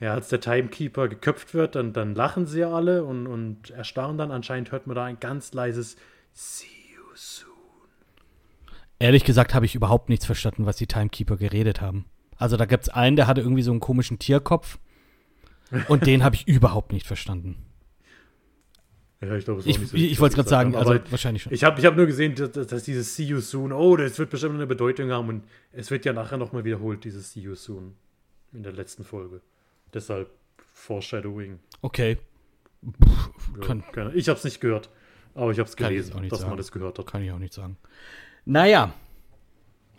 [0.00, 4.16] Ja, als der Timekeeper geköpft wird, dann, dann lachen sie ja alle und, und erstarren
[4.16, 4.30] dann.
[4.30, 5.96] Anscheinend hört man da ein ganz leises
[6.32, 7.48] See You Soon.
[9.00, 12.04] Ehrlich gesagt habe ich überhaupt nichts verstanden, was die Timekeeper geredet haben.
[12.36, 14.78] Also da gibt's einen, der hatte irgendwie so einen komischen Tierkopf.
[15.88, 17.56] Und den habe ich überhaupt nicht verstanden.
[19.20, 21.10] Ja, ich glaube, es war Ich, nicht so ich, wollte was gerade sagen, gesagt also
[21.10, 21.52] wahrscheinlich schon.
[21.52, 24.30] Ich habe ich hab nur gesehen, dass, dass dieses See You Soon, oh, das wird
[24.30, 27.94] bestimmt eine Bedeutung haben und es wird ja nachher nochmal wiederholt, dieses See You Soon
[28.52, 29.40] in der letzten Folge.
[29.92, 30.30] Deshalb
[30.74, 31.58] Foreshadowing.
[31.82, 32.18] Okay.
[32.82, 34.88] Ja, Kann- keine- ich habe es nicht gehört,
[35.34, 36.50] aber ich habe es gelesen, auch nicht dass sagen.
[36.50, 37.06] man das gehört hat.
[37.06, 37.76] Kann ich auch nicht sagen.
[38.44, 38.92] Naja.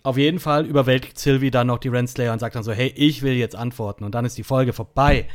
[0.02, 3.22] Auf jeden Fall überwältigt Sylvie dann noch die Renslayer und sagt dann so, hey, ich
[3.22, 4.06] will jetzt antworten.
[4.06, 5.28] Und dann ist die Folge vorbei.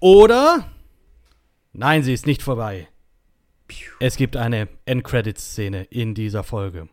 [0.00, 0.70] Oder?
[1.72, 2.88] Nein, sie ist nicht vorbei.
[4.00, 6.88] Es gibt eine Endcredits-Szene in dieser Folge.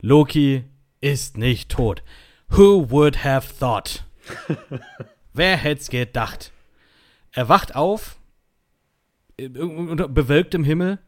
[0.00, 0.64] Loki
[1.00, 2.02] ist nicht tot.
[2.50, 4.04] Who would have thought?
[5.32, 6.52] Wer hätt's gedacht?
[7.32, 8.16] Er wacht auf,
[9.38, 10.98] äh, unter bewölktem Himmel,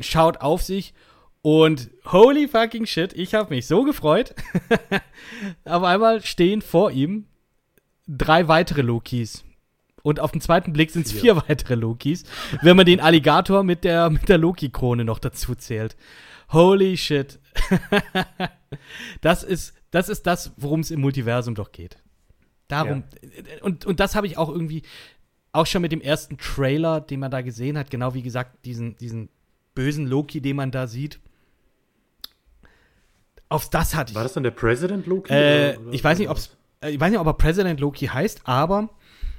[0.00, 0.94] schaut auf sich
[1.42, 4.34] und holy fucking shit, ich habe mich so gefreut.
[5.64, 7.26] Auf einmal stehen vor ihm
[8.06, 9.44] drei weitere Lokis.
[10.02, 12.24] Und auf den zweiten Blick sind es vier weitere Lokis,
[12.62, 15.96] wenn man den Alligator mit der, mit der Loki-Krone noch dazu zählt.
[16.50, 17.38] Holy shit.
[19.20, 21.98] das ist das, ist das worum es im Multiversum doch geht.
[22.66, 23.04] Darum.
[23.60, 24.82] Und, und das habe ich auch irgendwie,
[25.52, 28.96] auch schon mit dem ersten Trailer, den man da gesehen hat, genau wie gesagt, diesen,
[28.96, 29.28] diesen
[29.74, 31.20] bösen Loki, den man da sieht.
[33.50, 34.16] Auf das hatte ich.
[34.16, 35.30] War das dann der President Loki?
[35.32, 38.06] Äh, oder- oder- ich weiß nicht, ob's, äh, ich weiß nicht, ob er President Loki
[38.06, 38.88] heißt, aber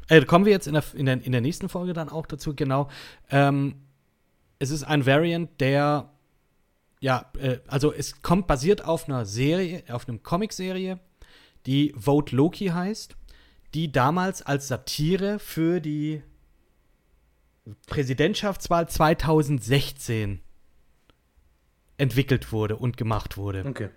[0.07, 2.55] äh, kommen wir jetzt in der, in, der, in der nächsten Folge dann auch dazu,
[2.55, 2.89] genau.
[3.29, 3.75] Ähm,
[4.59, 6.13] es ist ein Variant, der
[7.03, 10.99] ja, äh, also es kommt basiert auf einer Serie, auf einem Comicserie,
[11.65, 13.17] die Vote Loki heißt,
[13.73, 16.23] die damals als Satire für die
[17.87, 20.39] Präsidentschaftswahl 2016
[21.97, 23.65] entwickelt wurde und gemacht wurde.
[23.65, 23.89] Okay.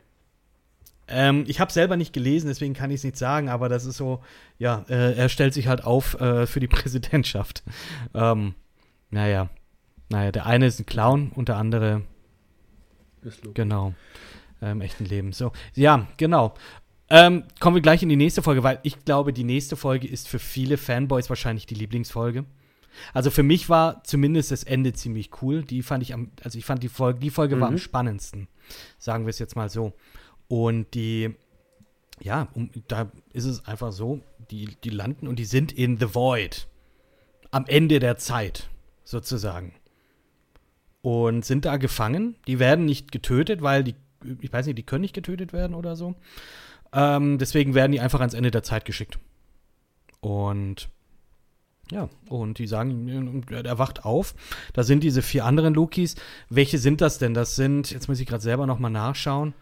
[1.09, 3.97] Ähm, ich habe selber nicht gelesen, deswegen kann ich es nicht sagen, aber das ist
[3.97, 4.23] so,
[4.59, 7.63] ja, äh, er stellt sich halt auf äh, für die Präsidentschaft.
[8.15, 8.55] Ähm,
[9.11, 9.49] naja,
[10.09, 12.03] naja, der eine ist ein Clown und der andere,
[13.23, 13.55] Ist Loki.
[13.55, 13.95] genau,
[14.61, 15.33] äh, im echten Leben.
[15.33, 16.55] So, ja, genau.
[17.09, 20.27] Ähm, kommen wir gleich in die nächste Folge, weil ich glaube, die nächste Folge ist
[20.29, 22.45] für viele Fanboys wahrscheinlich die Lieblingsfolge.
[23.13, 25.63] Also für mich war zumindest das Ende ziemlich cool.
[25.63, 27.79] Die fand ich am, also ich fand die Folge, die Folge war am Mhm.
[27.79, 28.49] spannendsten.
[28.99, 29.93] Sagen wir es jetzt mal so.
[30.49, 31.35] Und die,
[32.21, 34.21] ja, um, da ist es einfach so,
[34.51, 36.69] die, die landen und die sind in The Void.
[37.51, 38.69] Am Ende der Zeit,
[39.05, 39.75] sozusagen.
[41.03, 42.37] Und sind da gefangen.
[42.47, 43.95] Die werden nicht getötet, weil die,
[44.41, 46.15] ich weiß nicht, die können nicht getötet werden oder so.
[46.93, 49.19] Ähm, deswegen werden die einfach ans Ende der Zeit geschickt.
[50.21, 50.89] Und
[51.91, 54.35] ja, und die sagen, er wacht auf.
[54.73, 56.17] Da sind diese vier anderen Lokis.
[56.49, 57.33] Welche sind das denn?
[57.33, 59.55] Das sind, jetzt muss ich gerade selber nochmal nachschauen.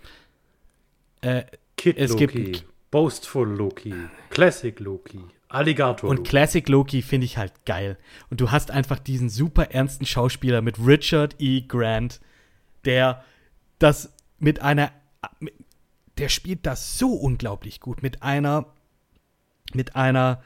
[1.24, 1.44] Äh,
[1.76, 3.94] Kid es Loki, gibt- Boastful Loki,
[4.30, 6.28] Classic Loki, Alligator Und Loki.
[6.28, 7.98] Classic Loki finde ich halt geil.
[8.30, 11.62] Und du hast einfach diesen super ernsten Schauspieler mit Richard E.
[11.62, 12.20] Grant,
[12.84, 13.24] der
[13.80, 14.92] das mit einer,
[16.18, 18.66] der spielt das so unglaublich gut, mit einer,
[19.72, 20.42] mit einer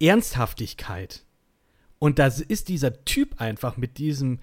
[0.00, 1.24] Ernsthaftigkeit.
[1.98, 4.40] Und da ist dieser Typ einfach mit diesem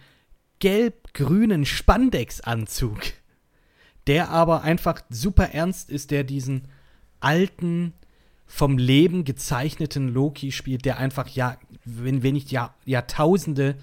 [0.59, 2.99] gelb-grünen Spandex-Anzug,
[4.07, 6.67] der aber einfach super ernst ist, der diesen
[7.19, 7.93] alten,
[8.45, 13.75] vom Leben gezeichneten Loki spielt, der einfach ja, wenn, wenn nicht Jahr, Jahrtausende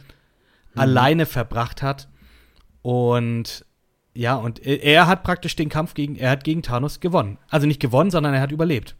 [0.75, 2.09] alleine verbracht hat.
[2.83, 3.67] Und
[4.15, 7.39] ja, und er, hat praktisch den Kampf gegen, er hat gegen Thanos gewonnen.
[7.49, 8.95] Also nicht gewonnen, sondern er hat überlebt.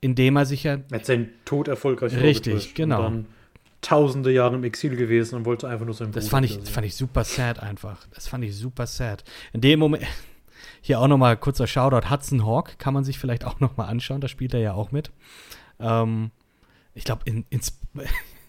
[0.00, 2.98] Indem er sich ja Er hat seinen Tod erfolgreich Richtig, genau.
[2.98, 3.26] Und dann
[3.80, 6.74] tausende Jahre im Exil gewesen und wollte einfach nur Das Bruder fand ich, wiedersehen.
[6.74, 8.06] fand ich super sad einfach.
[8.14, 9.24] Das fand ich super sad.
[9.52, 10.04] In dem Moment,
[10.80, 14.28] hier auch nochmal kurzer Shoutout, Hudson Hawk kann man sich vielleicht auch nochmal anschauen, da
[14.28, 15.10] spielt er ja auch mit.
[15.78, 16.30] Ähm,
[16.94, 17.60] ich glaube, in, in,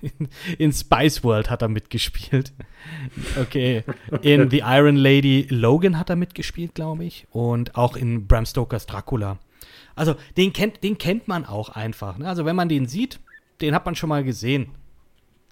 [0.57, 2.53] in Spice World hat er mitgespielt.
[3.39, 3.83] Okay.
[4.21, 7.27] In The Iron Lady Logan hat er mitgespielt, glaube ich.
[7.31, 9.39] Und auch in Bram Stokers Dracula.
[9.95, 12.17] Also, den kennt, den kennt man auch einfach.
[12.17, 12.27] Ne?
[12.27, 13.19] Also, wenn man den sieht,
[13.59, 14.69] den hat man schon mal gesehen.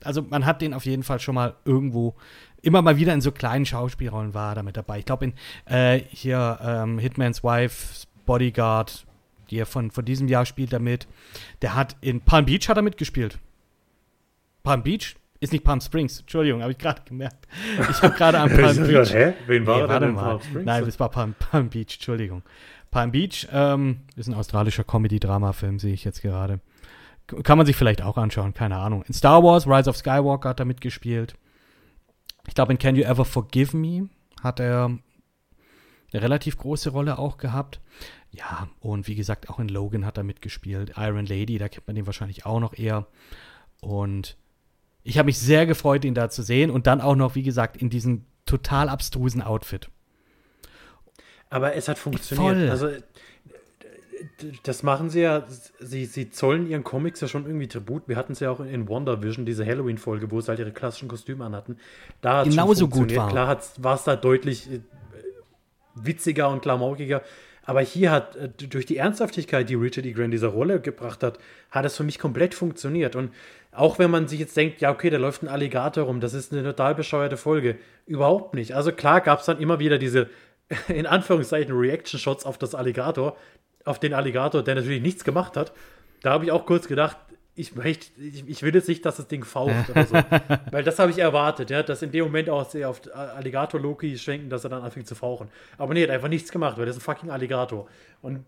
[0.04, 2.16] Also, man hat den auf jeden Fall schon mal irgendwo
[2.62, 5.00] immer mal wieder in so kleinen Schauspielrollen war er damit dabei.
[5.00, 5.34] Ich glaube, in
[5.66, 9.06] äh, hier ähm, Hitman's Wife, Bodyguard,
[9.52, 11.08] die er von, von diesem Jahr spielt damit.
[11.62, 13.38] Der hat in Palm Beach hat er mitgespielt.
[14.64, 15.16] Palm Beach?
[15.40, 16.22] Ist nicht Palm Springs.
[16.22, 17.48] Entschuldigung, habe ich gerade gemerkt.
[17.92, 19.14] Ich habe gerade an Palm Beach.
[19.14, 19.34] Hä?
[19.46, 20.16] Wen war Nee, er denn in.
[20.16, 20.66] Palm Springs?
[20.66, 22.42] Nein, das war Palm, Palm Beach, Entschuldigung.
[22.90, 26.62] Palm Beach ähm, ist ein australischer Comedy-Drama-Film, sehe ich jetzt gerade.
[27.28, 29.04] Kann man sich vielleicht auch anschauen, keine Ahnung.
[29.04, 31.36] In Star Wars, Rise of Skywalker hat er mitgespielt.
[32.48, 34.10] Ich glaube, in Can You Ever Forgive Me
[34.42, 37.82] hat er eine relativ große Rolle auch gehabt.
[38.32, 40.94] Ja, und wie gesagt, auch in Logan hat er mitgespielt.
[40.98, 43.08] Iron Lady, da kennt man den wahrscheinlich auch noch eher.
[43.82, 44.38] Und
[45.04, 46.70] ich habe mich sehr gefreut, ihn da zu sehen.
[46.70, 49.90] Und dann auch noch, wie gesagt, in diesem total abstrusen Outfit.
[51.50, 52.56] Aber es hat funktioniert.
[52.56, 52.70] Voll.
[52.70, 52.90] Also,
[54.64, 55.46] das machen sie ja,
[55.80, 58.08] sie, sie zollen ihren Comics ja schon irgendwie Tribut.
[58.08, 61.46] Wir hatten es ja auch in WandaVision, diese Halloween-Folge, wo sie halt ihre klassischen Kostüme
[61.46, 61.78] anhatten.
[62.22, 63.30] Da schon Genauso gut war.
[63.30, 64.80] Klar war es da deutlich äh,
[65.96, 67.22] witziger und klamaukiger.
[67.66, 70.14] Aber hier hat, äh, durch die Ernsthaftigkeit, die Richard E.
[70.14, 71.40] Grant dieser Rolle gebracht hat,
[71.72, 73.16] hat es für mich komplett funktioniert.
[73.16, 73.32] Und
[73.72, 76.54] auch wenn man sich jetzt denkt, ja, okay, da läuft ein Alligator rum, das ist
[76.54, 77.78] eine total bescheuerte Folge.
[78.06, 78.74] Überhaupt nicht.
[78.76, 80.30] Also klar gab es dann immer wieder diese,
[80.88, 83.36] in Anführungszeichen, Reaction-Shots auf das Alligator,
[83.86, 85.72] auf den Alligator, der natürlich nichts gemacht hat.
[86.22, 87.18] Da habe ich auch kurz gedacht,
[87.58, 90.16] ich, möchte, ich, ich will jetzt nicht, dass das Ding faucht oder so.
[90.72, 94.18] Weil das habe ich erwartet, ja, dass in dem Moment auch sie auf Alligator Loki
[94.18, 95.48] schwenken, dass er dann anfängt zu fauchen.
[95.78, 97.88] Aber nee, hat einfach nichts gemacht, weil das ist ein fucking Alligator.
[98.22, 98.44] Und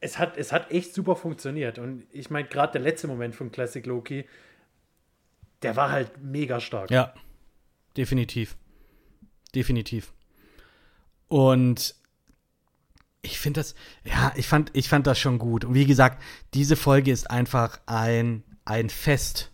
[0.00, 1.78] es hat, es hat echt super funktioniert.
[1.78, 4.26] Und ich meine, gerade der letzte Moment von Classic Loki,
[5.62, 6.90] der war halt mega stark.
[6.90, 7.14] Ja,
[7.96, 8.56] definitiv.
[9.54, 10.12] Definitiv.
[11.28, 11.94] Und
[13.24, 13.74] ich finde das,
[14.04, 15.64] ja, ich fand, ich fand das schon gut.
[15.64, 16.22] Und wie gesagt,
[16.52, 19.50] diese Folge ist einfach ein, ein Fest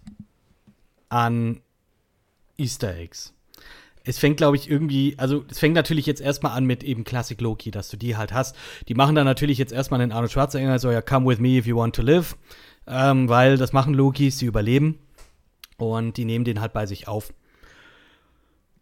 [1.09, 1.61] an
[2.59, 3.35] Easter Eggs.
[4.03, 7.41] Es fängt, glaube ich, irgendwie, also es fängt natürlich jetzt erstmal an mit eben Classic
[7.41, 8.57] Loki, dass du die halt hast.
[8.89, 11.67] Die machen dann natürlich jetzt erstmal den Arnold Schwarzenegger so, ja, come with me if
[11.67, 12.37] you want to live.
[12.87, 14.99] Ähm, weil das machen Lokis, die überleben.
[15.77, 17.33] Und die nehmen den halt bei sich auf.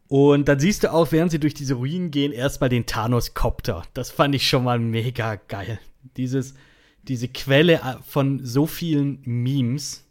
[0.09, 3.83] Und dann siehst du auch, während sie durch diese Ruinen gehen, erstmal den Thanos-Copter.
[3.93, 5.79] Das fand ich schon mal mega geil.
[6.17, 6.55] Dieses,
[7.03, 10.07] diese Quelle äh, von so vielen Memes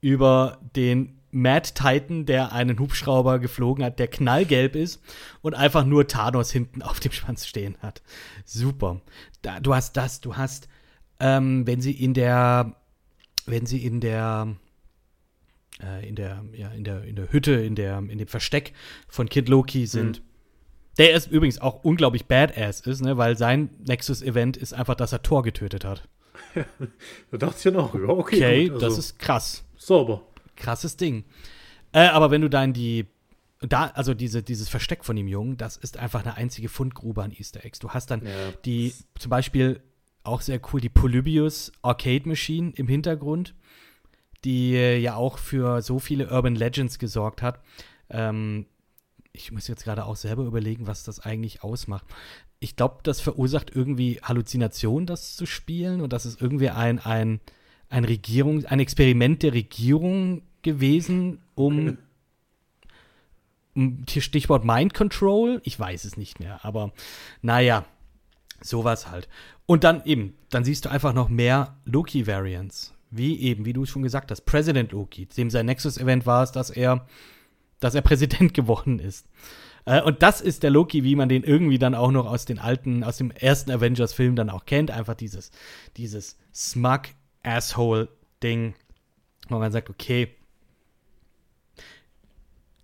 [0.00, 5.00] über den Mad Titan, der einen Hubschrauber geflogen hat, der knallgelb ist
[5.42, 8.02] und einfach nur Thanos hinten auf dem Schwanz stehen hat.
[8.44, 9.00] Super.
[9.42, 10.68] Da, du hast das, du hast,
[11.18, 12.76] ähm, wenn sie in der,
[13.46, 14.56] wenn sie in der,
[15.82, 18.72] äh, in der, ja, in der, in der Hütte, in der, in dem Versteck
[19.08, 20.22] von Kid Loki sind.
[20.98, 25.22] Der ist übrigens auch unglaublich badass ist, ne, weil sein Nexus-Event ist einfach, dass er
[25.22, 26.06] Thor getötet hat.
[27.30, 29.64] Da dachte ich ja noch, ja, okay, Okay, gut, also, das ist krass.
[29.76, 30.22] sauber.
[30.56, 31.24] Krasses Ding.
[31.92, 33.06] Äh, aber wenn du dann die,
[33.60, 37.32] da, also diese, dieses Versteck von dem Jungen, das ist einfach eine einzige Fundgrube an
[37.32, 37.80] Easter Eggs.
[37.80, 38.30] Du hast dann Ja.
[38.64, 39.80] die, zum Beispiel
[40.22, 43.54] auch sehr cool, die Polybius Arcade Machine im Hintergrund,
[44.44, 47.60] die äh, ja auch für so viele Urban Legends gesorgt hat.
[48.10, 48.66] Ähm,
[49.32, 52.04] ich muss jetzt gerade auch selber überlegen, was das eigentlich ausmacht.
[52.60, 57.40] Ich glaube, das verursacht irgendwie Halluzinationen, das zu spielen und das ist irgendwie ein, ein,
[57.88, 61.98] ein Regierung, ein Experiment der Regierung gewesen, um
[63.74, 66.92] um- Stichwort Mind Control, ich weiß es nicht mehr, aber
[67.42, 67.84] naja,
[68.60, 69.28] sowas halt.
[69.66, 72.94] Und dann eben, dann siehst du einfach noch mehr Loki-Variants.
[73.16, 75.26] Wie eben, wie du schon gesagt hast, President Loki.
[75.26, 77.06] Dem sein Nexus-Event war es, dass er,
[77.80, 79.26] dass er Präsident geworden ist.
[79.84, 82.58] Äh, und das ist der Loki, wie man den irgendwie dann auch noch aus den
[82.58, 84.90] alten, aus dem ersten Avengers-Film dann auch kennt.
[84.90, 85.52] Einfach dieses,
[85.96, 88.74] dieses Smug-Asshole-Ding,
[89.48, 90.34] wo man sagt, okay,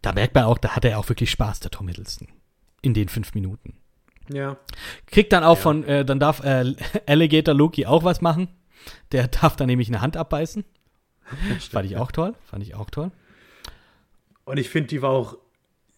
[0.03, 2.29] da merkt man auch, da hat er auch wirklich Spaß, der Tom Hiddleston.
[2.83, 3.79] In den fünf Minuten.
[4.33, 4.57] Ja.
[5.07, 6.75] Kriegt dann auch von, äh, dann darf äh,
[7.07, 8.49] Alligator Loki auch was machen.
[9.13, 10.65] Der darf dann nämlich eine Hand abbeißen.
[11.71, 12.35] Fand ich auch toll.
[12.45, 13.11] Fand ich auch toll.
[14.45, 15.37] Und ich finde, die war auch.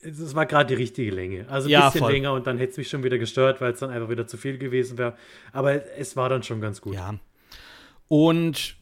[0.01, 1.49] Es war gerade die richtige Länge.
[1.49, 2.13] Also ein Ja, bisschen voll.
[2.13, 4.37] länger und dann hätte es mich schon wieder gestört, weil es dann einfach wieder zu
[4.37, 5.17] viel gewesen wäre.
[5.53, 6.95] Aber es war dann schon ganz gut.
[6.95, 7.15] Ja.
[8.09, 8.77] Und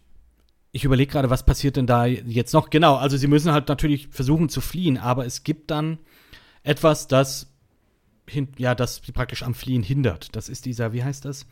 [0.72, 2.70] ich überlege gerade, was passiert denn da jetzt noch?
[2.70, 5.98] Genau, also sie müssen halt natürlich versuchen zu fliehen, aber es gibt dann
[6.62, 7.52] etwas, das,
[8.56, 10.34] ja, das sie praktisch am Fliehen hindert.
[10.34, 11.46] Das ist dieser, wie heißt das?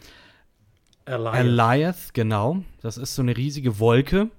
[1.09, 2.63] Eliath, genau.
[2.83, 4.31] Das ist so eine riesige Wolke,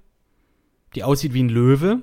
[0.94, 2.02] die aussieht wie ein Löwe.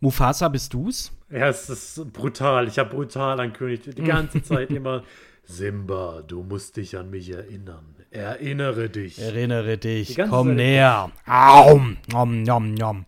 [0.00, 1.12] Mufasa, bist du's?
[1.30, 2.68] Ja, es ist brutal.
[2.68, 5.02] Ich habe brutal an König die ganze Zeit immer.
[5.44, 7.94] Simba, du musst dich an mich erinnern.
[8.10, 9.18] Erinnere dich.
[9.18, 11.10] Erinnere dich, komm Zeit- näher.
[11.26, 13.06] Aum, nom, nom, nom.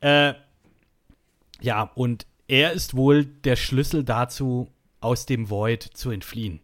[0.00, 0.34] Äh,
[1.60, 4.68] ja, und er ist wohl der Schlüssel dazu,
[5.00, 6.60] aus dem Void zu entfliehen.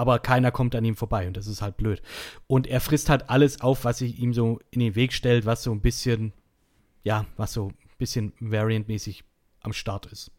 [0.00, 2.00] Aber keiner kommt an ihm vorbei und das ist halt blöd.
[2.46, 5.62] Und er frisst halt alles auf, was sich ihm so in den Weg stellt, was
[5.62, 6.32] so ein bisschen,
[7.04, 9.24] ja, was so ein bisschen Variant-mäßig
[9.60, 10.32] am Start ist.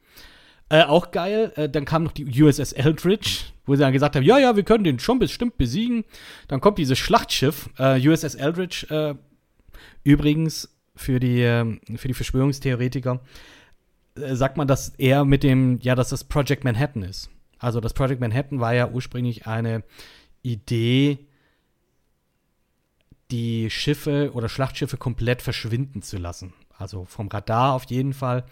[0.70, 4.24] Äh, auch geil, äh, dann kam noch die USS Eldridge, wo sie dann gesagt haben,
[4.24, 6.06] ja, ja, wir können den schon bestimmt besiegen.
[6.48, 9.14] Dann kommt dieses Schlachtschiff, äh, USS Eldridge, äh,
[10.04, 13.22] übrigens für die, ähm, für die Verschwörungstheoretiker,
[14.16, 17.30] äh, sagt man, dass er mit dem, ja, dass das Project Manhattan ist.
[17.62, 19.84] Also das Project Manhattan war ja ursprünglich eine
[20.42, 21.20] Idee,
[23.30, 26.54] die Schiffe oder Schlachtschiffe komplett verschwinden zu lassen.
[26.78, 28.46] Also vom Radar auf jeden Fall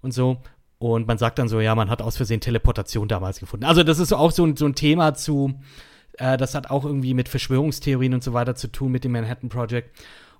[0.00, 0.38] und so.
[0.78, 3.66] Und man sagt dann so, ja, man hat aus Versehen Teleportation damals gefunden.
[3.66, 5.54] Also das ist auch so ein, so ein Thema zu,
[6.14, 9.50] äh, das hat auch irgendwie mit Verschwörungstheorien und so weiter zu tun mit dem Manhattan
[9.50, 9.96] Project.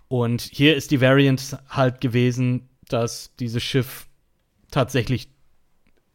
[0.09, 4.07] Und hier ist die Variant halt gewesen, dass dieses Schiff
[4.71, 5.29] tatsächlich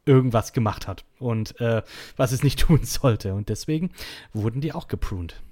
[0.04, 1.82] irgendwas gemacht hat und äh,
[2.16, 3.34] was es nicht tun sollte.
[3.34, 3.90] Und deswegen
[4.32, 5.42] wurden die auch gepruned.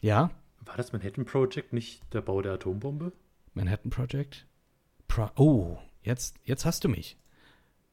[0.00, 0.30] Ja,
[0.64, 3.12] War das Manhattan Project nicht der Bau der Atombombe?
[3.54, 4.46] Manhattan Project.
[5.08, 7.16] Pro oh, jetzt, jetzt hast du mich.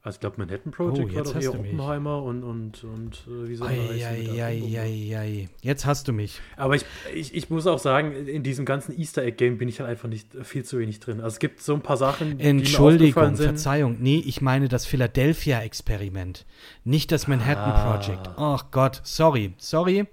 [0.06, 1.74] Also ich glaube, Manhattan Project Oh, war doch hast eher du mich.
[1.74, 3.68] Oppenheimer und, und, und äh, wie soll?
[3.70, 5.50] Eieieiei.
[5.64, 6.42] Jetzt hast du mich.
[6.58, 9.90] Aber ich, ich, ich muss auch sagen, in diesem ganzen Easter Egg-Game bin ich halt
[9.90, 11.22] einfach nicht viel zu wenig drin.
[11.22, 13.46] Also es gibt so ein paar Sachen, die mir Entschuldigung, aufgefallen sind.
[13.48, 13.98] Verzeihung.
[14.00, 16.46] Nee, ich meine das Philadelphia-Experiment.
[16.84, 17.98] Nicht das Manhattan Ah.
[17.98, 18.30] Project.
[18.38, 20.06] Ach Gott, sorry, sorry.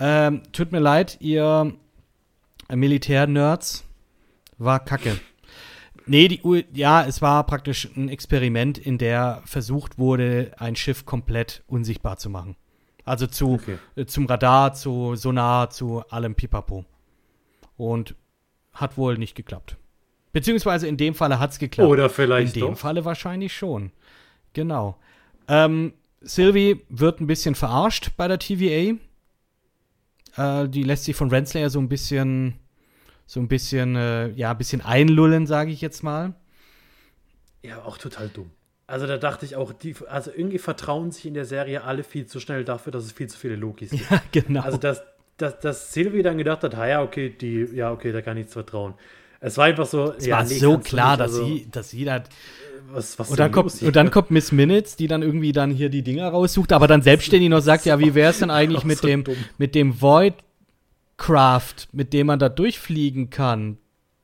[0.00, 1.74] Ähm, tut mir leid, ihr
[2.72, 3.84] Militär-Nerds.
[4.56, 5.18] War kacke.
[6.08, 11.04] Nee, die, U ja, es war praktisch ein Experiment, in der versucht wurde, ein Schiff
[11.06, 12.56] komplett unsichtbar zu machen.
[13.04, 13.78] Also zu, Okay.
[13.96, 16.84] äh, zum Radar, zu Sonar, zu allem Pipapo.
[17.76, 18.14] Und
[18.72, 19.76] hat wohl nicht geklappt.
[20.32, 21.88] Beziehungsweise in dem Falle hat es geklappt.
[21.90, 22.78] Oder vielleicht In dem doch.
[22.78, 23.92] Falle wahrscheinlich schon.
[24.52, 24.96] Genau.
[25.48, 28.96] Ähm, Sylvie wird ein bisschen verarscht bei der TVA.
[30.36, 32.54] Äh, die lässt sich von Renslayer so ein bisschen,
[33.28, 36.34] so ein bisschen, äh, ja, ein bisschen einlullen, sage ich jetzt mal.
[37.62, 38.50] Ja, auch total dumm.
[38.86, 42.24] Also da dachte ich auch, die, also irgendwie vertrauen sich in der Serie alle viel
[42.24, 44.06] zu schnell dafür, dass es viel zu viele Lokis gibt.
[44.10, 44.62] Ja, genau.
[44.62, 45.02] Also dass,
[45.36, 48.44] dass, dass Sylvie dann gedacht hat, ha ja, okay, die, ja, okay, da kann ich
[48.44, 48.94] nichts vertrauen.
[49.40, 51.90] Es war einfach so, es ja, war nee, so klar, nicht, dass also, sie, dass
[51.90, 52.24] sie da
[52.90, 55.90] Was, was Und dann, kommt, und dann kommt Miss Minutes, die dann irgendwie dann hier
[55.90, 58.98] die Dinger raussucht, aber dann selbstständig noch sagt, ja, wie wäre es denn eigentlich mit
[58.98, 59.36] so dem, dumm.
[59.58, 60.32] mit dem Void
[61.18, 63.76] Craft, mit dem man da durchfliegen kann?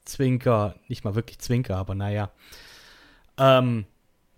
[0.04, 0.76] Zwinker.
[0.88, 2.30] Nicht mal wirklich Zwinker, aber naja.
[3.36, 3.84] Ähm,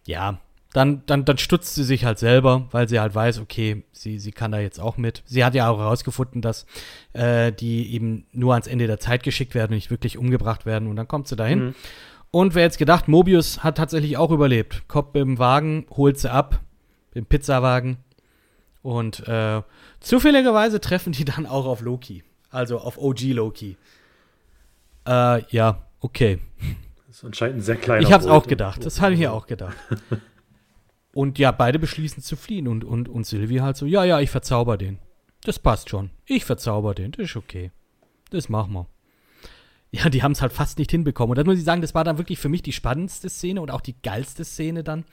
[0.06, 0.40] ja.
[0.72, 4.32] Dann, dann, dann stutzt sie sich halt selber, weil sie halt weiß, okay, sie, sie
[4.32, 5.22] kann da jetzt auch mit.
[5.24, 6.66] Sie hat ja auch herausgefunden, dass
[7.14, 10.88] äh, die eben nur ans Ende der Zeit geschickt werden und nicht wirklich umgebracht werden.
[10.88, 11.66] Und dann kommt sie dahin.
[11.66, 11.74] Mhm.
[12.30, 14.86] Und wer jetzt gedacht, Mobius hat tatsächlich auch überlebt.
[14.88, 16.60] Kommt mit dem Wagen, holt sie ab,
[17.14, 17.96] dem Pizzawagen.
[18.82, 19.62] Und äh,
[20.00, 22.22] zufälligerweise treffen die dann auch auf Loki.
[22.56, 23.76] Also auf OG Loki.
[25.06, 26.38] Äh, ja, okay.
[27.06, 28.44] Das ist anscheinend ein sehr kleiner Ich hab's Bolt.
[28.44, 28.82] auch gedacht.
[28.82, 29.76] Das habe ich ja auch gedacht.
[31.12, 34.28] Und ja, beide beschließen zu fliehen und, und, und Sylvie halt so, ja, ja, ich
[34.28, 34.98] verzauber den.
[35.44, 36.10] Das passt schon.
[36.26, 37.12] Ich verzauber den.
[37.12, 37.72] Das ist okay.
[38.28, 38.86] Das machen wir.
[39.92, 41.30] Ja, die haben es halt fast nicht hinbekommen.
[41.30, 43.70] Und das muss ich sagen, das war dann wirklich für mich die spannendste Szene und
[43.70, 45.06] auch die geilste Szene dann,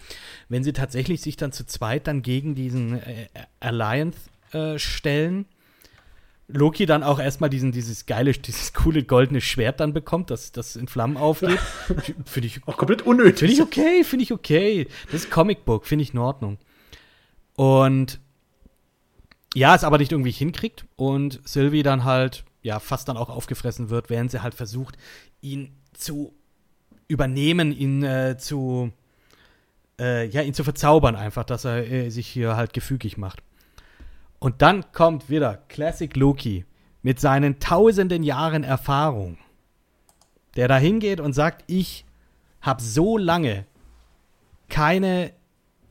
[0.49, 3.27] wenn sie tatsächlich sich dann zu zweit dann gegen diesen äh,
[3.61, 5.45] Alliance äh, stellen.
[6.47, 10.75] Loki dann auch erstmal diesen, dieses geile, dieses coole goldene Schwert dann bekommt, das, das
[10.75, 11.59] in Flammen aufgeht.
[12.25, 13.39] Finde ich Auch komplett unnötig.
[13.39, 14.87] Finde ich okay, finde ich okay.
[15.05, 16.57] Das ist Comicbook, finde ich in Ordnung.
[17.55, 18.19] Und
[19.55, 23.89] ja, es aber nicht irgendwie hinkriegt und Sylvie dann halt, ja, fast dann auch aufgefressen
[23.89, 24.97] wird, während sie halt versucht,
[25.41, 26.33] ihn zu
[27.07, 28.91] übernehmen, ihn äh, zu,
[29.99, 33.43] äh, ja, ihn zu verzaubern einfach, dass er äh, sich hier halt gefügig macht.
[34.43, 36.65] Und dann kommt wieder Classic Loki
[37.01, 39.37] mit seinen tausenden Jahren Erfahrung,
[40.57, 42.03] der da hingeht und sagt, ich
[42.59, 43.65] habe so lange
[44.67, 45.31] keine,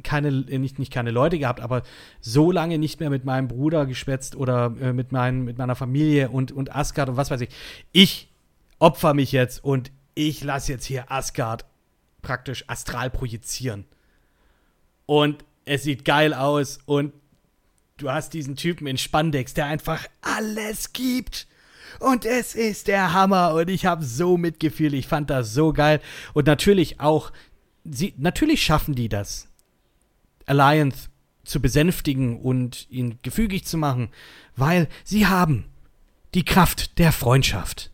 [0.04, 1.82] keine äh, nicht, nicht keine Leute gehabt, aber
[2.20, 6.28] so lange nicht mehr mit meinem Bruder geschwätzt oder äh, mit, mein, mit meiner Familie
[6.28, 7.48] und, und Asgard und was weiß ich.
[7.92, 8.28] Ich
[8.78, 11.64] opfer mich jetzt und ich lasse jetzt hier Asgard
[12.20, 13.86] praktisch astral projizieren.
[15.06, 17.14] Und es sieht geil aus und
[18.02, 21.46] du hast diesen Typen in Spandex, der einfach alles gibt.
[22.00, 26.00] Und es ist der Hammer und ich habe so Mitgefühl, ich fand das so geil.
[26.34, 27.32] Und natürlich auch,
[27.84, 29.48] sie, natürlich schaffen die das,
[30.46, 31.08] Alliance
[31.44, 34.08] zu besänftigen und ihn gefügig zu machen,
[34.56, 35.66] weil sie haben
[36.34, 37.90] die Kraft der Freundschaft.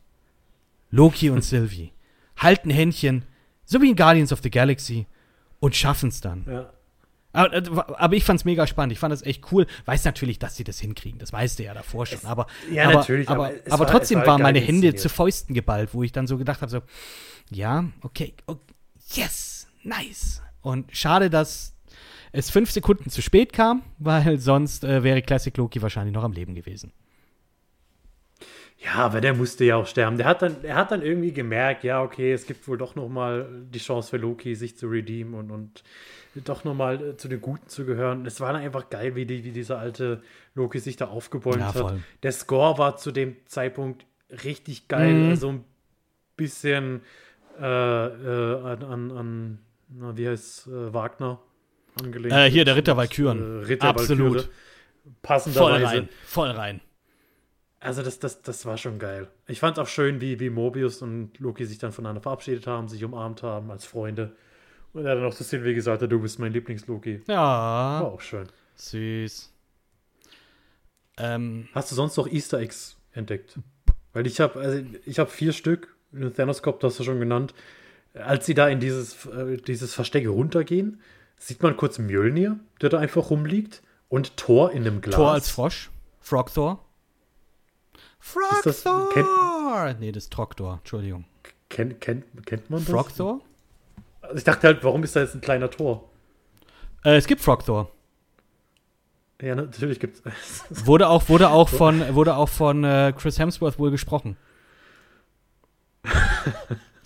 [0.91, 1.93] Loki und Sylvie
[2.37, 3.25] halten Händchen,
[3.65, 5.07] so wie in Guardians of the Galaxy,
[5.61, 6.47] und schaffen es dann.
[6.49, 6.73] Ja.
[7.33, 7.63] Aber, äh,
[7.99, 8.93] aber ich fand's mega spannend.
[8.93, 9.67] Ich fand das echt cool.
[9.85, 11.19] Weiß natürlich, dass sie das hinkriegen.
[11.19, 12.25] Das weißt du ja davor schon.
[12.25, 14.95] Aber, ja, aber, natürlich, Aber, aber es aber war- trotzdem es war waren meine Hände
[14.95, 16.81] zu Fäusten geballt, wo ich dann so gedacht habe: so,
[17.51, 18.61] ja, okay, okay,
[19.15, 20.43] yes, nice.
[20.63, 21.75] Und schade, dass
[22.33, 26.33] es fünf Sekunden zu spät kam, weil sonst äh, wäre Classic Loki wahrscheinlich noch am
[26.33, 26.93] Leben gewesen.
[28.81, 30.19] Ja, aber der musste ja auch sterben.
[30.19, 33.09] Der hat dann, er hat dann irgendwie gemerkt, ja, okay, es gibt wohl doch noch
[33.09, 35.83] mal die Chance für Loki, sich zu redeemen und, und
[36.47, 38.25] doch noch mal äh, zu den Guten zu gehören.
[38.25, 40.23] Es war dann einfach geil, wie, die, wie dieser alte
[40.55, 41.77] Loki sich da aufgebäumt Ja, hat.
[41.77, 42.01] voll.
[42.23, 44.07] Der Score war zu dem Zeitpunkt
[44.45, 45.31] richtig geil.
[45.31, 45.37] Mhm.
[45.37, 45.65] So ein
[46.37, 47.01] bisschen
[47.61, 51.41] äh, äh, an, an, an na, wie heißt äh, Wagner
[52.01, 52.33] angelehnt.
[52.33, 53.65] Äh, hier, der Ritter Äh, Valkyren.
[53.65, 54.43] Ritter Absolut.
[54.43, 54.51] Voll
[55.23, 55.85] Passenderweise.
[55.87, 56.81] rein, voll rein.
[57.81, 59.29] Also das, das, das war schon geil.
[59.47, 62.89] Ich fand es auch schön, wie, wie Mobius und Loki sich dann voneinander verabschiedet haben,
[62.89, 64.33] sich umarmt haben als Freunde.
[64.93, 67.23] Und er dann auch zu Sylvie gesagt hat, du bist mein Lieblings-Loki.
[67.29, 67.35] War
[68.01, 68.49] Ja, auch schön.
[68.77, 69.53] süß.
[71.19, 73.59] Ähm, Hast du sonst noch Easter Eggs entdeckt?
[74.13, 75.95] Weil ich habe also ich habe vier Stück.
[76.11, 77.55] Den Thanos-Cop, das hast du schon genannt.
[78.15, 81.01] Als sie da in dieses, äh, dieses Versteck runtergehen,
[81.37, 83.83] sieht man kurz Mjölnir, der da einfach rumliegt.
[84.09, 85.15] Und Thor in einem Glas.
[85.17, 85.91] Thor als Frosch.
[86.21, 86.83] Frog Thor.
[88.21, 89.95] Frog Ist das- Thor!
[90.01, 91.25] Nee, das ist Trogdor, Entschuldigung.
[91.69, 92.89] Kennt, kennt, kennt man das?
[92.91, 93.41] Frog Thor?
[94.23, 96.09] Also ich dachte halt, warum ist da jetzt ein kleiner Tor?
[97.05, 97.91] Äh, es gibt Frog Thor.
[99.41, 100.65] Ja, natürlich gibt es.
[100.87, 104.37] Wurde auch, wurde auch von, wurde auch von äh, Chris Hemsworth wohl gesprochen.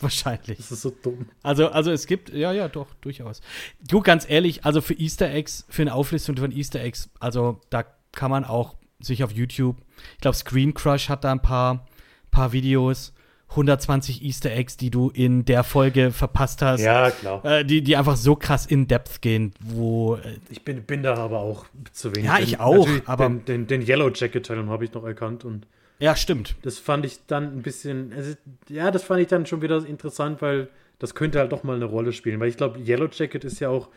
[0.01, 0.56] Wahrscheinlich.
[0.59, 1.26] Das ist so dumm.
[1.43, 3.40] Also, also es gibt, ja, ja, doch, durchaus.
[3.86, 7.84] Du, ganz ehrlich, also für Easter Eggs, für eine Auflistung von Easter Eggs, also da
[8.12, 9.76] kann man auch sich auf YouTube,
[10.14, 11.86] ich glaube, Screen Crush hat da ein paar,
[12.30, 13.12] paar Videos,
[13.50, 17.44] 120 Easter Eggs, die du in der Folge verpasst hast, Ja, klar.
[17.44, 21.14] äh, die, die einfach so krass in Depth gehen, wo, äh, Ich bin, bin da
[21.16, 22.26] aber auch zu wenig.
[22.30, 25.66] Ja, ich auch, Natürlich aber- Den, den, den Yellow Jacket-Teil habe ich noch erkannt und
[25.98, 26.56] ja, stimmt.
[26.62, 28.12] das fand ich dann ein bisschen.
[28.16, 28.34] Also,
[28.68, 30.68] ja, das fand ich dann schon wieder interessant, weil
[30.98, 32.40] das könnte halt doch mal eine Rolle spielen.
[32.40, 33.88] Weil ich glaube, Yellow Jacket ist ja auch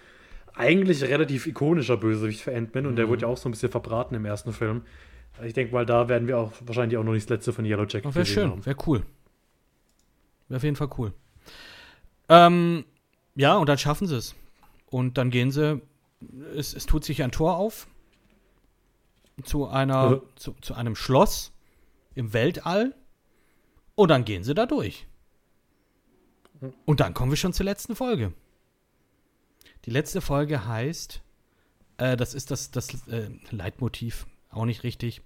[0.56, 2.96] eigentlich relativ ikonischer Bösewicht für Ant-Man und Mhm.
[2.98, 4.84] der wurde ja auch so ein bisschen verbraten im ersten Film.
[5.44, 7.84] Ich denke mal, da werden wir auch wahrscheinlich auch noch nicht das letzte von Yellow
[7.84, 9.04] Jacket Wäre gesehen schön, wäre cool.
[10.48, 11.14] Wäre auf jeden Fall cool.
[12.30, 12.86] Ähm,
[13.36, 14.36] ja, und dann schaffen sie es.
[14.88, 15.82] Und dann gehen sie,
[16.56, 17.88] es, es tut sich ein Tor auf
[19.44, 20.22] zu einer, Ja.
[20.38, 21.52] zu, zu einem Schloss
[22.14, 22.96] im Weltall.
[23.96, 25.06] Und dann gehen sie da durch.
[26.86, 28.32] Und dann kommen wir schon zur letzten Folge.
[29.86, 31.22] Die letzte Folge heißt,
[31.98, 35.22] äh, das ist das, das äh, Leitmotiv, auch nicht richtig,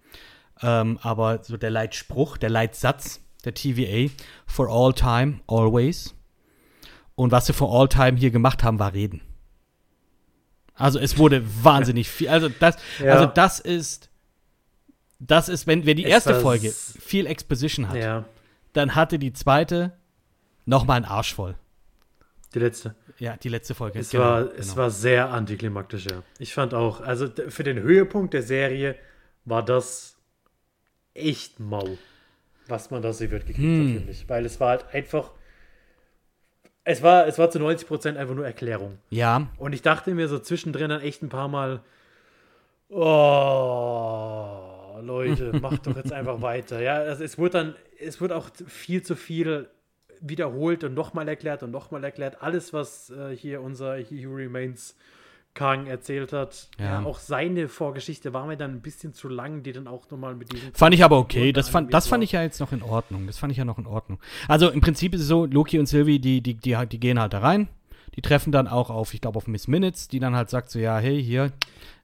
[0.62, 4.12] ähm, aber so der Leitspruch, der Leitsatz der TVA,
[4.46, 6.14] for all time, always.
[7.16, 9.22] Und was sie for all time hier gemacht haben, war reden.
[10.74, 12.30] Also es wurde wahnsinnig viel.
[12.30, 13.14] Also das, Ja.
[13.14, 14.10] also das ist
[15.20, 18.26] Das ist, wenn, wenn die Es erste Folge viel Exposition hat, Ja,
[18.74, 19.98] dann hatte die zweite
[20.66, 21.56] nochmal einen Arsch voll.
[22.54, 22.96] Die letzte.
[23.20, 24.00] Ja, die letzte Folge.
[24.00, 24.56] Es, genau, war, genau.
[24.58, 26.24] es war sehr antiklimaktisch, ja.
[26.40, 28.96] Ich fand auch, also für den Höhepunkt der Serie
[29.46, 30.16] war das
[31.14, 31.98] echt mau,
[32.68, 33.88] was man da so wird gekriegt Hm.
[33.88, 34.30] hat, finde ich.
[34.30, 35.32] Weil es war halt einfach,
[36.84, 38.98] es war, es war zu 90% einfach nur Erklärung.
[39.10, 41.82] Ja, Und ich dachte mir so zwischendrin dann echt ein paar Mal,
[43.60, 46.82] oh, Leute, macht doch jetzt einfach weiter.
[46.82, 49.68] Ja, also es wurde dann, es wurde auch viel zu viel
[50.22, 52.42] wiederholt und nochmal erklärt und nochmal erklärt.
[52.42, 54.96] Alles, was äh, hier unser He Who Remains
[55.56, 57.02] Kang erzählt hat, Ja.
[57.02, 57.04] ja.
[57.06, 60.54] auch seine Vorgeschichte war mir dann ein bisschen zu lang, die dann auch nochmal mit
[60.54, 61.52] diesem Fand ich aber okay.
[61.52, 63.26] Das fand, das fand ich ja jetzt noch in Ordnung.
[63.28, 64.20] Das fand ich ja noch in Ordnung.
[64.48, 67.34] Also im Prinzip ist es so, Loki und Sylvie, die, die, die, die gehen halt
[67.34, 67.68] da rein.
[68.16, 70.80] Die treffen dann auch auf, ich glaube, auf Miss Minutes, die dann halt sagt so,
[70.80, 71.52] ja, hey, hier,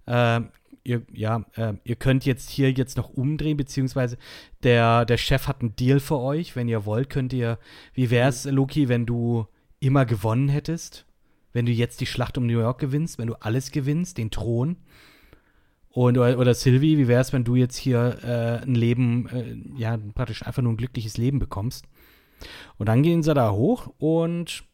[0.07, 0.41] äh,
[0.85, 4.17] ihr, ja, äh, ihr könnt jetzt hier jetzt noch umdrehen, beziehungsweise
[4.63, 6.55] der, der Chef hat einen Deal für euch.
[6.55, 7.59] Wenn ihr wollt, könnt ihr,
[7.93, 9.47] wie wär's, Loki, wenn du
[9.79, 11.05] immer gewonnen hättest?
[11.51, 14.77] Wenn du jetzt die Schlacht um New York gewinnst, wenn du alles gewinnst, den Thron.
[15.89, 19.79] Und, oder, oder Sylvie, wie wäre es, wenn du jetzt hier äh, ein Leben, äh,
[19.79, 21.85] ja, praktisch einfach nur ein glückliches Leben bekommst?
[22.77, 24.65] Und dann gehen sie da hoch und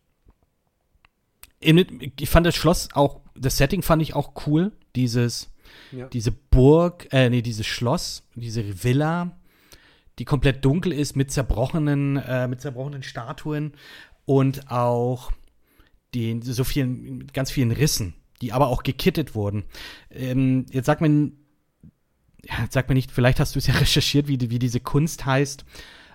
[1.59, 4.71] ich fand das Schloss auch, das Setting fand ich auch cool.
[4.95, 5.50] Dieses,
[5.91, 6.07] Ja.
[6.07, 9.38] diese Burg, äh, nee, dieses Schloss, diese Villa,
[10.19, 13.73] die komplett dunkel ist mit zerbrochenen, äh, mit zerbrochenen Statuen
[14.26, 15.31] und auch
[16.14, 19.64] den, so vielen, mit ganz vielen Rissen, die aber auch gekittet wurden.
[20.10, 21.34] Ähm, jetzt sagt man,
[22.43, 25.26] ja, jetzt sagt man nicht, vielleicht hast du es ja recherchiert, wie, wie diese Kunst
[25.26, 25.65] heißt,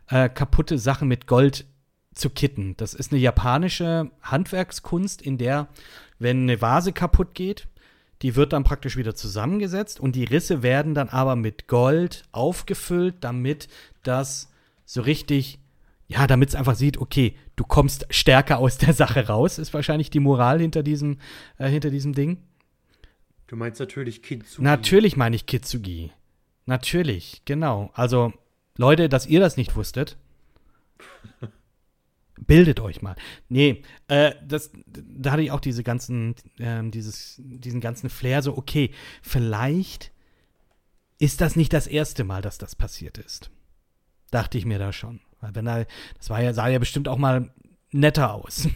[0.09, 1.67] äh, kaputte Sachen mit Gold
[2.15, 2.77] zu kitten.
[2.77, 5.69] Das ist eine japanische Handwerkskunst, in der,
[6.19, 7.69] wenn eine Vase kaputt geht,
[8.23, 13.17] die wird dann praktisch wieder zusammengesetzt und die Risse werden dann aber mit Gold aufgefüllt,
[13.21, 13.69] damit
[14.03, 14.51] das
[14.85, 15.59] so richtig,
[16.09, 20.11] ja, damit es einfach sieht, okay, du kommst stärker aus der Sache raus, ist wahrscheinlich
[20.11, 21.19] die Moral hinter diesem,
[21.59, 22.39] äh, hinter diesem Ding.
[23.47, 24.63] Du meinst natürlich Kitsugi.
[24.63, 26.11] Natürlich meine ich Kitsugi.
[26.65, 27.91] Natürlich, genau.
[27.95, 28.33] Also,
[28.77, 30.17] Leute, dass ihr das nicht wusstet,
[32.39, 33.17] bildet euch mal.
[33.49, 38.57] Nee, äh, das, da hatte ich auch diese ganzen, ähm, dieses, diesen ganzen Flair so,
[38.57, 38.91] okay,
[39.23, 40.13] vielleicht
[41.19, 43.51] ist das nicht das erste Mal, dass das passiert ist.
[44.31, 45.21] Dachte ich mir da schon.
[45.41, 45.87] Weil wenn er,
[46.19, 47.51] das war ja, sah ja bestimmt auch mal
[47.91, 48.69] netter aus.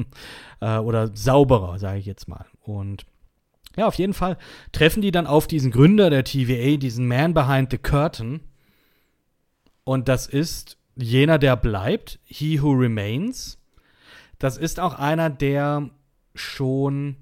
[0.60, 2.46] äh, oder sauberer, sage ich jetzt mal.
[2.60, 3.06] Und
[3.76, 4.36] ja, auf jeden Fall
[4.72, 8.40] treffen die dann auf diesen Gründer der TVA, diesen Man behind the curtain.
[9.84, 13.58] Und das ist jener, der bleibt, He Who Remains.
[14.38, 15.90] Das ist auch einer, der
[16.34, 17.16] schon,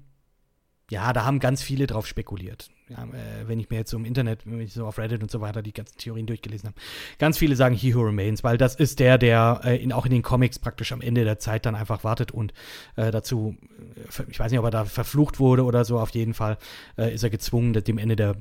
[0.89, 2.69] ja, da haben ganz viele drauf spekuliert.
[2.89, 5.29] Ja, äh, wenn ich mir jetzt so im Internet, wenn ich so auf Reddit und
[5.29, 6.79] so weiter die ganzen Theorien durchgelesen habe.
[7.19, 10.11] Ganz viele sagen He Who Remains, weil das ist der, der äh, in, auch in
[10.11, 12.51] den Comics praktisch am Ende der Zeit dann einfach wartet und
[12.95, 13.55] äh, dazu,
[13.95, 16.57] äh, ich weiß nicht, ob er da verflucht wurde oder so, auf jeden Fall
[16.97, 18.35] äh, ist er gezwungen, dem Ende der,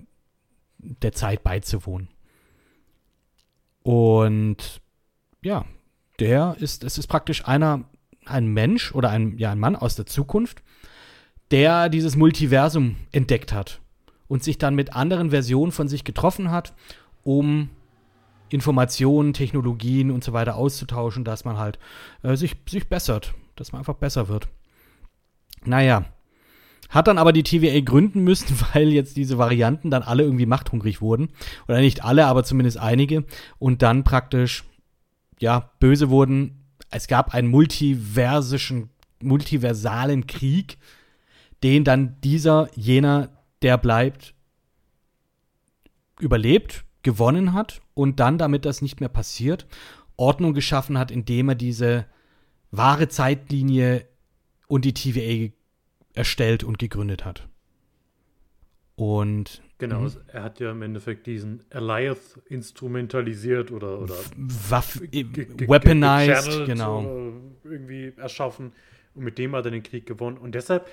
[0.79, 2.09] der Zeit beizuwohnen.
[3.83, 4.81] Und
[5.49, 5.65] ja,
[6.19, 7.85] der ist, es ist praktisch einer,
[8.27, 10.63] ein Mensch oder ein, ja, ein Mann aus der Zukunft,
[11.51, 13.81] der dieses Multiversum entdeckt hat
[14.29, 16.75] und sich dann mit anderen Versionen von sich getroffen hat,
[17.25, 17.71] um
[18.51, 21.79] Informationen, Technologien und so weiter auszutauschen, dass man halt
[22.23, 24.49] äh, sich, sich bessert, dass man einfach besser wird.
[25.65, 26.05] Naja,
[26.91, 31.01] hat dann aber die TVA gründen müssen, weil jetzt diese Varianten dann alle irgendwie machthungrig
[31.01, 31.31] wurden.
[31.69, 33.25] Oder nicht alle, aber zumindest einige.
[33.59, 34.65] Und dann praktisch,
[35.41, 36.65] ja, böse wurden.
[36.91, 38.91] Es gab einen multiversischen,
[39.23, 40.79] multiversalen Krieg,
[41.63, 43.31] den dann dieser, jener,
[43.63, 44.35] der bleibt,
[46.21, 49.67] überlebt, gewonnen hat und dann, damit das nicht mehr passiert,
[50.17, 52.07] Ordnung geschaffen hat, indem er diese
[52.71, 54.07] wahre Zeitlinie
[54.67, 55.53] und die TVA
[56.15, 57.49] erstellt und gegründet hat.
[58.97, 60.13] Und Genau, Mhm.
[60.27, 64.15] er hat ja im Endeffekt diesen Alioth instrumentalisiert oder, oder
[64.71, 65.25] Waff ge-
[65.69, 67.33] weaponized, genau.
[67.65, 68.73] irgendwie erschaffen
[69.15, 70.37] und mit dem hat er den Krieg gewonnen.
[70.37, 70.87] Und deshalb,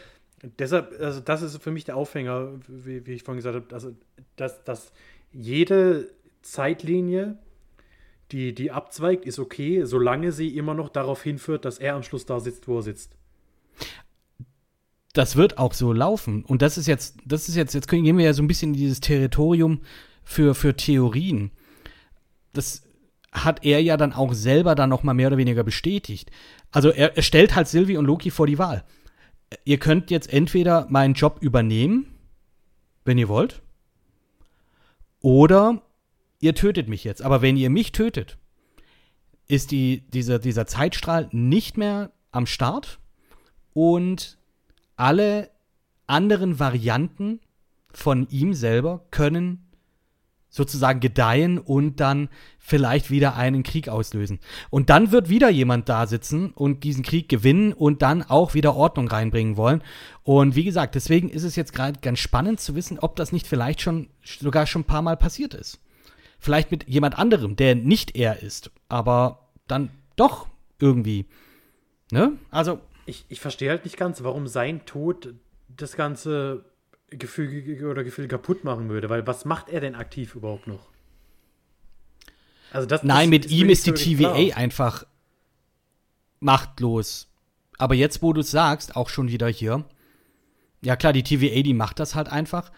[0.60, 3.95] deshalb, also das ist für mich der Aufhänger, wie, wie ich vorhin gesagt habe, also
[4.36, 4.91] dass, dass
[5.32, 6.12] jede
[6.44, 7.38] Zeitlinie,
[8.32, 12.26] die, die abzweigt, ist okay, solange sie immer noch darauf hinführt, dass er am Schluss
[12.26, 13.16] da sitzt, wo er sitzt.
[15.18, 16.44] Das wird auch so laufen.
[16.44, 18.80] Und das ist jetzt, das ist jetzt, jetzt gehen wir ja so ein bisschen in
[18.80, 19.82] dieses Territorium
[20.24, 21.52] für, für Theorien.
[22.54, 22.84] Das
[23.32, 26.32] hat er ja dann auch selber dann noch mal mehr oder weniger bestätigt.
[26.72, 28.84] Also er, er stellt halt Sylvie und Loki vor die Wahl.
[29.64, 32.08] Ihr könnt jetzt entweder meinen Job übernehmen,
[33.06, 33.62] wenn ihr wollt,
[35.22, 35.82] oder
[36.40, 38.38] ihr tötet mich jetzt, aber wenn ihr mich tötet,
[39.48, 43.00] ist die, dieser, dieser Zeitstrahl nicht mehr am Start
[43.74, 44.38] und
[44.96, 45.50] alle
[46.08, 47.40] anderen Varianten
[47.92, 49.66] von ihm selber können
[50.56, 54.40] sozusagen gedeihen und dann vielleicht wieder einen Krieg auslösen.
[54.70, 58.74] Und dann wird wieder jemand da sitzen und diesen Krieg gewinnen und dann auch wieder
[58.74, 59.84] Ordnung reinbringen wollen.
[60.24, 63.48] Und wie gesagt, deswegen ist es jetzt gerade ganz spannend zu wissen, ob das nicht
[63.48, 65.80] vielleicht schon sogar schon ein paar Mal passiert ist.
[66.40, 70.48] Vielleicht mit jemand anderem, der nicht er ist, aber dann doch
[70.80, 71.26] irgendwie.
[72.12, 72.34] Ne?
[72.50, 72.80] Also.
[73.06, 75.34] Ich, ich verstehe halt nicht ganz, warum sein Tod
[75.68, 76.65] das ganze
[77.10, 80.90] Gefühl oder Gefühl kaputt machen würde, weil was macht er denn aktiv überhaupt noch?
[82.72, 84.57] Also das, Nein, das mit ist ihm ist die TVA klar.
[84.57, 85.06] einfach
[86.40, 87.27] machtlos.
[87.77, 89.86] Aber jetzt, wo du es sagst, auch schon wieder hier.
[90.82, 92.72] Ja, klar, die TVA, die macht das halt einfach.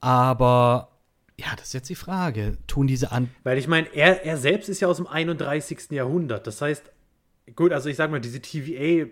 [0.00, 0.92] Aber
[1.38, 2.58] ja, das ist jetzt die Frage.
[2.66, 3.30] Tun diese an.
[3.42, 5.90] Weil ich meine, er, er selbst ist ja aus dem 31.
[5.90, 6.46] Jahrhundert.
[6.46, 6.90] Das heißt,
[7.54, 9.06] gut, also ich sag mal, diese TVA,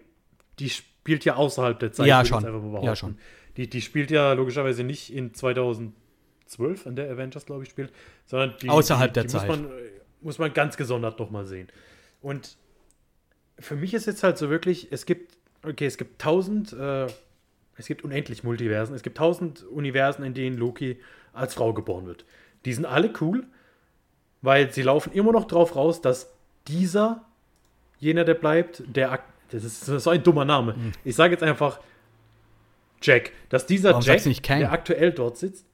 [0.60, 2.06] die spielt ja außerhalb der Zeit.
[2.06, 2.82] Ja, schon.
[2.82, 3.18] Ja, schon.
[3.56, 7.92] Die, die spielt ja logischerweise nicht in 2012, an der Avengers, glaube ich, spielt,
[8.26, 9.48] sondern die, außerhalb die, der Zeit.
[9.48, 9.70] Muss man,
[10.20, 11.68] muss man ganz gesondert nochmal sehen.
[12.20, 12.56] Und
[13.58, 17.06] für mich ist jetzt halt so wirklich, es gibt, okay, es gibt tausend, äh,
[17.76, 21.00] es gibt unendlich Multiversen, es gibt tausend Universen, in denen Loki
[21.32, 22.24] als Frau geboren wird.
[22.64, 23.46] Die sind alle cool,
[24.42, 26.32] weil sie laufen immer noch drauf raus, dass
[26.68, 27.24] dieser,
[27.98, 29.20] jener, der bleibt, der,
[29.50, 30.74] das ist so ein dummer Name.
[30.74, 30.92] Hm.
[31.04, 31.80] Ich sage jetzt einfach
[33.02, 34.22] Jack, dass dieser Warum Jack,
[34.58, 35.66] der aktuell dort sitzt,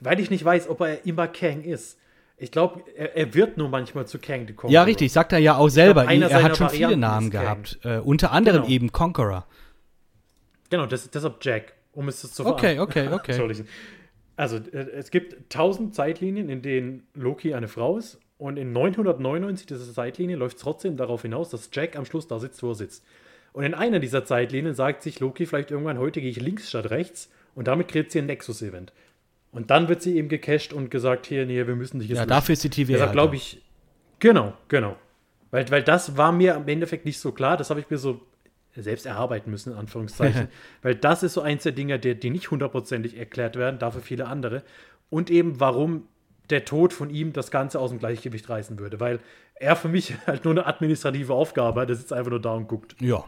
[0.00, 1.98] weil ich nicht weiß, ob er immer Kang ist.
[2.38, 4.72] Ich glaube, er, er, wird nur manchmal zu Kang gekommen.
[4.72, 6.04] Ja, richtig, sagt er ja auch selber.
[6.06, 7.78] Glaub, er hat schon Varianten viele Namen gehabt.
[7.82, 8.74] Äh, unter anderem genau.
[8.74, 9.46] eben Conqueror.
[10.68, 13.64] Genau, das, deshalb Jack, um es zu Okay, okay, okay.
[14.38, 18.20] Also, äh, es gibt tausend Zeitlinien, in denen Loki eine Frau ist.
[18.38, 22.38] Und in 999 dieser Zeitlinie läuft es trotzdem darauf hinaus, dass Jack am Schluss da
[22.38, 23.04] sitzt, wo er sitzt.
[23.52, 26.90] Und in einer dieser Zeitlinien sagt sich Loki vielleicht irgendwann, heute gehe ich links statt
[26.90, 27.30] rechts.
[27.54, 28.92] Und damit kreiert sie ein Nexus-Event.
[29.50, 32.16] Und dann wird sie eben gecached und gesagt, hier, nee, wir müssen dich jetzt.
[32.16, 32.28] Ja, lösen.
[32.28, 32.92] dafür ist die TVA.
[32.92, 33.62] Deshalb glaube ich,
[34.18, 34.96] genau, genau.
[35.50, 37.56] Weil, weil das war mir im Endeffekt nicht so klar.
[37.56, 38.20] Das habe ich mir so
[38.74, 40.48] selbst erarbeiten müssen, in Anführungszeichen.
[40.82, 44.26] weil das ist so eins der Dinge, die, die nicht hundertprozentig erklärt werden, dafür viele
[44.26, 44.62] andere.
[45.08, 46.06] Und eben, warum
[46.50, 49.00] der Tod von ihm das Ganze aus dem Gleichgewicht reißen würde.
[49.00, 49.20] Weil
[49.54, 51.88] er für mich halt nur eine administrative Aufgabe hat.
[51.88, 52.96] Der sitzt einfach nur da und guckt.
[53.00, 53.24] Ja.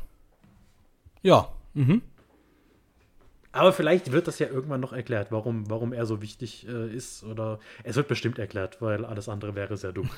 [1.22, 1.48] Ja.
[1.74, 2.02] Mhm.
[3.50, 7.24] Aber vielleicht wird das ja irgendwann noch erklärt, warum, warum er so wichtig äh, ist.
[7.24, 10.10] Oder es wird bestimmt erklärt, weil alles andere wäre sehr dumm.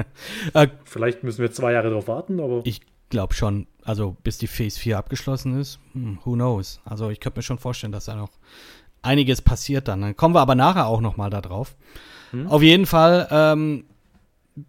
[0.54, 2.62] äh, vielleicht müssen wir zwei Jahre darauf warten, aber.
[2.64, 6.80] Ich glaube schon, also bis die Phase 4 abgeschlossen ist, hm, who knows.
[6.84, 8.30] Also ich könnte mir schon vorstellen, dass da noch
[9.02, 10.00] einiges passiert dann.
[10.00, 11.76] Dann kommen wir aber nachher auch noch mal da drauf.
[12.30, 12.46] Hm?
[12.48, 13.84] Auf jeden Fall, ähm,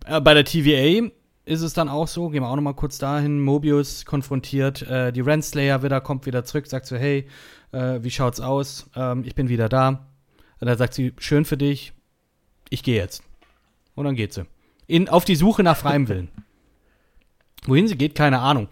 [0.05, 1.09] äh, bei der TVA
[1.45, 5.11] ist es dann auch so, gehen wir auch noch mal kurz dahin, Mobius konfrontiert, äh,
[5.11, 7.27] die Renslayer wieder, kommt wieder zurück, sagt so, hey,
[7.71, 8.89] äh, wie schaut's aus?
[8.95, 10.05] Ähm, ich bin wieder da.
[10.59, 11.93] Und dann sagt sie, schön für dich,
[12.69, 13.23] ich gehe jetzt.
[13.95, 14.45] Und dann geht sie.
[14.87, 16.29] In, auf die Suche nach freiem Willen.
[17.65, 18.67] Wohin sie geht, keine Ahnung.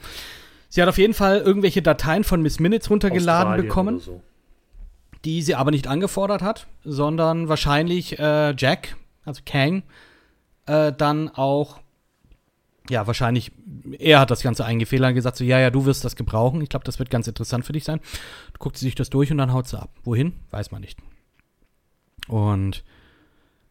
[0.69, 4.22] Sie hat auf jeden Fall irgendwelche Dateien von Miss Minutes runtergeladen Australien bekommen, so.
[5.26, 8.95] die sie aber nicht angefordert hat, sondern wahrscheinlich äh, Jack,
[9.26, 9.84] also Kang,
[10.65, 11.80] äh, dann auch,
[12.89, 13.51] ja, wahrscheinlich,
[13.97, 16.61] er hat das Ganze eingefehlt und gesagt, so, ja, ja, du wirst das gebrauchen.
[16.61, 17.99] Ich glaube, das wird ganz interessant für dich sein.
[18.59, 19.89] Guckt sie sich das durch und dann haut sie ab.
[20.03, 20.34] Wohin?
[20.51, 20.97] Weiß man nicht.
[22.27, 22.84] Und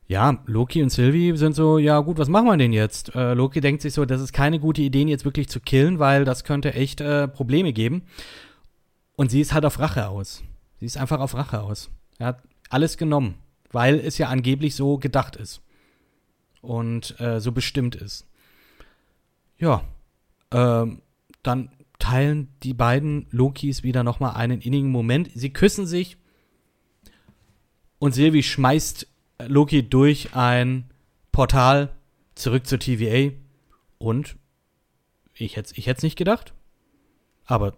[0.08, 3.14] ja, Loki und Sylvie sind so, ja gut, was machen wir denn jetzt?
[3.14, 6.24] Äh, Loki denkt sich so, das ist keine gute Idee, jetzt wirklich zu killen, weil
[6.24, 8.02] das könnte echt äh, Probleme geben.
[9.16, 10.44] Und sie ist halt auf Rache aus.
[10.78, 11.90] Sie ist einfach auf Rache aus.
[12.18, 13.34] Er hat alles genommen,
[13.72, 15.60] weil es ja angeblich so gedacht ist.
[16.60, 18.26] Und äh, so bestimmt ist.
[19.58, 19.82] Ja,
[20.52, 21.00] ähm,
[21.42, 25.30] dann teilen die beiden Lokis wieder nochmal einen innigen Moment.
[25.34, 26.16] Sie küssen sich
[27.98, 29.06] und Sylvie schmeißt
[29.38, 30.90] Loki durch ein
[31.32, 31.92] Portal
[32.34, 33.32] zurück zur TVA
[33.98, 34.36] und
[35.34, 36.54] ich hätte ich es nicht gedacht,
[37.44, 37.76] aber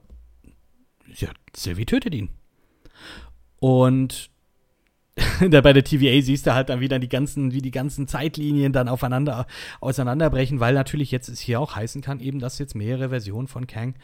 [1.14, 2.30] ja, Sylvie tötet ihn.
[3.58, 4.30] Und
[5.50, 8.72] da bei der TVA siehst du halt dann wieder die ganzen, wie die ganzen Zeitlinien
[8.72, 9.46] dann aufeinander
[9.80, 13.66] auseinanderbrechen, weil natürlich jetzt es hier auch heißen kann, eben, dass jetzt mehrere Versionen von
[13.66, 13.94] Kang,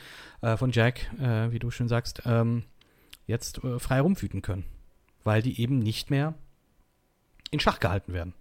[0.40, 2.64] äh, von Jack, äh, wie du schon sagst, ähm,
[3.26, 4.64] jetzt äh, frei rumwüten können.
[5.22, 6.35] Weil die eben nicht mehr
[7.50, 8.34] in Schach gehalten werden.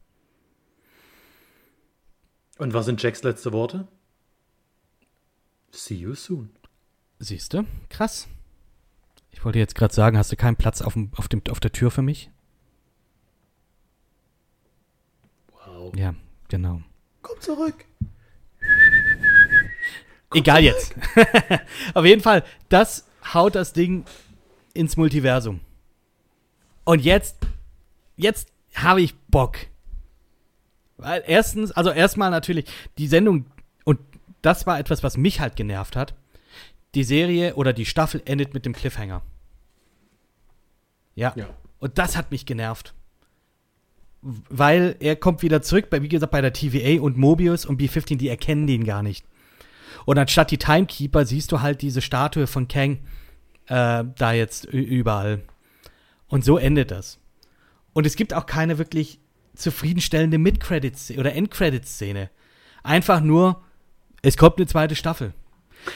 [2.57, 3.88] Und was sind Jacks letzte Worte?
[5.71, 6.51] See you soon.
[7.19, 7.65] Siehst du?
[7.89, 8.27] Krass.
[9.31, 11.71] Ich wollte jetzt gerade sagen, hast du keinen Platz auf, dem, auf, dem, auf der
[11.71, 12.30] Tür für mich?
[15.51, 15.93] Wow.
[15.95, 16.13] Ja,
[16.47, 16.81] genau.
[17.21, 17.85] Komm zurück.
[20.34, 20.95] Egal jetzt.
[21.93, 24.05] Auf jeden Fall, das haut das Ding
[24.73, 25.59] ins Multiversum.
[26.85, 27.38] Und jetzt,
[28.15, 29.58] jetzt habe ich Bock.
[30.98, 32.66] Weil erstens, also erstmal natürlich,
[32.98, 33.45] die Sendung,
[33.84, 34.00] und
[34.41, 36.14] das war etwas, was mich halt genervt hat.
[36.95, 39.22] Die Serie oder die Staffel endet mit dem Cliffhanger.
[41.16, 41.34] Ja.
[41.36, 41.50] Ja.
[41.80, 42.94] Und das hat mich genervt.
[44.22, 48.18] Weil er kommt wieder zurück, bei, wie gesagt, bei der TVA und Mobius und B-15,
[48.18, 49.26] die erkennen den gar nicht.
[50.06, 53.00] Und anstatt die Timekeeper siehst du halt diese Statue von Kang
[53.68, 55.44] äh, da jetzt überall.
[56.28, 57.20] Und so endet das.
[57.94, 59.20] Und es gibt auch keine wirklich
[59.56, 62.30] zufriedenstellende Mid-Credit- oder End-Credit-Szene.
[62.84, 63.61] Einfach nur,
[64.22, 65.34] es kommt eine zweite Staffel.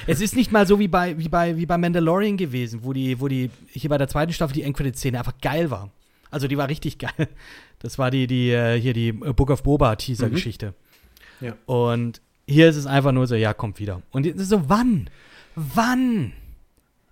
[0.05, 3.19] Es ist nicht mal so wie bei, wie bei, wie bei Mandalorian gewesen, wo die,
[3.19, 5.89] wo die, hier bei der zweiten Staffel die End-Credit-Szene einfach geil war.
[6.29, 7.27] Also die war richtig geil.
[7.79, 10.73] Das war die, die, äh, hier die äh, Book of Boba Teaser-Geschichte.
[11.41, 11.55] Ja.
[11.67, 14.01] Und hier ist es einfach nur so, ja, kommt wieder.
[14.11, 15.09] Und jetzt ist so, wann?
[15.55, 16.33] Wann?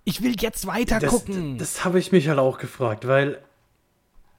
[0.04, 1.58] Ich will jetzt weiter Das, gucken.
[1.58, 3.40] das habe ich mich halt auch gefragt, weil,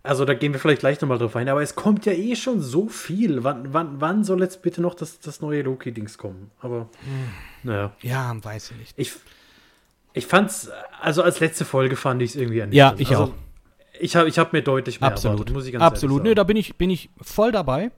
[0.07, 2.61] also da gehen wir vielleicht gleich nochmal drauf ein, aber es kommt ja eh schon
[2.61, 3.45] so viel.
[3.45, 6.51] Wann, wann, wann soll jetzt bitte noch das, das neue Loki-Dings kommen?
[6.61, 7.29] Aber, Hm.
[7.65, 7.93] naja.
[8.03, 8.95] ja, weiß ich nicht.
[8.97, 9.13] Ich,
[10.15, 10.71] ich fand's,
[11.01, 12.99] also als letzte Folge fand ich es irgendwie ernüchternd.
[12.99, 13.33] Ja, ich also, auch.
[13.99, 15.37] Ich habe ich hab mir deutlich mehr Absolut.
[15.39, 16.23] erwartet, muss ich ganz Absolut.
[16.23, 17.91] Nö, da bin ich, bin ich voll dabei.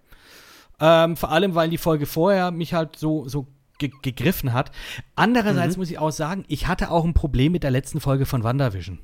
[0.81, 3.49] Ähm, vor allem, weil die Folge vorher mich halt so, so
[3.79, 4.71] ge gegriffen hat.
[5.17, 5.81] Andererseits Mhm.
[5.81, 9.01] muss ich auch sagen, ich hatte auch ein Problem mit der letzten Folge von WandaVision.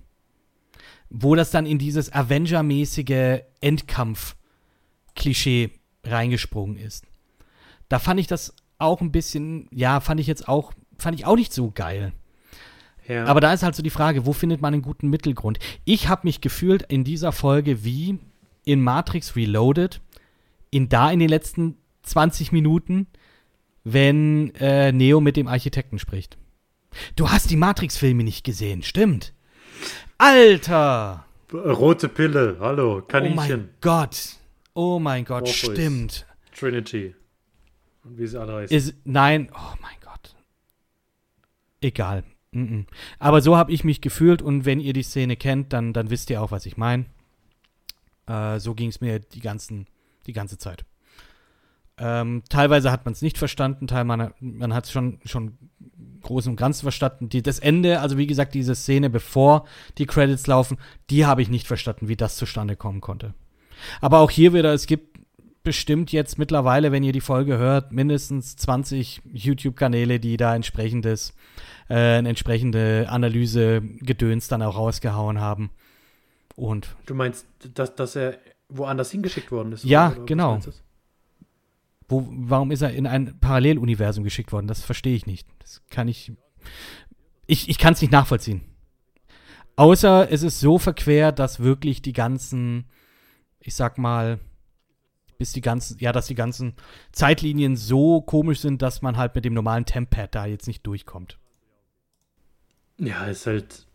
[1.16, 5.70] Wo das dann in dieses Avenger-mäßige Endkampf-Klischee
[6.02, 7.06] reingesprungen ist.
[7.88, 11.36] Da fand ich das auch ein bisschen, ja, fand ich jetzt auch, fand ich auch
[11.36, 12.12] nicht so geil.
[13.06, 13.26] Ja.
[13.26, 15.58] Aber da ist halt so die Frage, wo findet man einen guten Mittelgrund?
[15.84, 18.18] Ich habe mich gefühlt in dieser Folge wie
[18.64, 20.00] in Matrix Reloaded,
[20.70, 23.06] in da in den letzten 20 Minuten,
[23.84, 26.38] wenn äh, Neo mit dem Architekten spricht.
[27.16, 29.32] Du hast die Matrix-Filme nicht gesehen, stimmt.
[30.18, 31.24] Alter!
[31.52, 34.36] Rote Pille, hallo, Oh Kaninchen, mein Gott.
[34.74, 35.72] Oh mein Gott, Morpheus.
[35.72, 36.26] stimmt.
[36.56, 37.14] Trinity.
[38.04, 38.76] Und wie sie alle heißen.
[38.76, 40.34] Ist, nein, oh mein Gott.
[41.80, 42.24] Egal.
[42.52, 42.86] Mm -mm.
[43.18, 46.30] Aber so habe ich mich gefühlt und wenn ihr die Szene kennt, dann, dann wisst
[46.30, 47.06] ihr auch, was ich meine.
[48.26, 49.86] Äh, so ging es mir die, ganzen,
[50.26, 50.84] die ganze Zeit.
[51.96, 55.56] Ähm, teilweise hat man es nicht verstanden, teil man, man hat es schon, schon
[56.24, 57.28] groß und ganz verstanden.
[57.28, 59.66] Die, das Ende, also wie gesagt, diese Szene, bevor
[59.98, 60.78] die Credits laufen,
[61.10, 63.34] die habe ich nicht verstanden, wie das zustande kommen konnte.
[64.00, 65.18] Aber auch hier wieder, es gibt
[65.62, 71.34] bestimmt jetzt mittlerweile, wenn ihr die Folge hört, mindestens 20 YouTube-Kanäle, die da entsprechendes,
[71.88, 75.70] äh, eine entsprechende Analyse Gedöns dann auch rausgehauen haben.
[76.54, 78.38] Und Du meinst, dass, dass er
[78.68, 79.84] woanders hingeschickt worden ist?
[79.84, 80.60] Ja, oder genau.
[82.08, 84.66] Wo, warum ist er in ein Paralleluniversum geschickt worden?
[84.66, 85.48] Das verstehe ich nicht.
[85.60, 86.32] Das kann ich.
[87.46, 88.62] Ich, ich kann es nicht nachvollziehen.
[89.76, 92.84] Außer es ist so verquert, dass wirklich die ganzen,
[93.58, 94.38] ich sag mal,
[95.36, 96.74] bis die ganzen, ja, dass die ganzen
[97.12, 101.38] Zeitlinien so komisch sind, dass man halt mit dem normalen Temppad da jetzt nicht durchkommt.
[102.98, 103.86] Ja, ist halt.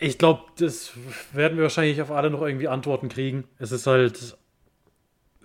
[0.00, 0.92] Ich glaube, das
[1.32, 3.44] werden wir wahrscheinlich auf alle noch irgendwie Antworten kriegen.
[3.58, 4.38] Es ist halt.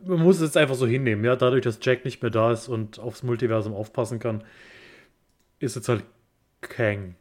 [0.05, 1.35] Man muss es jetzt einfach so hinnehmen, ja.
[1.35, 4.43] Dadurch, dass Jack nicht mehr da ist und aufs Multiversum aufpassen kann,
[5.59, 6.03] ist jetzt halt
[6.61, 7.15] Kang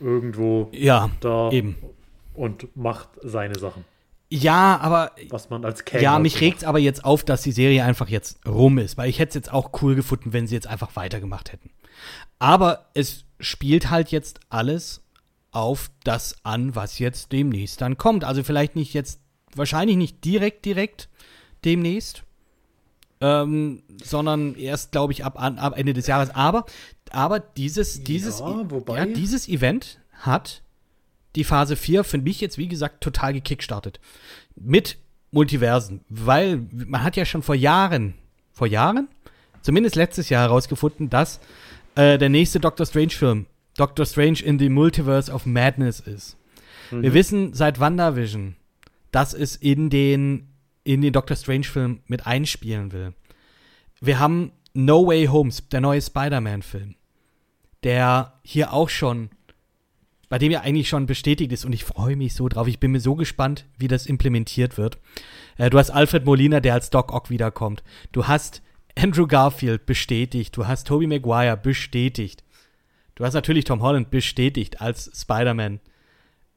[0.00, 1.76] irgendwo Ja, da eben.
[2.34, 3.84] und macht seine Sachen.
[4.30, 6.02] Ja, aber Was man als Kang.
[6.02, 8.98] Ja, halt mich so regt's aber jetzt auf, dass die Serie einfach jetzt rum ist,
[8.98, 11.70] weil ich hätte es jetzt auch cool gefunden, wenn sie jetzt einfach weitergemacht hätten.
[12.38, 15.02] Aber es spielt halt jetzt alles
[15.50, 18.24] auf das an, was jetzt demnächst dann kommt.
[18.24, 19.20] Also vielleicht nicht jetzt,
[19.54, 21.08] wahrscheinlich nicht direkt, direkt
[21.64, 22.22] demnächst,
[23.20, 26.30] ähm, sondern erst, glaube ich, ab, ab Ende des Jahres.
[26.30, 26.66] Aber,
[27.10, 30.62] aber dieses, dieses, Ja, wobei- ja, dieses Event hat
[31.36, 34.00] die Phase 4 für mich jetzt, wie gesagt, total gekickstartet.
[34.56, 34.96] Mit
[35.30, 36.00] Multiversen.
[36.08, 38.14] Weil man hat ja schon vor Jahren,
[38.52, 39.08] vor Jahren,
[39.62, 41.40] zumindest letztes Jahr herausgefunden, dass
[41.96, 46.36] äh, der nächste Doctor Strange-Film Doctor Strange in the Multiverse of Madness ist.
[46.90, 48.56] Wir wissen seit WandaVision,
[49.12, 50.48] dass es in den,
[50.88, 53.12] in den Doctor Strange-Film mit einspielen will.
[54.00, 56.94] Wir haben No Way Home, der neue Spider-Man-Film,
[57.82, 59.28] der hier auch schon
[60.30, 62.68] bei dem ja eigentlich schon bestätigt ist und ich freue mich so drauf.
[62.68, 64.98] Ich bin mir so gespannt, wie das implementiert wird.
[65.58, 67.82] Äh, du hast Alfred Molina, der als Doc Ock wiederkommt.
[68.12, 68.62] Du hast
[68.96, 70.56] Andrew Garfield bestätigt.
[70.56, 72.44] Du hast Tobey Maguire bestätigt.
[73.14, 75.80] Du hast natürlich Tom Holland bestätigt als Spider-Man.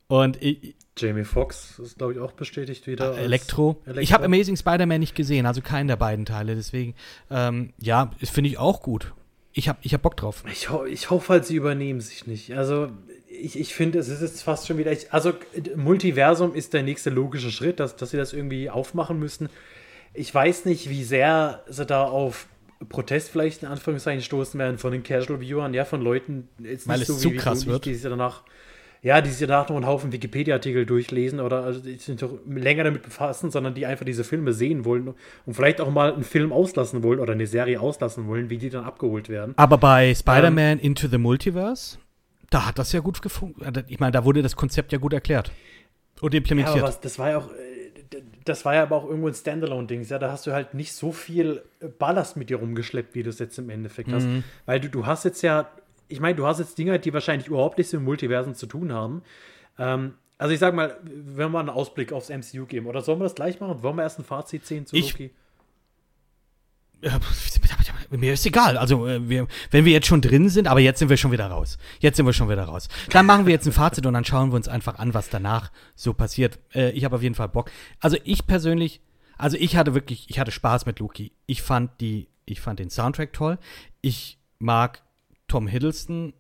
[0.07, 3.09] Und ich, Jamie Foxx ist, glaube ich, auch bestätigt wieder.
[3.09, 3.81] als Elektro.
[3.99, 6.55] Ich habe Amazing Spider-Man nicht gesehen, also keinen der beiden Teile.
[6.55, 6.95] Deswegen,
[7.29, 9.13] ähm, ja, das finde ich auch gut.
[9.53, 10.43] Ich habe ich hab Bock drauf.
[10.51, 12.55] Ich, ho ich hoffe halt, sie übernehmen sich nicht.
[12.55, 12.89] Also,
[13.27, 14.91] ich, ich finde, es ist jetzt fast schon wieder.
[14.91, 15.33] Ich, also,
[15.75, 19.49] Multiversum ist der nächste logische Schritt, dass, dass sie das irgendwie aufmachen müssen.
[20.13, 22.47] Ich weiß nicht, wie sehr sie da auf
[22.89, 26.99] Protest vielleicht in Anführungszeichen stoßen werden von den Casual Viewern, ja, von Leuten, jetzt Weil
[26.99, 27.85] nicht es so zu wie, wie krass ich, wird.
[27.85, 28.43] die sich danach,
[29.03, 32.83] ja, die sich danach noch einen Haufen Wikipedia-Artikel durchlesen oder also die sich doch länger
[32.83, 35.15] damit befassen, sondern die einfach diese Filme sehen wollen
[35.45, 38.69] und vielleicht auch mal einen Film auslassen wollen oder eine Serie auslassen wollen, wie die
[38.69, 39.53] dann abgeholt werden.
[39.57, 41.97] Aber Ähm, bei Spider-Man Into the Multiverse,
[42.51, 43.61] da hat das ja gut gefunden.
[43.87, 45.51] Ich meine, da wurde das Konzept ja gut erklärt
[46.19, 46.77] und Ja, implementiert.
[46.77, 50.03] aber was, das war ja auch, äh, das war ja aber auch irgendwo ein Standalone-Ding.
[50.03, 51.61] Ja, da hast du halt nicht so viel
[51.97, 54.25] Ballast mit dir rumgeschleppt, wie du es jetzt im Endeffekt hast.
[54.25, 54.43] Mhm.
[54.65, 55.69] Weil du, du hast jetzt ja,
[56.11, 59.21] ich meine, du hast jetzt Dinge, die wahrscheinlich überhaupt nichts mit Multiversen zu tun haben.
[59.79, 63.19] Ähm, also ich sag mal, wenn wir mal einen Ausblick aufs MCU geben, oder sollen
[63.19, 63.83] wir das gleich machen?
[63.83, 65.31] Wollen wir erst ein Fazit ziehen zu Ich- Loki?
[67.03, 67.19] Ja,
[68.11, 68.77] mir ist egal.
[68.77, 71.47] Also, äh, wir, wenn wir jetzt schon drin sind, aber jetzt sind wir schon wieder
[71.47, 71.79] raus.
[71.99, 72.89] Jetzt sind wir schon wieder raus.
[73.09, 75.71] Dann machen wir jetzt ein Fazit und dann schauen wir uns einfach an, was danach
[75.95, 76.59] so passiert.
[76.75, 77.71] Äh, ich habe auf jeden Fall Bock.
[77.99, 79.01] Also, ich persönlich,
[79.37, 81.31] also ich hatte wirklich, ich hatte Spaß mit Loki.
[81.47, 83.57] Ich fand die, ich fand den Soundtrack toll.
[84.01, 85.01] Ich mag
[85.51, 86.33] Tom Hiddleston.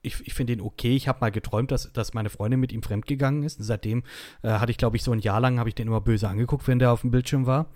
[0.00, 0.96] Ich, ich finde ihn okay.
[0.96, 3.58] Ich habe mal geträumt, dass, dass meine Freundin mit ihm fremdgegangen ist.
[3.58, 4.02] Und seitdem
[4.42, 6.66] äh, hatte ich, glaube ich, so ein Jahr lang, habe ich den immer böse angeguckt,
[6.66, 7.66] wenn der auf dem Bildschirm war.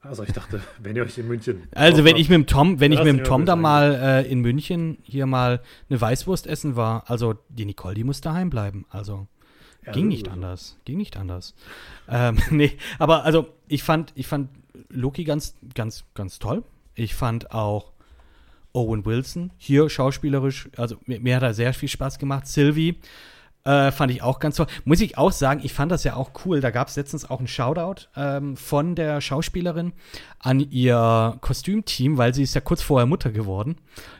[0.00, 1.64] Also ich dachte, wenn ihr euch in München.
[1.74, 4.40] Also wenn ich mit dem Tom, wenn ich mit dem Tom da mal äh, in
[4.40, 8.86] München hier mal eine Weißwurst essen war, also die Nicole, die muss daheim bleiben.
[8.90, 9.26] Also
[9.84, 11.54] Ja, ging nicht so- anders, ging nicht anders.
[12.08, 14.50] Ähm, nee, aber also ich fand, ich fand
[14.88, 16.62] Loki ganz, ganz, ganz toll.
[16.94, 17.92] Ich fand auch
[18.76, 22.46] Owen Wilson hier schauspielerisch, also mir, mir hat er sehr viel Spaß gemacht.
[22.46, 23.00] Sylvie
[23.64, 24.66] äh, fand ich auch ganz toll.
[24.84, 26.60] Muss ich auch sagen, ich fand das ja auch cool.
[26.60, 29.92] Da gab es letztens auch einen Shoutout ähm, von der Schauspielerin
[30.38, 33.76] an ihr Kostümteam, weil sie ist ja kurz vorher Mutter geworden.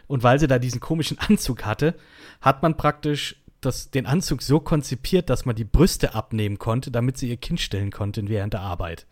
[0.09, 1.95] Und weil sie da diesen komischen Anzug hatte,
[2.41, 7.19] hat man praktisch das, den Anzug so konzipiert, dass man die Brüste abnehmen konnte, damit
[7.19, 9.07] sie ihr Kind stillen konnte während der Arbeit.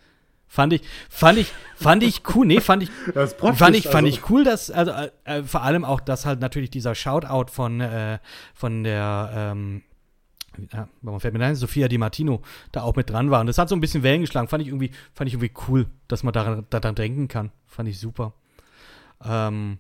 [0.46, 2.46] Fand ich, fand ich, fand ich cool.
[2.46, 4.06] Nee, fand ich, fand ich, fand also.
[4.06, 7.80] ich cool, dass, also äh, äh, vor allem auch, dass halt natürlich dieser Shoutout von,
[7.80, 8.18] äh,
[8.54, 9.82] von der, ähm,
[10.72, 13.40] ja, warum fällt mir ein, Sophia Di Martino da auch mit dran war.
[13.40, 14.46] Und das hat so ein bisschen Wellen geschlagen.
[14.46, 17.50] Fand ich irgendwie, fand ich irgendwie cool, dass man daran, daran denken kann.
[17.66, 18.34] Fand ich super.
[19.24, 19.78] Ähm,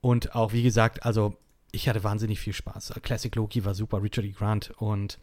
[0.00, 1.36] und auch, wie gesagt, also
[1.70, 2.94] ich hatte wahnsinnig viel Spaß.
[3.02, 4.32] Classic Loki war super, Richard E.
[4.32, 4.72] Grant.
[4.76, 5.18] Und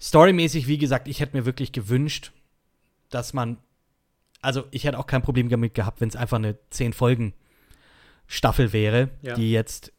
[0.00, 2.32] storymäßig, wie gesagt, ich hätte mir wirklich gewünscht,
[3.14, 3.58] dass man,
[4.40, 7.34] also ich hätte auch kein Problem damit gehabt, wenn es einfach eine zehn Folgen
[8.26, 9.34] Staffel wäre, Ja.
[9.34, 9.92] die jetzt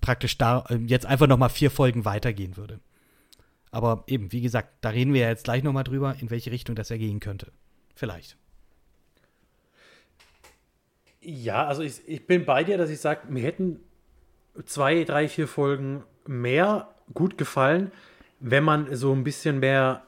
[0.00, 2.80] praktisch da äh, jetzt einfach noch mal vier Folgen weitergehen würde.
[3.72, 6.50] Aber eben, wie gesagt, da reden wir ja jetzt gleich noch mal drüber, in welche
[6.50, 7.52] Richtung das ja gehen könnte.
[7.94, 8.36] Vielleicht.
[11.20, 13.80] Ja, also ich, ich bin bei dir, dass ich sage, mir hätten
[14.64, 17.92] zwei, drei, vier Folgen mehr gut gefallen,
[18.40, 20.02] wenn man so ein bisschen mehr,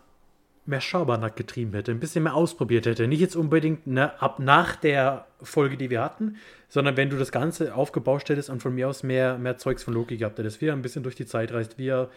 [0.65, 3.09] mehr Schabernack getrieben hätte, ein bisschen mehr ausprobiert hätte.
[3.09, 6.37] Nicht jetzt unbedingt ne, ab nach der Folge, die wir hatten,
[6.69, 9.95] sondern wenn du das Ganze aufgebauscht hättest und von mir aus mehr, mehr Zeugs von
[9.95, 12.11] Loki gehabt hättest, wie er ein bisschen durch die Zeit reist, wie er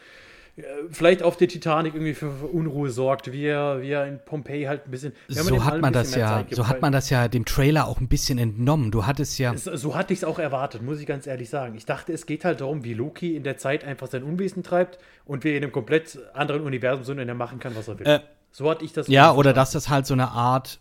[0.89, 4.65] vielleicht auf der Titanic irgendwie für, für Unruhe sorgt, wie er, wie er in Pompeji
[4.65, 5.13] halt ein bisschen.
[5.27, 8.07] So hat man das ja, Zeit so hat man das ja dem Trailer auch ein
[8.07, 8.89] bisschen entnommen.
[8.89, 11.75] Du hattest ja, so, so hatte ich es auch erwartet, muss ich ganz ehrlich sagen.
[11.75, 14.97] Ich dachte, es geht halt darum, wie Loki in der Zeit einfach sein Unwesen treibt
[15.25, 18.07] und wir in einem komplett anderen Universum sind und er machen kann, was er will.
[18.07, 18.19] Äh,
[18.51, 19.09] so hatte ich das.
[19.09, 20.79] Ja, oder dass das halt so eine Art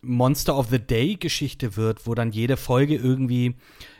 [0.00, 3.56] Monster of the Day Geschichte wird, wo dann jede Folge irgendwie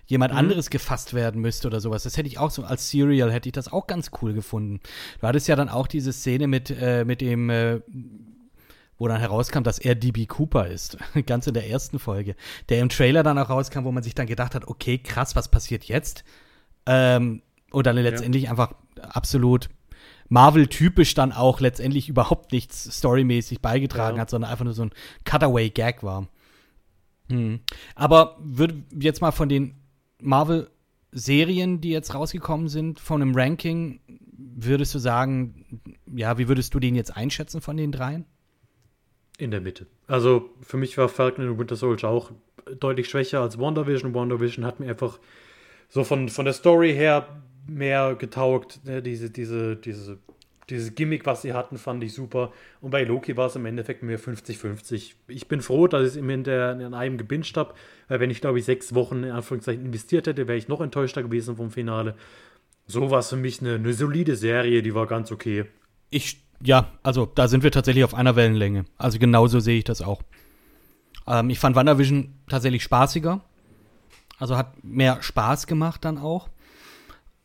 [0.09, 0.39] jemand Mhm.
[0.39, 2.03] anderes gefasst werden müsste oder sowas.
[2.03, 4.81] Das hätte ich auch so als Serial hätte ich das auch ganz cool gefunden.
[5.21, 7.81] Du hattest ja dann auch diese Szene mit äh, mit dem äh,
[9.01, 12.35] wo dann herauskam, dass er DB Cooper ist, ganz in der ersten Folge,
[12.69, 15.49] der im Trailer dann auch rauskam, wo man sich dann gedacht hat, okay, krass, was
[15.49, 16.25] passiert jetzt?
[16.85, 19.69] Ähm, und dann letztendlich einfach absolut
[20.31, 24.23] Marvel-typisch dann auch letztendlich überhaupt nichts storymäßig beigetragen Ja.
[24.23, 24.91] hat, sondern einfach nur so ein
[25.25, 26.27] Cutaway-Gag war.
[27.31, 27.61] Hm.
[27.95, 29.75] Aber würde jetzt mal von den
[30.21, 34.01] Marvel-Serien, die jetzt rausgekommen sind, von einem Ranking,
[34.37, 35.81] würdest du sagen,
[36.15, 38.25] ja, wie würdest du den jetzt einschätzen von den dreien?
[39.39, 39.87] In der Mitte.
[40.07, 42.33] Also für mich war Falcon und Winter Soldier auch
[42.81, 44.15] deutlich schwächer als WandaVision.
[44.15, 45.19] WandaVision hat mir einfach
[45.89, 48.81] so von, von der Story her mehr getaugt.
[48.85, 49.03] Ne?
[49.03, 50.19] Diese, diese, diese,
[50.71, 52.53] dieses Gimmick, was sie hatten, fand ich super.
[52.81, 55.13] Und bei Loki war es im Endeffekt mir 50-50.
[55.29, 57.75] Ich bin froh, dass ich es im Hinter in einem gebinged habe,
[58.09, 61.23] weil wenn ich, glaube ich, sechs Wochen in Anführungszeichen investiert hätte, wäre ich noch enttäuschter
[61.23, 62.15] gewesen vom Finale.
[62.87, 65.65] So war es für mich eine, eine solide Serie, die war ganz okay.
[66.11, 68.85] Ich, ja, also da sind wir tatsächlich auf einer Wellenlänge.
[68.97, 70.23] Also genauso sehe ich das auch.
[71.27, 73.43] Ähm, ich fand WandaVision tatsächlich spaßiger.
[74.39, 76.49] Also hat mehr Spaß gemacht dann auch.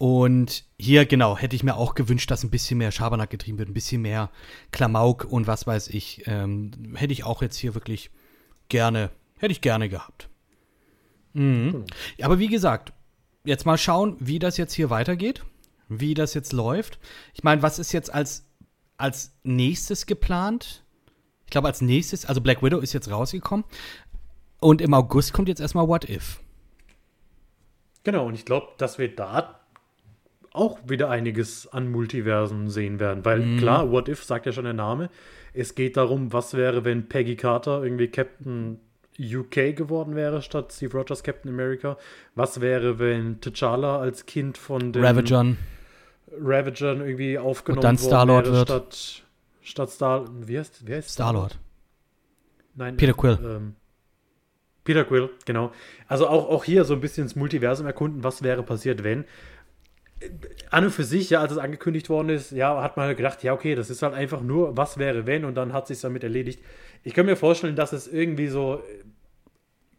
[0.03, 3.69] Und hier, genau, hätte ich mir auch gewünscht, dass ein bisschen mehr Schabernack getrieben wird,
[3.69, 4.31] ein bisschen mehr
[4.73, 6.23] Klamauk und was weiß ich.
[6.25, 8.11] Ähm, hätte ich auch jetzt hier wirklich
[8.67, 10.27] gerne, hätte ich gerne gehabt.
[11.31, 11.85] Mhm.
[12.21, 12.91] Aber wie gesagt,
[13.45, 15.45] jetzt mal schauen, wie das jetzt hier weitergeht,
[15.88, 16.99] wie das jetzt läuft.
[17.34, 18.51] Ich meine, was ist jetzt als,
[18.97, 20.84] als nächstes geplant?
[21.45, 23.63] Ich glaube, als nächstes, also Black Widow ist jetzt rausgekommen.
[24.59, 26.41] Und im August kommt jetzt erstmal What If.
[28.03, 29.62] Genau, und ich glaube, dass wir da
[30.53, 33.25] auch wieder einiges an Multiversen sehen werden.
[33.25, 33.57] Weil Mhm.
[33.57, 35.09] klar, What If sagt ja schon der Name.
[35.53, 38.80] Es geht darum, was wäre, wenn Peggy Carter irgendwie Captain
[39.19, 41.97] UK geworden wäre, statt Steve Rogers Captain America.
[42.35, 45.55] Was wäre, wenn T'Challa als Kind von den Ravager.
[46.39, 48.67] Ravagern irgendwie aufgenommen Und dann worden Star-Lord wäre, wird.
[48.69, 49.23] statt,
[49.61, 50.25] statt Star...
[50.47, 51.59] Wie heißt, wie heißt Star-Lord.
[52.75, 53.38] Nein, Peter Quill.
[53.43, 53.75] Ähm,
[54.84, 55.71] Peter Quill, genau.
[56.07, 59.25] Also auch, auch hier so ein bisschen ins Multiversum erkunden, was wäre passiert, wenn.
[60.70, 63.44] An und für sich, ja, als es angekündigt worden ist, ja, hat man halt gedacht,
[63.44, 66.24] ja, okay, das ist halt einfach nur, was wäre, wenn, und dann hat sich damit
[66.24, 66.62] erledigt.
[67.04, 69.04] Ich kann mir vorstellen, dass es irgendwie so äh,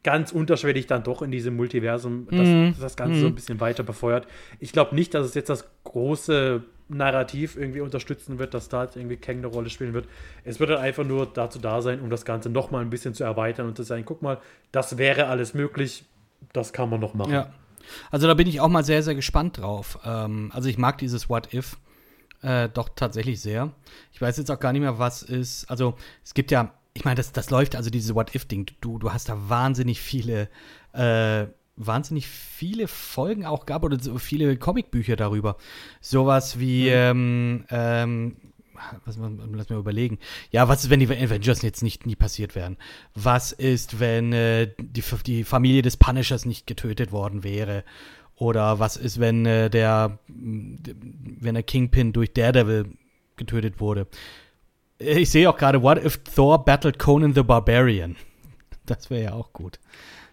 [0.02, 2.74] ganz unterschwellig dann doch in diesem Multiversum das, Mhm.
[2.80, 4.26] das Ganze so ein bisschen weiter befeuert.
[4.60, 9.16] Ich glaube nicht, dass es jetzt das große Narrativ irgendwie unterstützen wird, dass da irgendwie
[9.16, 10.06] Kang eine Rolle spielen wird.
[10.44, 13.14] Es wird halt einfach nur dazu da sein, um das Ganze noch mal ein bisschen
[13.14, 14.38] zu erweitern und zu sagen, guck mal,
[14.72, 16.04] das wäre alles möglich,
[16.52, 17.32] das kann man noch machen.
[17.32, 17.48] Ja.
[18.10, 19.98] Also da bin ich auch mal sehr, sehr gespannt drauf.
[20.04, 21.76] Ähm, also ich mag dieses What If
[22.44, 23.72] äh, doch tatsächlich sehr.
[24.12, 25.64] Ich weiß jetzt auch gar nicht mehr, was ist.
[25.70, 29.12] Also es gibt ja, ich meine, das, das läuft, also dieses What If-Ding, du, du
[29.12, 30.48] hast da wahnsinnig viele,
[30.92, 31.46] äh,
[31.76, 35.56] wahnsinnig viele Folgen auch gehabt oder so viele Comicbücher darüber.
[36.00, 38.36] Sowas wie, ähm, ähm,
[39.04, 39.18] was,
[39.52, 40.18] lass mir überlegen.
[40.50, 42.76] Ja, was ist, wenn die Avengers jetzt nicht nie passiert wären?
[43.14, 47.84] Was ist, wenn äh, die, die Familie des Punishers nicht getötet worden wäre?
[48.36, 52.96] Oder was ist, wenn äh, der, wenn der Kingpin durch Daredevil
[53.36, 54.06] getötet wurde?
[54.98, 58.16] Ich sehe auch gerade, what if Thor battled Conan the Barbarian?
[58.86, 59.78] Das wäre ja auch gut.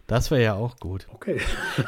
[0.07, 1.07] Das wäre ja auch gut.
[1.13, 1.39] Okay.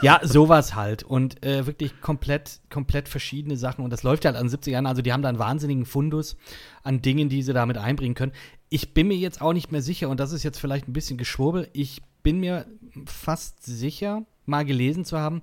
[0.02, 1.04] Ja, sowas halt.
[1.04, 3.84] Und äh, wirklich komplett, komplett verschiedene Sachen.
[3.84, 4.86] Und das läuft halt an 70 Jahren.
[4.86, 6.38] Also die haben da einen wahnsinnigen Fundus
[6.84, 8.32] an Dingen, die sie damit einbringen können.
[8.70, 11.18] Ich bin mir jetzt auch nicht mehr sicher, und das ist jetzt vielleicht ein bisschen
[11.18, 12.66] Geschwurbel, ich bin mir
[13.06, 15.42] fast sicher, mal gelesen zu haben,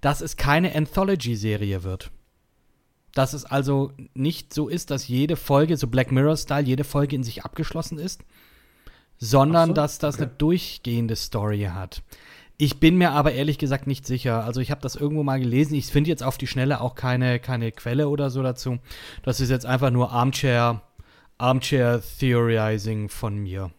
[0.00, 2.10] dass es keine Anthology-Serie wird.
[3.14, 7.24] Dass es also nicht so ist, dass jede Folge, so Black Mirror-Style, jede Folge in
[7.24, 8.24] sich abgeschlossen ist,
[9.18, 10.24] sondern so, dass das okay.
[10.24, 12.02] eine durchgehende Story hat.
[12.58, 14.44] Ich bin mir aber ehrlich gesagt nicht sicher.
[14.44, 15.74] Also ich habe das irgendwo mal gelesen.
[15.74, 18.78] Ich finde jetzt auf die Schnelle auch keine, keine Quelle oder so dazu.
[19.22, 20.80] Das ist jetzt einfach nur Armchair,
[21.36, 23.70] Armchair Theorizing von mir.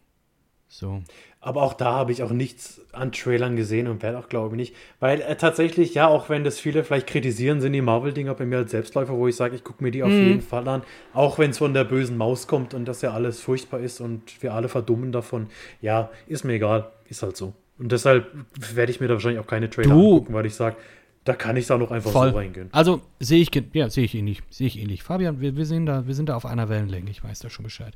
[0.67, 1.01] So.
[1.47, 4.57] Aber auch da habe ich auch nichts an Trailern gesehen und werde auch, glaube ich,
[4.57, 4.75] nicht.
[4.99, 8.57] Weil äh, tatsächlich, ja, auch wenn das viele vielleicht kritisieren, sind die Marvel-Dinger bei mir
[8.57, 10.27] als Selbstläufer, wo ich sage, ich gucke mir die auf Mhm.
[10.27, 10.81] jeden Fall an.
[11.13, 14.43] Auch wenn es von der bösen Maus kommt und das ja alles furchtbar ist und
[14.43, 15.47] wir alle verdummen davon.
[15.81, 16.91] Ja, ist mir egal.
[17.07, 17.53] Ist halt so.
[17.79, 18.27] Und deshalb
[18.75, 20.75] werde ich mir da wahrscheinlich auch keine Trailer Du- angucken, weil ich sage,
[21.23, 22.31] da kann ich da noch einfach Voll.
[22.31, 22.67] so reingehen.
[22.73, 24.41] Also sehe ich, ja, sehe ich ähnlich.
[24.49, 25.01] Sehe ich ähnlich.
[25.03, 27.09] Fabian, wir, wir, sind da, wir sind da auf einer Wellenlänge.
[27.09, 27.93] Ich weiß da schon Bescheid.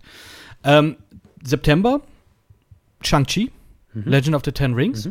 [0.64, 0.96] Ähm,
[1.44, 2.02] September,
[3.06, 3.52] Shang-Chi,
[3.94, 5.10] Legend of the Ten Rings.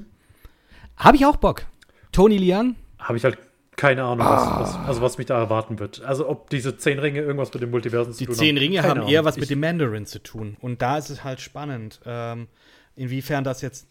[0.96, 1.64] Habe ich auch Bock.
[2.12, 3.38] Tony Liang, Habe ich halt
[3.76, 4.60] keine Ahnung, Ah.
[4.60, 6.02] was, was, also was mich da erwarten wird.
[6.02, 8.88] Also ob diese zehn Ringe irgendwas mit dem Multiversen zu Die tun zehn Ringe Keine
[8.88, 9.10] haben Ahnung.
[9.10, 10.56] eher was Ich- mit dem Mandarin zu tun.
[10.60, 12.48] Und da ist es halt spannend, ähm,
[12.94, 13.86] inwiefern das jetzt.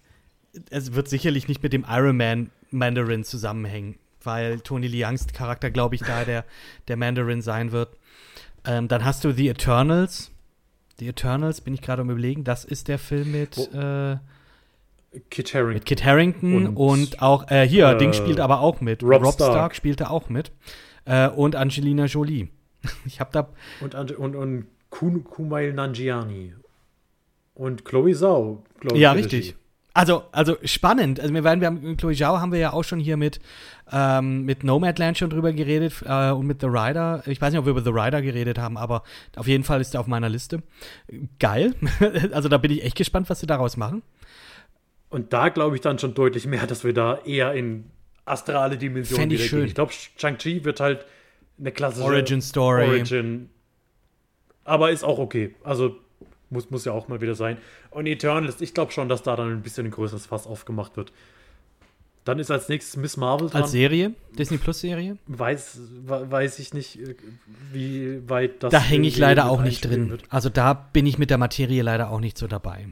[0.70, 5.96] Es wird sicherlich nicht mit dem Iron Man Mandarin zusammenhängen, weil Tony Liangs Charakter, glaube
[5.96, 6.46] ich, da der,
[6.88, 7.98] der Mandarin sein wird.
[8.66, 10.30] Ähm, dann hast du The Eternals.
[11.00, 12.44] The Eternals, bin ich gerade am überlegen.
[12.44, 14.18] Das ist der Film mit, Wo- äh,
[15.30, 15.74] Kit Harington.
[15.74, 19.02] mit Kit Harrington und, Und, auch, äh, hier, äh, Ding spielt aber auch mit.
[19.04, 19.52] Rob Rob Stark.
[19.54, 19.76] Stark.
[19.76, 20.52] spielte auch mit.
[21.06, 22.50] Äh, und Angelina Jolie.
[23.06, 23.50] Ich habe da
[23.82, 26.54] Und, und, und, Kumail Nanjiani.
[27.56, 29.02] Und Chloe Zhao, glaube ich.
[29.02, 29.24] Ja, Regie.
[29.36, 29.56] richtig.
[29.94, 31.20] Also, also spannend.
[31.20, 33.40] Also wir werden, wir haben mit Chloe Zhao haben wir ja auch schon hier mit,
[33.92, 37.24] ähm, mit Nomadland schon drüber geredet äh, und mit The Rider.
[37.26, 39.04] Ich weiß nicht, ob wir über The Rider geredet haben, aber
[39.36, 40.62] auf jeden Fall ist er auf meiner Liste.
[41.40, 41.74] Geil.
[42.32, 44.04] also da bin ich echt gespannt, was sie daraus machen.
[45.10, 47.86] Und da glaube ich dann schon deutlich mehr, dass wir da eher in
[48.26, 49.60] astrale Dimensionen Fänd ich wieder schön.
[49.60, 49.68] gehen.
[49.70, 51.06] Ich glaube, Shang-Chi wird halt
[51.60, 52.88] eine klassische Origin Story.
[52.88, 53.50] Origin.
[54.64, 55.56] Aber ist auch okay.
[55.64, 55.98] Also
[56.50, 57.58] muss, muss ja auch mal wieder sein.
[57.92, 61.12] Und Eternals, ich glaube schon, dass da dann ein bisschen ein größeres Fass aufgemacht wird.
[62.26, 63.64] Dann ist als nächstes Miss Marvel dran.
[63.64, 65.18] Als Serie, Disney Plus Serie.
[65.28, 67.16] Weiß, we- weiß ich nicht, äh,
[67.72, 68.72] wie weit das.
[68.72, 70.10] Da hänge ich leider auch nicht drin.
[70.10, 70.24] wird.
[70.30, 72.90] Also da bin ich mit der Materie leider auch nicht so dabei.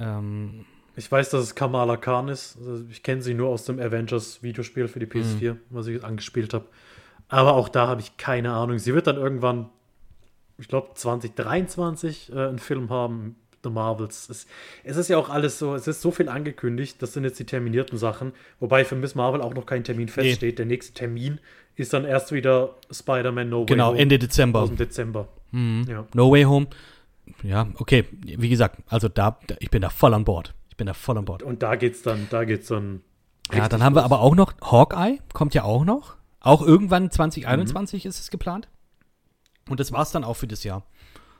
[0.00, 0.64] Ähm,
[0.96, 2.56] Ich weiß, dass es Kamala Khan ist.
[2.58, 5.58] Also ich kenne sie nur aus dem Avengers-Videospiel für die PS4, Mhm.
[5.70, 6.66] was ich angespielt habe.
[7.28, 8.78] Aber auch da habe ich keine Ahnung.
[8.78, 9.70] Sie wird dann irgendwann,
[10.58, 13.36] ich glaube, 2023 äh, einen Film haben.
[13.62, 14.28] The Marvels.
[14.28, 14.46] Es,
[14.82, 17.00] es ist ja auch alles so, es ist so viel angekündigt.
[17.00, 18.32] Das sind jetzt die terminierten Sachen.
[18.60, 20.58] Wobei für Miss Marvel auch noch kein Termin feststeht.
[20.58, 21.40] Der nächste Termin
[21.74, 24.60] ist dann erst wieder Spider-Man No Way genau, Home Ende Dezember.
[24.60, 25.28] aus dem Dezember.
[25.52, 26.06] Ja.
[26.14, 26.66] No Way Home.
[27.42, 28.04] Ja, okay.
[28.22, 30.52] Wie gesagt, also da, ich bin da voll an Bord.
[30.68, 31.42] Ich bin da voll an Bord.
[31.42, 33.00] Und da geht's dann, da geht's dann.
[33.52, 34.10] Ja, dann haben wir los.
[34.10, 36.16] aber auch noch Hawkeye, kommt ja auch noch.
[36.40, 38.68] Auch irgendwann 2021 ist es geplant.
[39.68, 40.82] Und das war's dann auch für das Jahr.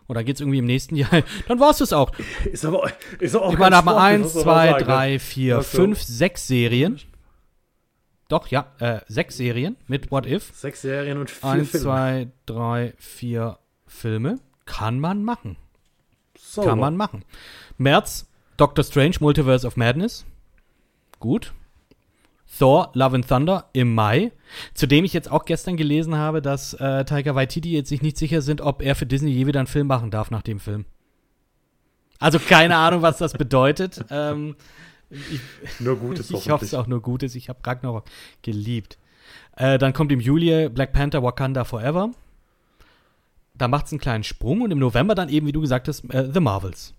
[0.06, 1.10] Und dann geht's irgendwie im nächsten Jahr.
[1.48, 2.12] Dann war's das auch.
[2.44, 2.90] Ist aber,
[3.20, 4.78] ist aber auch Ich meine, da haben wir sportlich, eins, muss man mal zwei, sagen,
[4.80, 4.84] ne?
[4.86, 7.00] drei, vier, Also- fünf, sechs Serien.
[8.28, 10.50] Doch, ja, äh, sechs Serien mit What If.
[10.54, 11.84] Sechs Serien und vier Eins, Filme.
[11.84, 14.40] zwei, drei, vier Filme.
[14.66, 15.56] Kann man machen.
[16.38, 16.68] Sauber.
[16.70, 17.24] Kann man machen.
[17.78, 18.26] März,
[18.58, 20.24] Doctor Strange, Multiverse of Madness.
[21.18, 21.52] Gut.
[22.58, 24.32] Thor, Love and Thunder im Mai.
[24.74, 28.42] Zudem ich jetzt auch gestern gelesen habe, dass äh, Taika Waititi jetzt sich nicht sicher
[28.42, 30.84] sind, ob er für Disney je wieder einen Film machen darf nach dem Film.
[32.18, 34.04] Also keine Ahnung, was das bedeutet.
[34.10, 34.56] ähm,
[35.80, 37.34] Nur Gutes ich hoffe es auch nur Gutes.
[37.34, 38.04] Ich habe Ragnarok
[38.42, 38.98] geliebt.
[39.56, 42.10] Äh, dann kommt im Juli Black Panther Wakanda Forever.
[43.56, 46.04] Da macht es einen kleinen Sprung und im November dann eben, wie du gesagt hast,
[46.12, 46.94] äh, The Marvels.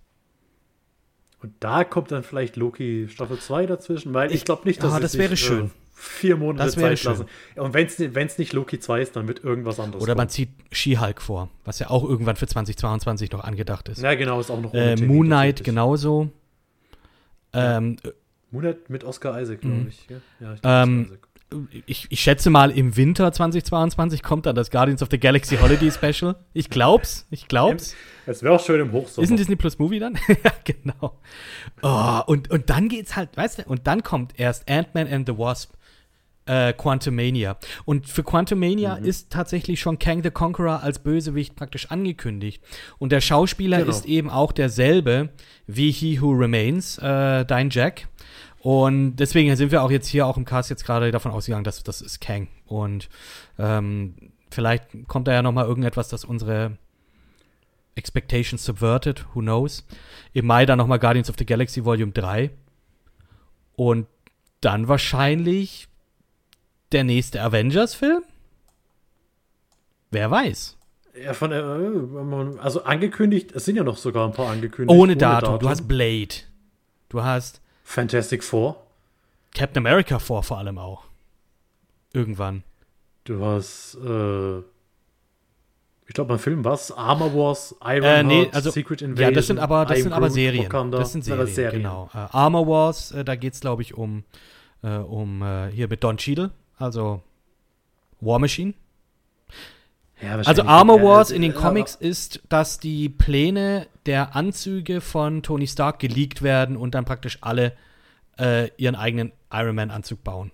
[1.46, 4.96] Und da kommt dann vielleicht Loki Staffel 2 dazwischen, weil ich glaube nicht, dass Ah,
[4.96, 5.66] sie das sich, wäre schön.
[5.66, 7.12] Äh, vier Monate Das wäre Zeit schön.
[7.12, 7.26] lassen.
[7.54, 7.86] Ja, Und wenn
[8.26, 10.02] es nicht Loki 2 ist, dann wird irgendwas anderes.
[10.02, 10.30] Oder man kommen.
[10.30, 14.02] zieht She-Hulk vor, was ja auch irgendwann für 2022 noch angedacht ist.
[14.02, 16.30] Ja, genau, ist auch noch äh, Moon Knight genauso.
[17.52, 17.96] Ähm,
[18.50, 20.06] Moon Knight mit Oscar Isaac, glaube ich.
[20.08, 21.28] Ja, ja ich glaub, Ähm, Oscar Isaac.
[21.86, 25.90] Ich, ich schätze mal, im Winter 2022 kommt dann das Guardians of the Galaxy Holiday
[25.90, 26.36] Special.
[26.52, 27.94] Ich glaub's, ich glaub's.
[28.26, 29.24] Es wäre auch schön im Hochsommer.
[29.24, 30.18] Ist ein Disney Plus Movie dann?
[30.28, 31.20] ja, genau.
[31.82, 35.38] Oh, und, und dann geht's halt, weißt du, und dann kommt erst Ant-Man and the
[35.38, 35.74] Wasp,
[36.46, 37.56] äh, Quantumania.
[37.84, 42.62] Und für Quantumania ist tatsächlich schon Kang the Conqueror als Bösewicht praktisch angekündigt.
[42.98, 43.90] Und der Schauspieler Genau.
[43.90, 45.30] ist eben auch derselbe
[45.68, 48.08] wie He Who Remains, äh, Dein Jack.
[48.66, 51.84] Und deswegen sind wir auch jetzt hier auch im Cast jetzt gerade davon ausgegangen, dass
[51.84, 52.48] das ist Kang.
[52.64, 53.08] Und
[53.60, 54.16] ähm,
[54.50, 56.76] vielleicht kommt da ja noch mal irgendetwas, das unsere
[57.94, 59.86] Expectations subverted, who knows.
[60.32, 62.50] Im Mai dann nochmal Guardians of the Galaxy Volume 3.
[63.76, 64.08] Und
[64.62, 65.86] dann wahrscheinlich
[66.90, 68.24] der nächste Avengers-Film?
[70.10, 70.76] Wer weiß.
[71.22, 74.98] Ja, von, äh, also angekündigt, es sind ja noch sogar ein paar angekündigt.
[74.98, 75.60] Ohne, Datum.
[75.60, 76.34] Du hast Blade.
[77.08, 78.76] Du hast Fantastic Four.
[79.54, 81.04] Captain America vor, vor allem auch.
[82.12, 82.64] Irgendwann.
[83.24, 86.90] Du hast, äh, ich glaube, beim Film was?
[86.90, 89.30] Armor Wars, Iron Äh, nee, Heart, also, Secret Invasion.
[89.30, 90.64] ja, das sind aber, das sind aber Serien.
[90.64, 90.98] Wakanda.
[90.98, 92.10] Das sind aber Serien, genau.
[92.12, 94.24] Äh, Armor Wars, äh, da geht es, glaube ich, um,
[94.82, 97.22] äh, um äh, hier mit Don Cheadle, also
[98.20, 98.74] War Machine.
[100.20, 100.62] Ja, Also.
[100.62, 106.42] Armor Wars in den Comics ist, dass die Pläne der Anzüge von Tony Stark geleakt
[106.42, 107.72] werden und dann praktisch alle
[108.38, 110.52] äh, ihren eigenen Iron Man Anzug bauen.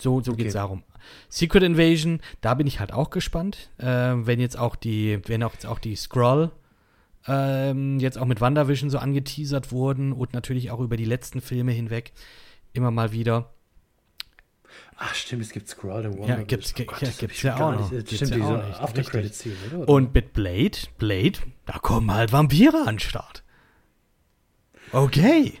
[0.00, 0.82] So, so geht es darum.
[1.28, 5.52] Secret Invasion, da bin ich halt auch gespannt, äh, wenn jetzt auch die, wenn auch
[5.52, 6.52] jetzt auch die Skrull
[7.26, 11.72] ähm, jetzt auch mit WandaVision so angeteasert wurden und natürlich auch über die letzten Filme
[11.72, 12.12] hinweg
[12.72, 13.51] immer mal wieder.
[15.04, 17.90] Ach, stimmt, es gibt Skrull und Ja, gibt's- Oh Gott, ja, gibt's ja auch noch.
[17.90, 19.88] nicht- Gibt's Stimmt, ja diese auch nicht, After-Credit-Szene, oder?
[19.88, 23.42] Und mit Blade, Blade, da kommen halt Vampire an den Start.
[24.92, 25.54] Okay.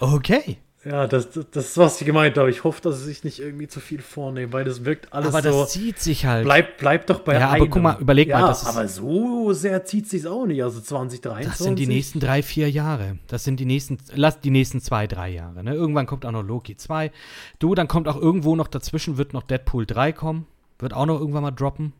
[0.00, 0.58] Okay.
[0.84, 2.50] Ja, das, das, das ist, was ich gemeint habe.
[2.50, 5.40] Ich hoffe, dass sie sich nicht irgendwie zu viel vornehmen, weil das wirkt alles Aber
[5.40, 5.64] das so.
[5.64, 6.44] zieht sich halt.
[6.44, 7.70] Bleib, bleib doch bei Ja, aber einem.
[7.70, 10.62] guck mal, überleg ja, mal, das ist- aber so sehr zieht sich's auch nicht.
[10.62, 11.50] Also 2023.
[11.50, 13.18] das sind die nächsten drei, vier Jahre.
[13.28, 15.64] Das sind die nächsten, lass die nächsten zwei, drei Jahre.
[15.64, 15.72] Ne?
[15.74, 17.10] Irgendwann kommt auch noch Loki 2.
[17.58, 20.46] Du, dann kommt auch irgendwo noch dazwischen, wird noch Deadpool 3 kommen.
[20.78, 21.94] Wird auch noch irgendwann mal droppen.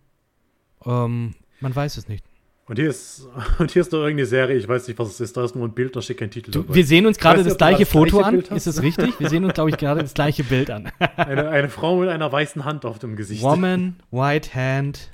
[0.84, 2.24] Ähm, man weiß es nicht.
[2.66, 3.26] Und hier ist,
[3.58, 5.36] und hier ist noch irgendeine Serie, ich weiß nicht, was es ist.
[5.36, 6.74] Da ist nur ein Bild, da steht kein Titel Du, dabei.
[6.74, 8.42] wir sehen uns gerade das das gleiche Foto an.
[8.42, 8.52] Hast.
[8.52, 9.18] Ist es richtig?
[9.20, 10.90] Wir sehen uns, glaube ich, gerade das gleiche Bild an.
[11.16, 13.42] Eine, eine Frau mit einer weißen Hand auf dem Gesicht.
[13.42, 15.10] Woman, White Hand,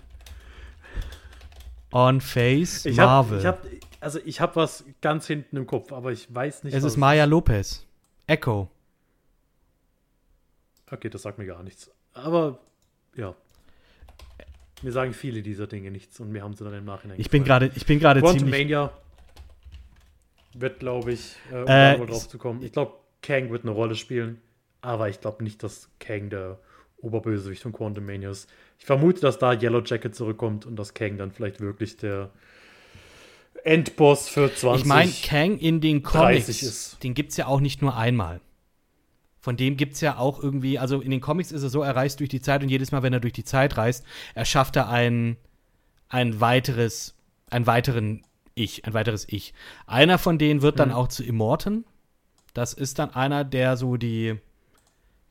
[1.93, 3.39] on Face, Ich hab, Marvel.
[3.41, 3.67] ich hab,
[4.01, 6.75] also ich habe was ganz hinten im Kopf, aber ich weiß nicht.
[6.75, 7.85] es was ist Maya Lopez.
[8.29, 8.69] Echo.
[10.89, 11.91] Okay, das sagt mir gar nichts.
[12.13, 12.59] Aber
[13.17, 13.35] ja.
[14.83, 17.45] Mir sagen viele dieser Dinge nichts und mir haben sie dann im Nachhinein Ich bin
[17.45, 18.61] gerade, ich bin gerade Quantum ziemlich.
[18.63, 18.91] Mania
[20.55, 22.63] wird, glaube ich, äh, um Äh, drauf zu kommen.
[22.63, 24.41] Ich glaube, Kang wird eine Rolle spielen.
[24.83, 26.59] Aber ich glaube nicht, dass Kang der
[27.03, 28.49] Oberbösewicht von Quantum Mania ist.
[28.79, 32.31] Ich vermute, dass da Yellow Jacket zurückkommt und dass Kang dann vielleicht wirklich der
[33.63, 34.83] Endboss für 20.
[34.83, 37.03] Ich meine, Kang in den 30 Comics, ist.
[37.03, 38.41] den gibt es ja auch nicht nur einmal.
[39.41, 41.97] Von dem gibt es ja auch irgendwie, also in den Comics ist er so, er
[41.97, 44.05] reist durch die Zeit und jedes Mal, wenn er durch die Zeit reist,
[44.35, 45.37] erschafft er ein,
[46.11, 47.15] ein weiteres,
[47.49, 48.23] einen weiteren
[48.55, 49.55] Ich, ein weiteres Ich.
[49.87, 51.85] Einer von denen wird dann auch zu Immortan.
[52.53, 54.37] Das ist dann einer, der so die,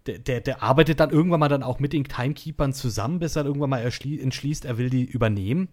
[0.08, 3.46] der, der, der arbeitet dann irgendwann mal dann auch mit den Timekeepers zusammen, bis er
[3.46, 5.70] irgendwann mal entschließt, er will die übernehmen.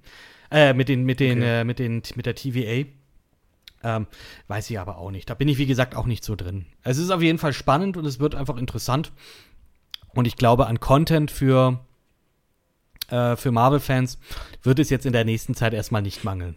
[0.51, 1.61] Äh, mit den, mit den, Okay.
[1.61, 2.87] äh, mit den, mit der TVA.
[3.87, 4.09] Ähm,
[4.49, 5.31] weiß ich aber auch nicht.
[5.31, 6.67] Da bin ich, wie gesagt, auch nicht so drin.
[6.83, 9.13] Es ist auf jeden Fall spannend und es wird einfach interessant.
[10.13, 11.79] Und ich glaube, an Content für,
[13.11, 14.19] äh, für Marvel-Fans
[14.65, 16.57] wird es jetzt in der nächsten Zeit erstmal nicht mangeln.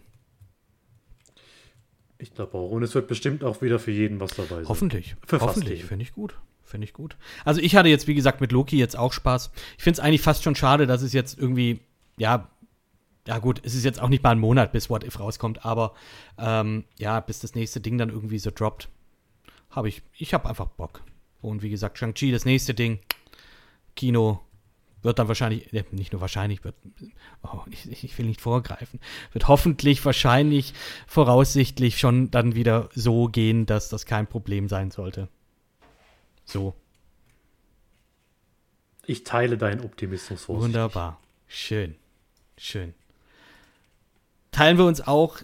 [2.18, 2.72] Ich glaube auch.
[2.72, 4.68] Und es wird bestimmt auch wieder für jeden was dabei sein.
[4.68, 5.14] Hoffentlich.
[5.24, 5.84] Für Hoffentlich.
[5.84, 6.34] Finde ich gut.
[6.64, 7.16] Finde ich gut.
[7.44, 9.52] Also ich hatte jetzt, wie gesagt, mit Loki jetzt auch Spaß.
[9.78, 11.78] Ich finde es eigentlich fast schon schade, dass es jetzt irgendwie,
[12.16, 12.48] ja,
[13.30, 15.94] ja gut, es ist jetzt auch nicht mal ein Monat, bis What If rauskommt, aber
[16.36, 18.88] ähm, ja, bis das nächste Ding dann irgendwie so droppt,
[19.70, 21.04] habe ich, ich habe einfach Bock.
[21.40, 22.98] Und wie gesagt, Shang-Chi, das nächste Ding,
[23.94, 24.40] Kino,
[25.02, 26.74] wird dann wahrscheinlich, äh, nicht nur wahrscheinlich, wird,
[27.44, 28.98] oh, ich, ich will nicht vorgreifen,
[29.32, 30.74] wird hoffentlich, wahrscheinlich,
[31.06, 35.28] voraussichtlich schon dann wieder so gehen, dass das kein Problem sein sollte.
[36.44, 36.74] So,
[39.06, 40.60] Ich teile deinen Optimismus vor.
[40.60, 41.20] wunderbar.
[41.46, 41.94] Schön.
[42.58, 42.92] Schön.
[44.52, 45.38] Teilen wir uns auch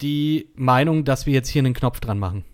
[0.00, 2.44] die Meinung, dass wir jetzt hier einen Knopf dran machen.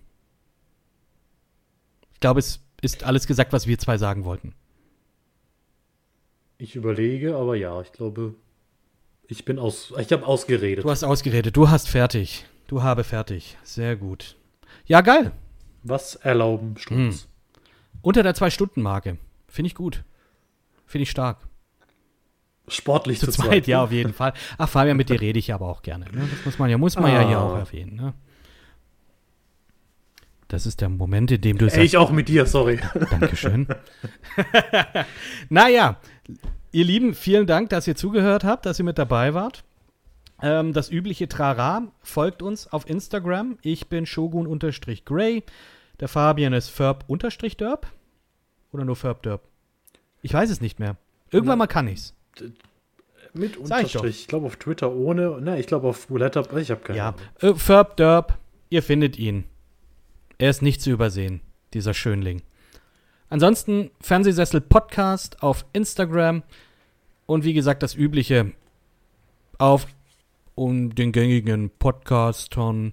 [2.14, 4.54] Ich glaube, es ist alles gesagt, was wir zwei sagen wollten.
[6.58, 8.34] Ich überlege, aber ja, ich glaube,
[9.28, 9.92] ich bin aus.
[9.98, 10.84] Ich habe ausgeredet.
[10.84, 12.46] Du hast ausgeredet, du hast fertig.
[12.68, 13.58] Du habe fertig.
[13.62, 14.36] Sehr gut.
[14.86, 15.32] Ja, geil.
[15.82, 17.28] was erlauben Sturz?
[18.02, 19.18] Unter der Zwei-Stunden-Marke.
[19.48, 20.04] Finde ich gut.
[20.86, 21.45] Finde ich stark.
[22.68, 24.32] Sportlich Zu zweit, ja, auf jeden Fall.
[24.58, 26.06] Ach, Fabian, mit dir rede ich aber auch gerne.
[26.06, 26.28] Ne?
[26.30, 27.42] Das muss man ja, muss man ja hier Ah.
[27.42, 27.94] auch erwähnen.
[27.94, 28.14] Ne?
[30.48, 32.78] Das ist der Moment, in dem du sagst, ich auch mit dir, sorry.
[33.10, 33.66] Dankeschön.
[35.48, 35.96] naja,
[36.72, 39.64] ihr Lieben, vielen Dank, dass ihr zugehört habt, dass ihr mit dabei wart.
[40.42, 43.58] Ähm, das übliche Trara folgt uns auf Instagram.
[43.62, 45.42] Ich bin Shogun-Gray.
[45.98, 47.86] Der Fabian ist Ferb-Derb.
[48.72, 49.40] Oder nur Ferb-Derb?
[50.22, 50.96] Ich weiß es nicht mehr.
[51.30, 52.14] Irgendwann mal kann ich's.
[53.34, 53.94] Mit Sag ich.
[53.96, 54.20] Unterstrich.
[54.22, 55.40] Ich glaube auf Twitter ohne.
[55.40, 56.42] Ne, ich glaube auf Roulette.
[56.60, 57.08] Ich habe keine Ja,
[57.40, 57.54] Ahnung.
[57.56, 58.38] äh, Ferb Derb,
[58.70, 59.44] ihr findet ihn.
[60.38, 61.40] Er ist nicht zu übersehen,
[61.74, 62.42] dieser Schönling.
[63.28, 66.42] Ansonsten Fernsehsessel Podcast auf Instagram
[67.26, 68.52] und wie gesagt das übliche
[69.58, 69.86] auf
[70.54, 72.92] um den gängigen Podcastern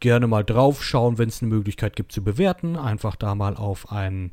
[0.00, 2.76] gerne mal draufschauen, wenn es eine Möglichkeit gibt zu bewerten.
[2.76, 4.30] Einfach da mal auf ein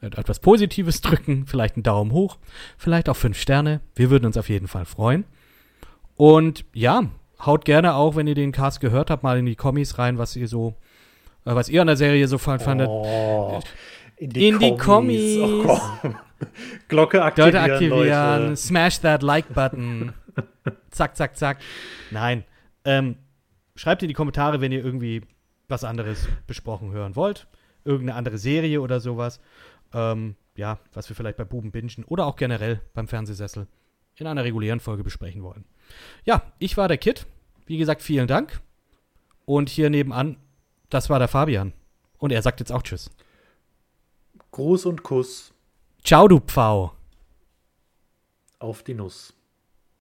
[0.00, 2.38] etwas Positives drücken, vielleicht einen Daumen hoch,
[2.78, 3.80] vielleicht auch fünf Sterne.
[3.94, 5.24] Wir würden uns auf jeden Fall freuen.
[6.16, 7.04] Und ja,
[7.44, 10.36] haut gerne auch, wenn ihr den Cast gehört habt, mal in die Kommis rein, was
[10.36, 10.74] ihr so,
[11.44, 12.88] äh, was ihr an der Serie so fa- fandet.
[12.88, 13.60] Oh,
[14.16, 15.38] in In die Kommis.
[15.38, 15.78] Oh.
[16.88, 18.56] Glocke aktivieren, Leute aktivieren, Leute.
[18.56, 20.12] smash that Like-Button.
[20.90, 21.58] zack, zack, zack.
[22.10, 22.44] Nein.
[22.84, 23.16] Ähm,
[23.76, 25.22] schreibt in die Kommentare, wenn ihr irgendwie
[25.68, 27.46] was anderes besprochen hören wollt.
[27.84, 29.40] Irgendeine andere Serie oder sowas.
[29.92, 33.66] Ähm, ja, was wir vielleicht bei Buben bingen oder auch generell beim Fernsehsessel
[34.16, 35.64] in einer regulären Folge besprechen wollen.
[36.24, 37.26] Ja, ich war der Kid.
[37.66, 38.60] Wie gesagt, vielen Dank.
[39.46, 40.36] Und hier nebenan,
[40.90, 41.72] das war der Fabian.
[42.18, 43.10] Und er sagt jetzt auch Tschüss.
[44.50, 45.52] Gruß und Kuss
[46.04, 46.92] Ciao, du Pfau.
[48.58, 49.34] auf die Nuss.